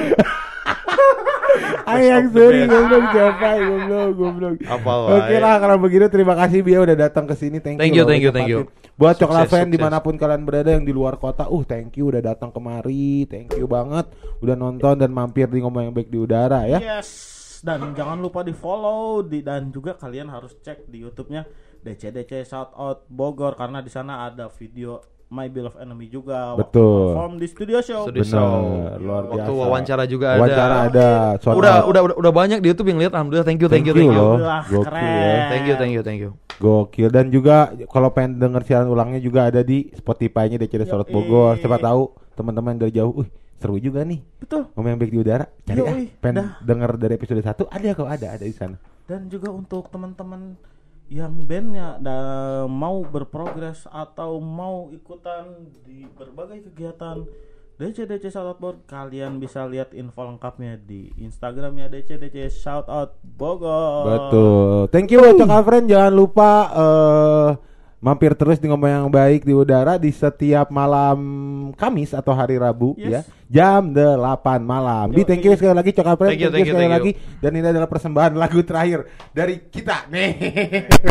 Ayang 1.90 2.30
sorry 2.30 2.70
goblok 2.70 3.06
siapa 3.10 3.50
goblok 3.58 4.10
goblok. 4.14 4.54
Apa 4.70 4.92
Oke 5.18 5.36
lah 5.42 5.58
kalau 5.58 5.82
begitu 5.82 6.06
terima 6.14 6.38
kasih 6.38 6.62
Bia 6.62 6.84
udah 6.84 7.10
datang 7.10 7.26
ke 7.26 7.34
sini. 7.34 7.58
Thank, 7.58 7.82
Thank 7.82 7.98
you. 7.98 8.06
thank 8.06 8.22
you, 8.22 8.30
thank 8.30 8.52
you. 8.52 8.70
Buat 9.00 9.18
Sukses, 9.18 9.26
Coklat 9.26 9.48
Fan 9.50 9.66
sukses. 9.66 9.74
di 9.74 9.80
mana 9.82 9.98
pun 10.04 10.20
kalian 10.20 10.44
berada 10.46 10.76
yang 10.76 10.86
di 10.86 10.94
luar 10.94 11.18
kota, 11.18 11.48
uh 11.48 11.64
thank 11.66 11.96
you 11.98 12.12
udah 12.12 12.22
datang 12.22 12.54
kemari. 12.54 13.26
Thank 13.26 13.58
you 13.58 13.66
banget 13.66 14.12
udah 14.44 14.56
nonton 14.60 15.00
dan 15.00 15.10
mampir 15.10 15.50
di 15.50 15.64
ngomong 15.64 15.90
yang 15.90 15.96
baik 15.96 16.12
di 16.12 16.20
udara 16.20 16.70
ya. 16.70 16.78
Yes. 16.78 17.40
Dan 17.60 17.92
jangan 17.92 18.20
lupa 18.20 18.40
di 18.46 18.56
follow 18.56 19.20
di 19.20 19.44
dan 19.44 19.68
juga 19.74 19.98
kalian 20.00 20.32
harus 20.32 20.56
cek 20.64 20.88
di 20.88 21.04
YouTube-nya 21.04 21.44
DCDC 21.84 22.48
Shoutout 22.48 23.04
Bogor 23.12 23.60
karena 23.60 23.84
di 23.84 23.92
sana 23.92 24.32
ada 24.32 24.48
video 24.48 25.19
My 25.30 25.46
Beloved 25.46 25.78
Enemy 25.78 26.10
juga. 26.10 26.58
waktu 26.58 26.66
Betul. 26.74 27.06
Perform 27.14 27.34
di 27.38 27.48
studio 27.48 27.78
show. 27.86 28.02
Studio 28.10 28.26
show. 28.26 28.50
Bener, 28.50 28.98
luar 28.98 29.24
biasa. 29.30 29.34
Waktu 29.38 29.52
wawancara 29.54 30.04
juga 30.10 30.28
ada. 30.34 30.40
Wawancara 30.42 30.76
ada. 30.90 31.10
shout 31.38 31.54
Udah, 31.54 31.76
udah, 31.86 32.02
udah, 32.02 32.16
udah 32.18 32.32
banyak 32.34 32.60
di 32.66 32.68
YouTube 32.74 32.90
yang 32.90 33.00
lihat. 33.06 33.14
Alhamdulillah, 33.14 33.46
thank 33.46 33.62
you, 33.62 33.70
thank, 33.70 33.86
you, 33.86 33.94
Thank 33.94 34.10
thank 34.10 34.10
you 34.10 34.18
you. 34.18 34.26
loh. 34.26 34.42
Alhamdulillah, 34.42 34.64
Gokil 34.66 34.86
keren. 34.90 35.06
ya. 35.06 35.38
Thank 35.54 35.66
you, 35.70 35.76
thank 35.78 35.94
you, 35.94 36.02
thank 36.02 36.20
you. 36.20 36.32
Gokil 36.60 37.10
dan 37.14 37.26
juga 37.30 37.72
kalau 37.88 38.10
pengen 38.12 38.42
denger 38.42 38.62
siaran 38.66 38.90
ulangnya 38.90 39.22
juga 39.22 39.48
ada 39.48 39.62
di 39.62 39.88
Spotify-nya 39.94 40.58
DCD 40.58 40.90
Sorot. 40.90 41.06
Bogor. 41.08 41.62
Siapa 41.62 41.78
tahu 41.78 42.10
teman-teman 42.34 42.82
dari 42.82 42.92
jauh, 42.98 43.14
uh 43.22 43.28
seru 43.60 43.76
juga 43.78 44.02
nih. 44.08 44.24
Betul. 44.40 44.72
Ngomong 44.74 44.90
yang 44.96 45.00
baik 45.00 45.12
di 45.14 45.20
udara. 45.20 45.46
Cari 45.68 45.80
ah, 45.84 45.88
Yoi, 45.92 46.06
pengen 46.18 46.36
dah. 46.42 46.50
denger 46.64 46.92
dari 46.96 47.14
episode 47.20 47.44
1 47.44 47.68
ada 47.68 47.88
kok 47.92 48.10
ada 48.10 48.28
ada 48.40 48.46
di 48.48 48.56
sana. 48.56 48.80
Dan 49.04 49.28
juga 49.28 49.52
untuk 49.52 49.92
teman-teman 49.92 50.56
yang 51.10 51.42
bandnya 51.42 51.98
da- 51.98 52.70
mau 52.70 53.02
berprogres 53.02 53.90
atau 53.90 54.38
mau 54.38 54.94
ikutan 54.94 55.70
di 55.82 56.06
berbagai 56.06 56.70
kegiatan 56.70 57.26
DCDC 57.80 58.30
Shoutout 58.30 58.60
Bogor 58.60 58.84
kalian 58.86 59.40
bisa 59.40 59.64
lihat 59.66 59.96
info 59.96 60.28
lengkapnya 60.28 60.78
di 60.78 61.10
Instagramnya 61.18 61.88
DCDC 61.90 62.52
Shoutout 62.52 63.18
Bogor 63.24 64.06
Betul. 64.06 64.92
Thank 64.94 65.16
you 65.16 65.24
Alfred. 65.24 65.88
Jangan 65.88 66.14
lupa 66.14 66.52
eh 66.70 67.50
mampir 68.00 68.32
terus 68.32 68.64
di 68.64 68.72
ngomong 68.72 68.88
yang 68.88 69.08
baik 69.12 69.44
di 69.44 69.52
udara 69.52 70.00
di 70.00 70.08
setiap 70.16 70.72
malam 70.72 71.20
Kamis 71.76 72.16
atau 72.16 72.32
hari 72.32 72.56
Rabu 72.56 72.96
Yes. 72.96 73.12
ya 73.12 73.22
jam 73.50 73.92
8 73.92 74.62
malam. 74.62 75.10
Di 75.10 75.26
thank 75.26 75.42
you 75.42 75.58
sekali 75.58 75.74
lagi 75.74 75.92
Cok 75.92 76.08
April, 76.08 76.30
Thank 76.32 76.44
you, 76.46 76.52
thank 76.54 76.70
you, 76.70 76.74
sekali 76.78 76.86
thank 76.86 76.96
lagi 77.02 77.12
dan 77.42 77.52
ini 77.58 77.68
adalah 77.68 77.90
persembahan 77.90 78.34
lagu 78.38 78.62
terakhir 78.62 79.10
dari 79.34 79.68
kita 79.68 80.06
nih. 80.08 80.32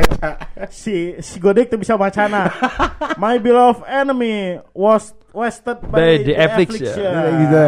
si 0.70 1.18
si 1.18 1.36
Godek 1.42 1.74
tuh 1.74 1.78
bisa 1.82 1.98
bacana. 1.98 2.48
My 3.22 3.42
beloved 3.42 3.82
enemy 3.90 4.62
was 4.70 5.12
wasted 5.34 5.82
By 5.90 5.98
by, 5.98 6.12
the 6.24 6.34
affliction. 6.38 6.94
Gitu. 7.42 7.66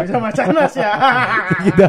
Bisa 0.00 0.16
bacana 0.16 0.60
sih 0.72 0.82
ya. 0.82 0.92
Gitu. 1.68 1.84